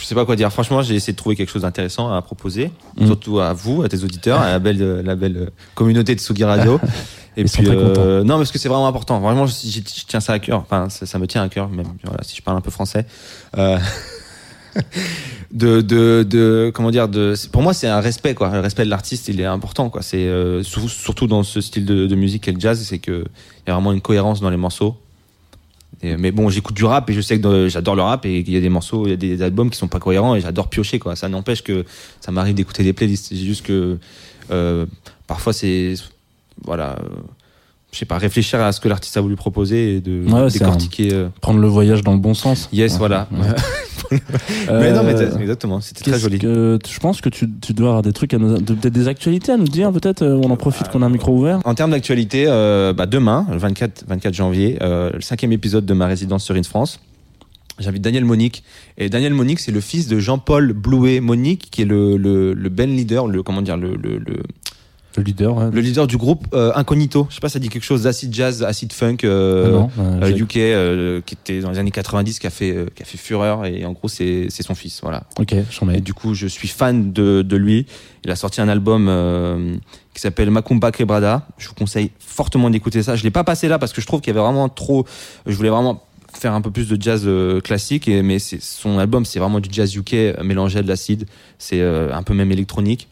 je 0.00 0.04
sais 0.06 0.14
pas 0.14 0.24
quoi 0.24 0.36
dire. 0.36 0.50
Franchement, 0.52 0.82
j'ai 0.82 0.94
essayé 0.94 1.12
de 1.12 1.16
trouver 1.18 1.36
quelque 1.36 1.50
chose 1.50 1.62
d'intéressant 1.62 2.10
à 2.12 2.20
proposer, 2.22 2.70
Mm. 3.00 3.06
surtout 3.06 3.38
à 3.40 3.52
vous, 3.52 3.82
à 3.82 3.88
tes 3.88 4.02
auditeurs, 4.04 4.40
à 4.40 4.50
la 4.50 4.58
belle, 4.58 5.02
la 5.04 5.14
belle 5.16 5.50
communauté 5.74 6.14
de 6.14 6.20
Sugi 6.20 6.44
Radio. 6.44 6.80
Et 7.38 7.42
Ils 7.42 7.48
sont 7.48 7.62
très 7.62 7.76
euh, 7.76 8.24
non, 8.24 8.36
parce 8.36 8.50
que 8.50 8.58
c'est 8.58 8.68
vraiment 8.68 8.88
important. 8.88 9.20
Vraiment, 9.20 9.46
je, 9.46 9.52
je- 9.64 9.78
je 9.78 10.04
tiens 10.06 10.18
ça 10.20 10.32
à 10.34 10.38
cœur. 10.40 10.58
Enfin, 10.58 10.88
ça, 10.90 11.06
ça 11.06 11.18
me 11.20 11.26
tient 11.28 11.42
à 11.42 11.48
cœur, 11.48 11.68
même 11.68 11.86
voilà, 12.02 12.22
si 12.24 12.34
je 12.36 12.42
parle 12.42 12.56
un 12.56 12.60
peu 12.60 12.70
français. 12.72 13.06
Euh, 13.56 13.78
de, 15.52 15.80
de, 15.80 16.24
de, 16.28 16.70
comment 16.74 16.90
dire, 16.90 17.08
de, 17.08 17.34
pour 17.52 17.62
moi, 17.62 17.72
c'est 17.74 17.86
un 17.88 18.00
respect, 18.00 18.34
quoi. 18.34 18.50
Le 18.52 18.60
respect 18.60 18.84
de 18.84 18.90
l'artiste, 18.90 19.28
il 19.28 19.40
est 19.40 19.44
important, 19.44 19.88
quoi. 19.88 20.02
C'est 20.02 20.26
euh, 20.26 20.62
surtout 20.62 21.26
dans 21.26 21.42
ce 21.42 21.60
style 21.60 21.84
de, 21.84 22.06
de 22.06 22.14
musique 22.16 22.42
qu'est 22.44 22.52
le 22.52 22.60
jazz, 22.60 22.80
c'est 22.82 22.98
que 22.98 23.24
il 23.24 23.68
y 23.68 23.70
a 23.70 23.74
vraiment 23.74 23.92
une 23.92 24.00
cohérence 24.00 24.40
dans 24.40 24.50
les 24.50 24.56
morceaux. 24.56 24.96
Et, 26.02 26.16
mais 26.16 26.30
bon, 26.32 26.48
j'écoute 26.48 26.76
du 26.76 26.84
rap 26.84 27.08
et 27.10 27.12
je 27.12 27.20
sais 27.20 27.40
que 27.40 27.68
j'adore 27.68 27.96
le 27.96 28.02
rap 28.02 28.24
et 28.26 28.44
qu'il 28.44 28.52
y 28.54 28.56
a 28.56 28.60
des 28.60 28.68
morceaux, 28.68 29.06
il 29.06 29.10
y 29.10 29.12
a 29.12 29.16
des 29.16 29.42
albums 29.42 29.68
qui 29.70 29.78
sont 29.78 29.88
pas 29.88 29.98
cohérents 29.98 30.34
et 30.36 30.40
j'adore 30.40 30.68
piocher 30.68 30.98
quoi. 31.00 31.16
Ça 31.16 31.28
n'empêche 31.28 31.62
que 31.62 31.84
ça 32.20 32.30
m'arrive 32.30 32.54
d'écouter 32.54 32.84
des 32.84 32.92
playlists. 32.92 33.26
C'est 33.30 33.36
juste 33.36 33.64
que 33.64 33.98
euh, 34.52 34.86
parfois 35.26 35.52
c'est 35.52 35.94
voilà, 36.64 36.96
euh, 37.02 37.08
je 37.92 37.98
sais 37.98 38.04
pas, 38.06 38.18
réfléchir 38.18 38.60
à 38.60 38.72
ce 38.72 38.80
que 38.80 38.88
l'artiste 38.88 39.16
a 39.16 39.20
voulu 39.20 39.36
proposer 39.36 39.96
et 39.96 40.00
de 40.00 40.22
Ouais, 40.30 40.50
décortiquer. 40.50 41.08
euh, 41.12 41.28
Prendre 41.40 41.60
le 41.60 41.68
voyage 41.68 42.02
dans 42.02 42.12
le 42.12 42.18
bon 42.18 42.34
sens. 42.34 42.68
Yes, 42.72 42.92
Ouais. 42.92 42.98
voilà. 42.98 43.28
Ouais. 43.32 43.38
mais 44.70 44.92
non, 44.92 45.02
mais 45.02 45.12
exactement, 45.40 45.80
c'était 45.80 46.10
très 46.10 46.18
joli. 46.18 46.38
que 46.38 46.78
je 46.88 46.98
pense 47.00 47.20
que 47.20 47.28
tu, 47.28 47.48
tu 47.60 47.72
dois 47.74 47.88
avoir 47.88 48.02
des 48.02 48.12
trucs 48.12 48.30
peut-être 48.30 48.88
des 48.88 49.08
actualités 49.08 49.52
à 49.52 49.56
nous 49.56 49.64
dire. 49.68 49.92
Peut-être 49.92 50.22
euh, 50.22 50.40
on 50.42 50.50
en 50.50 50.56
profite 50.56 50.88
qu'on 50.88 51.02
a 51.02 51.06
un 51.06 51.10
micro 51.10 51.36
ouvert. 51.36 51.60
En 51.64 51.74
termes 51.74 51.90
d'actualité, 51.90 52.44
euh, 52.48 52.92
bah, 52.92 53.06
demain, 53.06 53.46
le 53.50 53.58
24, 53.58 54.04
24 54.08 54.34
janvier, 54.34 54.78
le 54.80 55.20
cinquième 55.20 55.52
épisode 55.52 55.84
de 55.86 55.94
ma 55.94 56.06
résidence 56.06 56.44
sur 56.44 56.54
In 56.54 56.62
France. 56.62 57.00
J'invite 57.78 58.02
Daniel 58.02 58.24
Monique. 58.24 58.64
Et 58.96 59.08
Daniel 59.08 59.34
Monique, 59.34 59.60
c'est 59.60 59.70
le 59.70 59.80
fils 59.80 60.08
de 60.08 60.18
Jean-Paul 60.18 60.72
Blouet 60.72 61.20
Monique, 61.20 61.68
qui 61.70 61.82
est 61.82 61.84
le, 61.84 62.16
le, 62.16 62.52
le 62.52 62.68
band 62.70 62.86
leader, 62.86 63.28
le, 63.28 63.42
comment 63.44 63.62
dire, 63.62 63.76
le, 63.76 63.94
le, 63.94 64.18
le, 64.18 64.42
Le 65.18 65.24
leader. 65.24 65.56
ouais. 65.56 65.70
le 65.72 65.80
leader 65.80 66.06
du 66.06 66.16
groupe 66.16 66.46
euh, 66.54 66.70
Incognito. 66.74 67.26
Je 67.28 67.34
sais 67.34 67.40
pas, 67.40 67.48
ça 67.48 67.58
dit 67.58 67.68
quelque 67.68 67.84
chose 67.84 68.04
d'acid 68.04 68.32
jazz, 68.32 68.62
acid 68.62 68.92
funk, 68.92 69.18
euh, 69.24 69.66
Ah 69.66 69.70
non, 69.70 69.90
euh, 69.98 70.32
euh, 70.32 71.18
UK, 71.18 71.24
qui 71.24 71.34
était 71.34 71.60
dans 71.60 71.70
les 71.70 71.78
années 71.78 71.90
90, 71.90 72.38
qui 72.38 72.46
a 72.46 72.50
fait, 72.50 72.86
qui 72.94 73.02
a 73.02 73.06
fait 73.06 73.18
fureur. 73.18 73.66
Et 73.66 73.84
en 73.84 73.92
gros, 73.92 74.08
c'est, 74.08 74.46
c'est 74.50 74.62
son 74.62 74.74
fils. 74.74 75.00
Voilà. 75.02 75.24
Ok, 75.38 75.54
j'en 75.70 75.86
mets. 75.86 75.98
Et 75.98 76.00
du 76.00 76.14
coup, 76.14 76.34
je 76.34 76.46
suis 76.46 76.68
fan 76.68 77.12
de, 77.12 77.42
de 77.42 77.56
lui. 77.56 77.86
Il 78.24 78.30
a 78.30 78.36
sorti 78.36 78.60
un 78.60 78.68
album 78.68 79.80
qui 80.14 80.20
s'appelle 80.20 80.50
Macumba 80.50 80.92
Quebrada. 80.92 81.46
Je 81.58 81.68
vous 81.68 81.74
conseille 81.74 82.10
fortement 82.20 82.70
d'écouter 82.70 83.02
ça. 83.02 83.16
Je 83.16 83.24
l'ai 83.24 83.30
pas 83.30 83.44
passé 83.44 83.68
là 83.68 83.78
parce 83.78 83.92
que 83.92 84.00
je 84.00 84.06
trouve 84.06 84.20
qu'il 84.20 84.32
y 84.32 84.36
avait 84.36 84.44
vraiment 84.44 84.68
trop. 84.68 85.04
Je 85.46 85.54
voulais 85.56 85.70
vraiment 85.70 86.04
faire 86.32 86.52
un 86.52 86.60
peu 86.60 86.70
plus 86.70 86.88
de 86.88 87.00
jazz 87.00 87.28
classique, 87.64 88.06
et, 88.06 88.22
mais 88.22 88.38
c'est, 88.38 88.62
son 88.62 88.98
album, 88.98 89.24
c'est 89.24 89.40
vraiment 89.40 89.58
du 89.58 89.68
jazz 89.72 89.94
UK 89.96 90.40
mélangé 90.44 90.78
à 90.78 90.82
de 90.82 90.88
l'acide. 90.88 91.26
C'est 91.58 91.82
un 91.82 92.22
peu 92.22 92.34
même 92.34 92.52
électronique. 92.52 93.08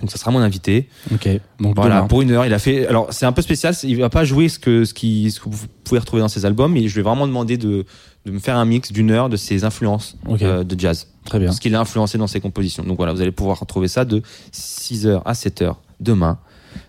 Donc 0.00 0.10
ça 0.12 0.18
sera 0.18 0.30
mon 0.30 0.38
invité. 0.38 0.88
Ok. 1.12 1.28
Donc 1.58 1.74
Voilà, 1.74 1.96
demain. 1.96 2.06
pour 2.06 2.22
une 2.22 2.30
heure, 2.30 2.46
il 2.46 2.54
a 2.54 2.58
fait. 2.58 2.86
Alors 2.86 3.12
c'est 3.12 3.26
un 3.26 3.32
peu 3.32 3.42
spécial. 3.42 3.74
Il 3.82 3.98
va 3.98 4.08
pas 4.10 4.24
jouer 4.24 4.48
ce 4.48 4.58
que 4.58 4.84
ce 4.84 4.94
qui 4.94 5.30
ce 5.30 5.40
que 5.40 5.48
vous 5.48 5.66
pouvez 5.84 5.98
retrouver 5.98 6.22
dans 6.22 6.28
ses 6.28 6.46
albums, 6.46 6.72
mais 6.72 6.86
je 6.88 6.94
lui 6.94 7.00
ai 7.00 7.02
vraiment 7.02 7.26
demandé 7.26 7.56
de 7.56 7.84
de 8.26 8.30
me 8.30 8.38
faire 8.38 8.56
un 8.56 8.64
mix 8.64 8.92
d'une 8.92 9.10
heure 9.10 9.28
de 9.28 9.36
ses 9.36 9.64
influences 9.64 10.16
euh, 10.42 10.62
de 10.62 10.78
jazz 10.78 11.08
Très 11.24 11.38
bien. 11.38 11.50
ce 11.50 11.60
qu'il 11.60 11.74
a 11.74 11.80
influencé 11.80 12.18
dans 12.18 12.26
ses 12.26 12.40
compositions. 12.40 12.84
Donc 12.84 12.96
voilà, 12.98 13.12
vous 13.12 13.20
allez 13.22 13.32
pouvoir 13.32 13.58
retrouver 13.58 13.88
ça 13.88 14.04
de 14.04 14.22
6h 14.52 15.22
à 15.24 15.32
7h 15.32 15.76
demain 16.00 16.38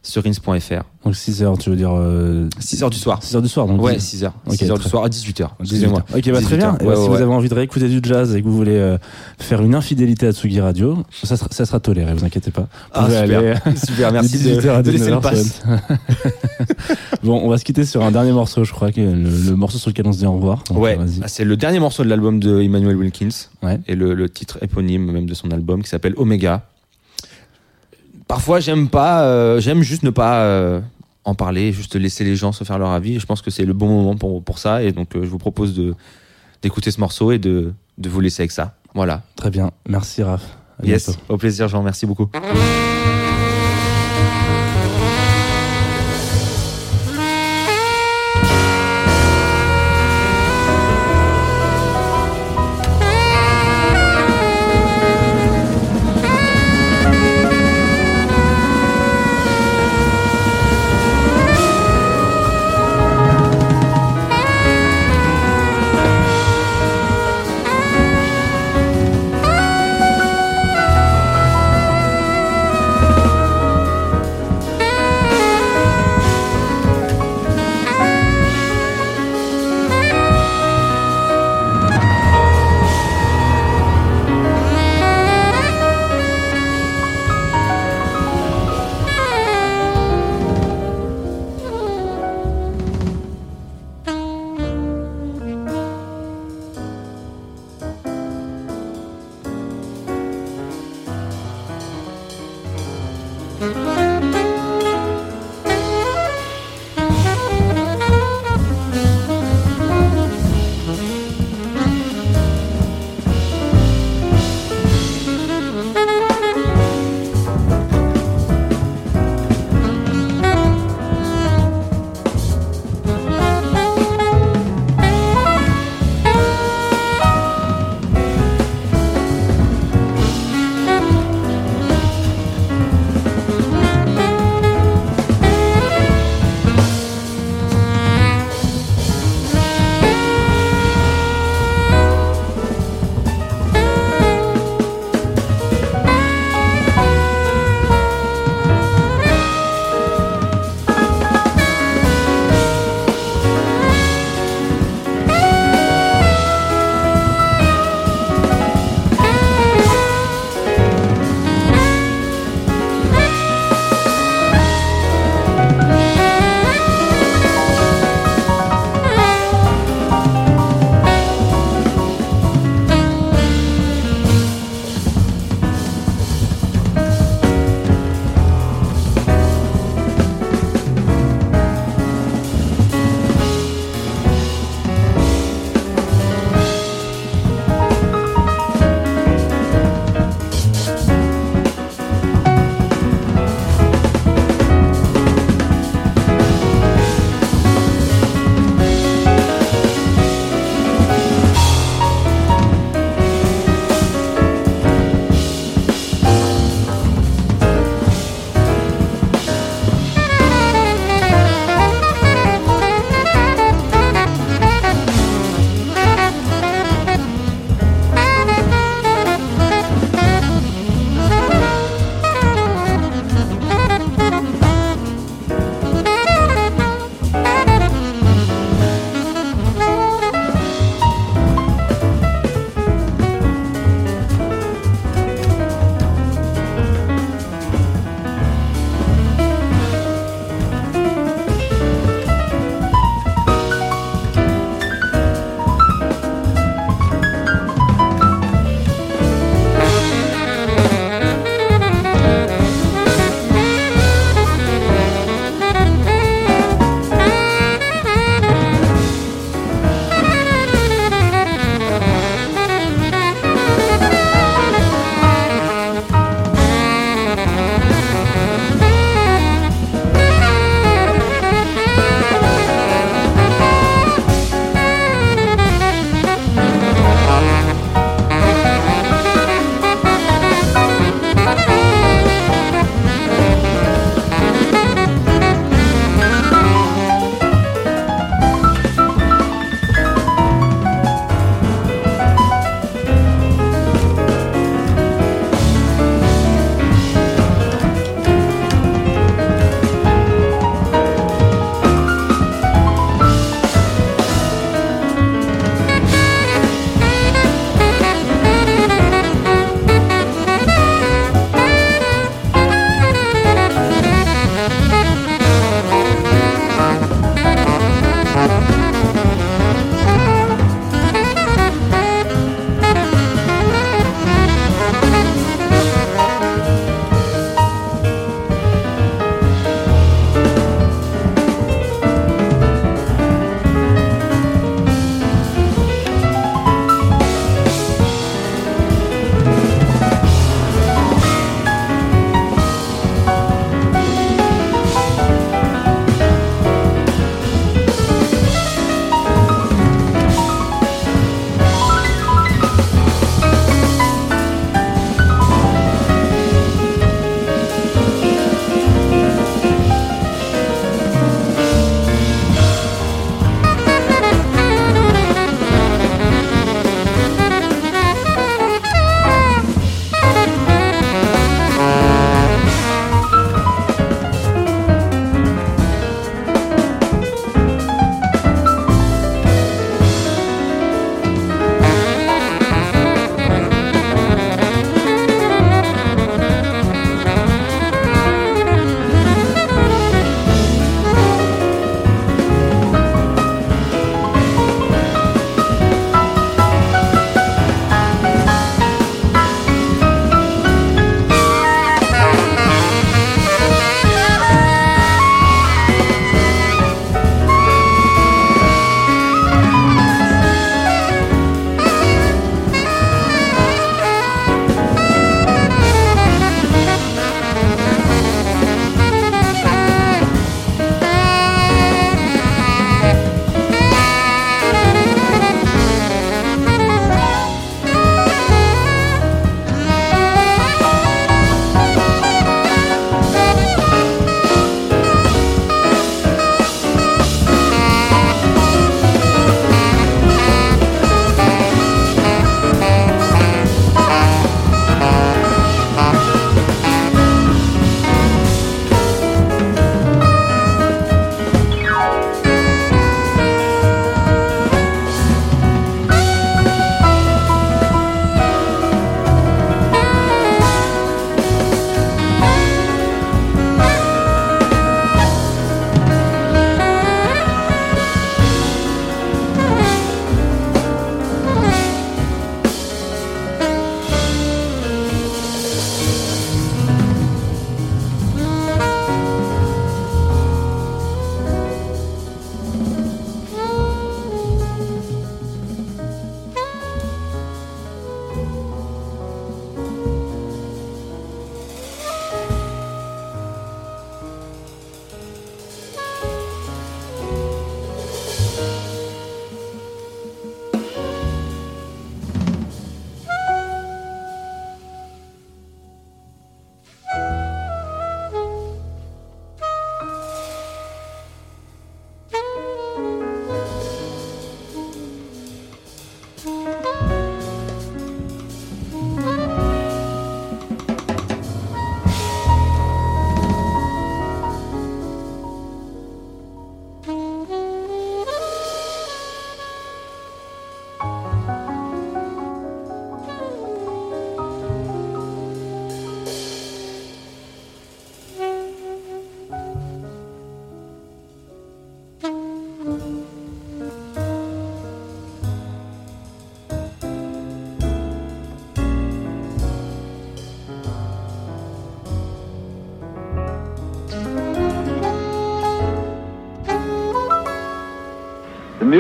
sur 0.04 0.26
ins.fr. 0.26 0.84
Donc 1.06 1.16
6 1.16 1.44
heures, 1.44 1.58
tu 1.58 1.70
veux 1.70 1.76
dire. 1.76 1.92
Euh, 1.94 2.48
6h 2.60 2.90
du 2.90 2.98
soir. 2.98 3.24
6 3.24 3.36
heures 3.36 3.42
du 3.42 3.48
soir. 3.48 3.68
Donc 3.68 3.82
Ouais, 3.82 3.96
10 3.96 4.24
6h. 4.24 4.32
Ok, 4.48 4.54
6h 4.56 4.78
du 4.82 4.90
soir 4.90 5.04
à 5.06 5.10
18h. 5.10 5.34
18 5.34 5.48
Excusez-moi. 5.62 6.00
heures. 6.00 6.18
Ok, 6.18 6.26
bah 6.32 6.42
très 6.42 6.58
18 6.58 6.58
bien. 6.58 6.72
Ouais, 6.72 6.78
bah, 6.86 6.96
si 6.96 7.02
ouais, 7.02 7.08
vous 7.08 7.16
avez 7.16 7.26
envie 7.26 7.50
de 7.50 7.54
réécouter 7.54 7.88
du 7.88 8.00
jazz 8.04 8.36
et 8.36 8.42
que 8.42 8.48
vous 8.48 8.56
voulez 8.56 8.76
euh, 8.76 8.98
faire 9.40 9.62
une 9.62 9.76
infidélité 9.76 10.28
à 10.28 10.32
Tsugi 10.34 10.60
Radio, 10.60 11.04
ça 11.24 11.38
sera, 11.38 11.50
ça 11.52 11.66
sera 11.66 11.80
toléré, 11.80 12.14
vous 12.14 12.26
inquiétez 12.26 12.52
pas. 12.52 12.62
Vous 12.62 12.68
Ah, 12.94 13.06
super. 13.10 13.40
aller 13.40 13.54
Super, 13.78 14.12
merci 14.12 14.40
de 14.40 14.50
de, 14.56 14.62
18h 14.62 14.70
à 14.70 14.82
de 14.84 14.92
laisser 14.92 15.10
le 15.10 15.16
19h 15.18 15.22
pass. 15.22 15.62
bon, 17.24 17.40
on 17.44 17.50
va 17.50 17.58
se 17.58 17.64
quitter 17.66 17.86
sur 17.86 18.04
un 18.04 18.12
dernier 18.12 18.32
morceau, 18.32 18.64
je 18.64 18.72
crois, 18.72 18.92
que 18.92 19.00
le, 19.02 19.14
le 19.14 19.56
morceau 19.56 19.78
sur 19.78 19.90
lequel 19.90 20.08
on 20.08 20.12
se 20.14 20.20
dit 20.20 20.26
au 20.26 20.34
revoir. 20.34 20.64
Donc, 20.70 20.80
Ouais, 20.80 20.98
euh. 21.00 21.06
Ah, 21.22 21.28
c'est 21.28 21.46
le 21.46 21.58
dernier 21.58 21.80
morceau 21.80 22.04
de 22.04 22.10
l'album 22.10 22.40
de 22.40 22.62
Emmanuel 22.62 22.96
Wilkins 22.96 23.30
Ouais. 23.64 23.80
et 23.88 23.96
le, 23.96 24.14
le 24.14 24.30
titre 24.30 24.58
éponyme 24.62 25.12
même 25.12 25.26
de 25.26 25.34
son 25.34 25.52
album 25.52 25.82
qui 25.84 25.90
s'appelle 25.90 26.14
Omega. 26.18 26.64
Parfois, 28.30 28.60
j'aime 28.62 28.88
pas, 28.88 29.24
euh, 29.24 29.60
j'aime 29.60 29.82
juste 29.82 30.04
ne 30.04 30.12
pas 30.12 30.44
euh, 30.44 30.80
en 31.26 31.34
parler, 31.34 31.74
juste 31.74 31.96
laisser 31.96 32.24
les 32.24 32.36
gens 32.36 32.52
se 32.52 32.64
faire 32.64 32.78
leur 32.78 32.92
avis. 32.92 33.20
Je 33.20 33.26
pense 33.26 33.42
que 33.42 33.50
c'est 33.50 33.66
le 33.66 33.74
bon 33.74 33.88
moment 33.88 34.16
pour, 34.16 34.42
pour 34.44 34.60
ça. 34.60 34.84
Et 34.84 34.92
donc, 34.92 35.16
euh, 35.16 35.24
je 35.24 35.28
vous 35.28 35.40
propose 35.40 35.74
de 35.76 35.96
d'écouter 36.62 36.92
ce 36.92 37.00
morceau 37.00 37.32
et 37.32 37.40
de, 37.40 37.74
de 37.98 38.10
vous 38.10 38.20
laisser 38.22 38.44
avec 38.44 38.52
ça. 38.52 38.76
Voilà. 38.94 39.24
Très 39.36 39.50
bien. 39.50 39.72
Merci, 39.88 40.22
Raph. 40.24 40.44
À 40.82 40.86
Yes, 40.86 41.08
bientôt. 41.08 41.22
au 41.34 41.38
plaisir, 41.38 41.68
Jean. 41.70 41.82
Merci 41.84 42.06
beaucoup. 42.06 42.30